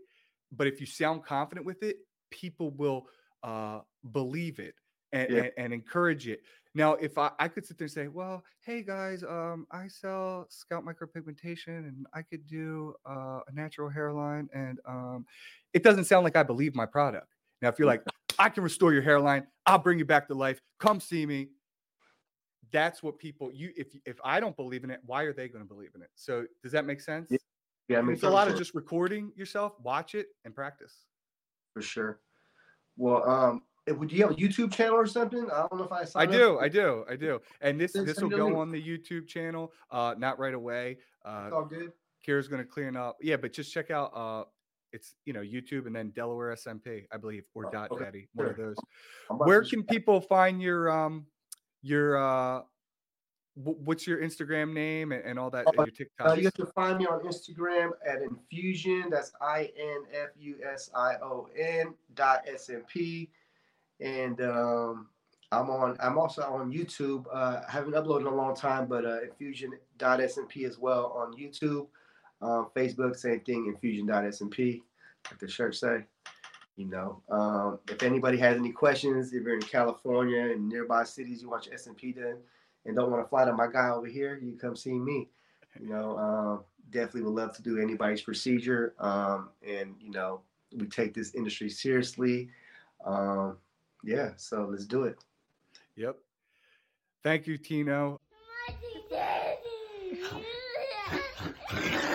but 0.53 0.67
if 0.67 0.81
you 0.81 0.87
sound 0.87 1.25
confident 1.25 1.67
with 1.67 1.83
it, 1.83 1.97
people 2.31 2.71
will 2.71 3.07
uh, 3.43 3.81
believe 4.13 4.59
it 4.59 4.75
and, 5.13 5.31
yeah. 5.31 5.39
and, 5.39 5.53
and, 5.59 5.75
encourage 5.75 6.29
it. 6.29 6.41
Now, 6.75 6.95
if 6.95 7.19
I, 7.19 7.31
I 7.39 7.49
could 7.49 7.67
sit 7.67 7.77
there 7.77 7.85
and 7.85 7.93
say, 7.93 8.09
well, 8.09 8.43
hey 8.61 8.83
guys, 8.83 9.23
um, 9.23 9.67
I 9.71 9.89
sell 9.89 10.47
scalp 10.49 10.87
micropigmentation 10.87 11.79
and 11.89 12.07
I 12.15 12.23
could 12.23 12.47
do 12.47 12.95
uh, 13.05 13.41
a 13.47 13.53
natural 13.53 13.91
hairline, 13.91 14.49
and 14.55 14.79
um, 14.89 15.27
it 15.75 15.83
doesn't 15.83 16.05
sound 16.05 16.25
like 16.25 16.37
I 16.37 16.43
believe 16.43 16.75
my 16.75 16.87
product. 16.87 17.27
Now, 17.61 17.69
if 17.69 17.79
you're 17.79 17.89
like, 17.89 18.03
I 18.39 18.49
can 18.49 18.63
restore 18.63 18.93
your 18.95 19.03
hairline. 19.03 19.47
I'll 19.67 19.79
bring 19.79 19.99
you 19.99 20.07
back 20.07 20.27
to 20.29 20.35
life. 20.35 20.61
Come 20.81 20.99
see 20.99 21.27
me. 21.27 21.49
That's 22.73 23.03
what 23.03 23.18
people 23.18 23.51
you 23.53 23.73
if 23.77 23.89
if 24.07 24.18
I 24.25 24.41
don't 24.41 24.57
believe 24.57 24.85
in 24.85 24.91
it, 24.91 25.01
why 25.05 25.23
are 25.23 25.33
they 25.33 25.49
going 25.49 25.64
to 25.64 25.68
believe 25.68 25.91
in 25.95 26.03
it? 26.03 26.11
So 26.14 26.47
does 26.62 26.73
that 26.73 26.87
make 26.87 27.01
sense? 27.01 27.29
Yeah, 27.31 27.39
yeah 27.89 27.99
I 27.99 28.03
mean, 28.03 28.14
it's 28.14 28.23
a 28.23 28.31
lot 28.31 28.45
sure. 28.45 28.53
of 28.53 28.59
just 28.59 28.75
recording 28.75 29.33
yourself, 29.37 29.75
watch 29.83 30.14
it, 30.14 30.29
and 30.45 30.55
practice. 30.55 30.95
For 31.75 31.83
sure. 31.83 32.20
Well, 32.97 33.29
um, 33.29 33.62
do 33.87 34.14
you 34.14 34.23
have 34.23 34.33
a 34.33 34.35
YouTube 34.35 34.73
channel 34.73 34.97
or 34.97 35.07
something? 35.07 35.51
I 35.51 35.66
don't 35.70 35.79
know 35.79 35.85
if 35.85 36.16
I. 36.16 36.23
I 36.23 36.27
do, 36.27 36.59
I 36.59 36.68
do, 36.68 37.05
I 37.09 37.16
do. 37.16 37.41
And 37.61 37.81
this 37.81 37.93
this 37.93 38.20
will 38.20 38.29
go 38.29 38.59
on 38.59 38.70
the 38.70 38.83
YouTube 38.83 39.27
channel. 39.27 39.73
Uh, 39.91 40.14
not 40.16 40.39
right 40.39 40.55
away. 40.55 40.99
Uh, 41.25 41.45
it's 41.47 41.55
all 41.55 41.64
good. 41.64 41.93
Kira's 42.27 42.49
going 42.49 42.62
to 42.62 42.68
clean 42.68 42.97
up. 42.97 43.16
Yeah, 43.20 43.37
but 43.37 43.53
just 43.53 43.73
check 43.73 43.91
out 43.91 44.12
uh 44.14 44.45
it's 44.93 45.14
you 45.25 45.33
know 45.33 45.41
YouTube 45.41 45.87
and 45.87 45.97
then 45.97 46.11
Delaware 46.11 46.55
SMP, 46.55 47.07
I 47.11 47.16
believe, 47.16 47.45
or 47.55 47.66
oh, 47.66 47.70
Dot 47.70 47.91
okay. 47.91 48.05
Dattie, 48.05 48.29
one 48.35 48.49
of 48.49 48.57
those. 48.57 48.77
Where 49.29 49.64
can 49.64 49.83
people 49.83 50.20
find 50.20 50.61
your 50.62 50.91
um 50.91 51.27
your 51.83 52.16
uh 52.16 52.62
what's 53.55 54.07
your 54.07 54.18
Instagram 54.18 54.72
name 54.72 55.12
and, 55.12 55.24
and 55.24 55.39
all 55.39 55.51
that? 55.51 55.66
Uh, 55.66 55.72
your 55.76 55.87
TikTok. 55.87 56.28
Uh, 56.28 56.35
you 56.35 56.45
have 56.45 56.55
to 56.55 56.66
find 56.66 56.99
me 56.99 57.07
on 57.07 57.20
Instagram 57.20 57.91
at 58.07 58.22
Infusion. 58.22 59.09
That's 59.11 59.33
I 59.41 59.70
N 59.78 60.05
F 60.12 60.30
U 60.39 60.57
S 60.72 60.91
I 60.95 61.16
O 61.22 61.49
N 61.57 61.95
dot 62.14 62.47
SMP, 62.47 63.28
and 64.01 64.41
um, 64.41 65.09
I'm 65.51 65.68
on. 65.70 65.97
I'm 66.01 66.18
also 66.18 66.43
on 66.43 66.72
YouTube. 66.72 67.26
Uh, 67.33 67.61
I 67.66 67.70
haven't 67.70 67.93
uploaded 67.93 68.22
in 68.22 68.26
a 68.28 68.35
long 68.35 68.57
time, 68.57 68.87
but 68.87 69.05
uh, 69.05 69.22
Infusion 69.22 69.72
dot 69.99 70.20
SMP 70.20 70.66
as 70.66 70.78
well 70.78 71.12
on 71.16 71.35
YouTube. 71.35 71.89
Um, 72.41 72.70
Facebook, 72.74 73.16
same 73.16 73.41
thing, 73.41 73.66
Infusion 73.66 74.07
dot 74.07 74.24
infusion.smp, 74.24 74.83
like 75.30 75.39
the 75.39 75.49
shirt 75.49 75.76
say. 75.76 76.05
You 76.83 76.89
know, 76.89 77.22
um, 77.30 77.78
if 77.89 78.03
anybody 78.03 78.37
has 78.39 78.57
any 78.57 78.72
questions, 78.72 79.33
if 79.33 79.45
you're 79.45 79.55
in 79.55 79.62
California 79.62 80.51
and 80.51 80.68
nearby 80.68 81.05
cities, 81.05 81.41
you 81.41 81.49
want 81.49 81.66
your 81.66 81.76
SMP 81.76 82.12
done 82.12 82.39
and 82.85 82.97
don't 82.97 83.09
want 83.09 83.24
to 83.24 83.28
fly 83.28 83.45
to 83.45 83.53
my 83.53 83.68
guy 83.68 83.91
over 83.91 84.09
here, 84.09 84.37
you 84.43 84.57
come 84.57 84.74
see 84.74 84.99
me. 84.99 85.28
You 85.80 85.91
know, 85.91 86.18
um, 86.18 86.64
definitely 86.91 87.22
would 87.22 87.35
love 87.35 87.55
to 87.55 87.62
do 87.62 87.78
anybody's 87.78 88.22
procedure. 88.22 88.95
Um, 88.99 89.51
and, 89.64 89.95
you 90.01 90.11
know, 90.11 90.41
we 90.76 90.87
take 90.87 91.14
this 91.14 91.37
industry 91.37 91.70
seriously. 91.70 92.51
Um, 93.05 93.59
yeah, 94.03 94.30
so 94.37 94.66
let's 94.68 94.85
do 94.85 95.05
it. 95.05 95.22
Yep. 95.95 96.16
Thank 97.22 97.47
you, 97.47 97.59
Tino. 97.59 98.20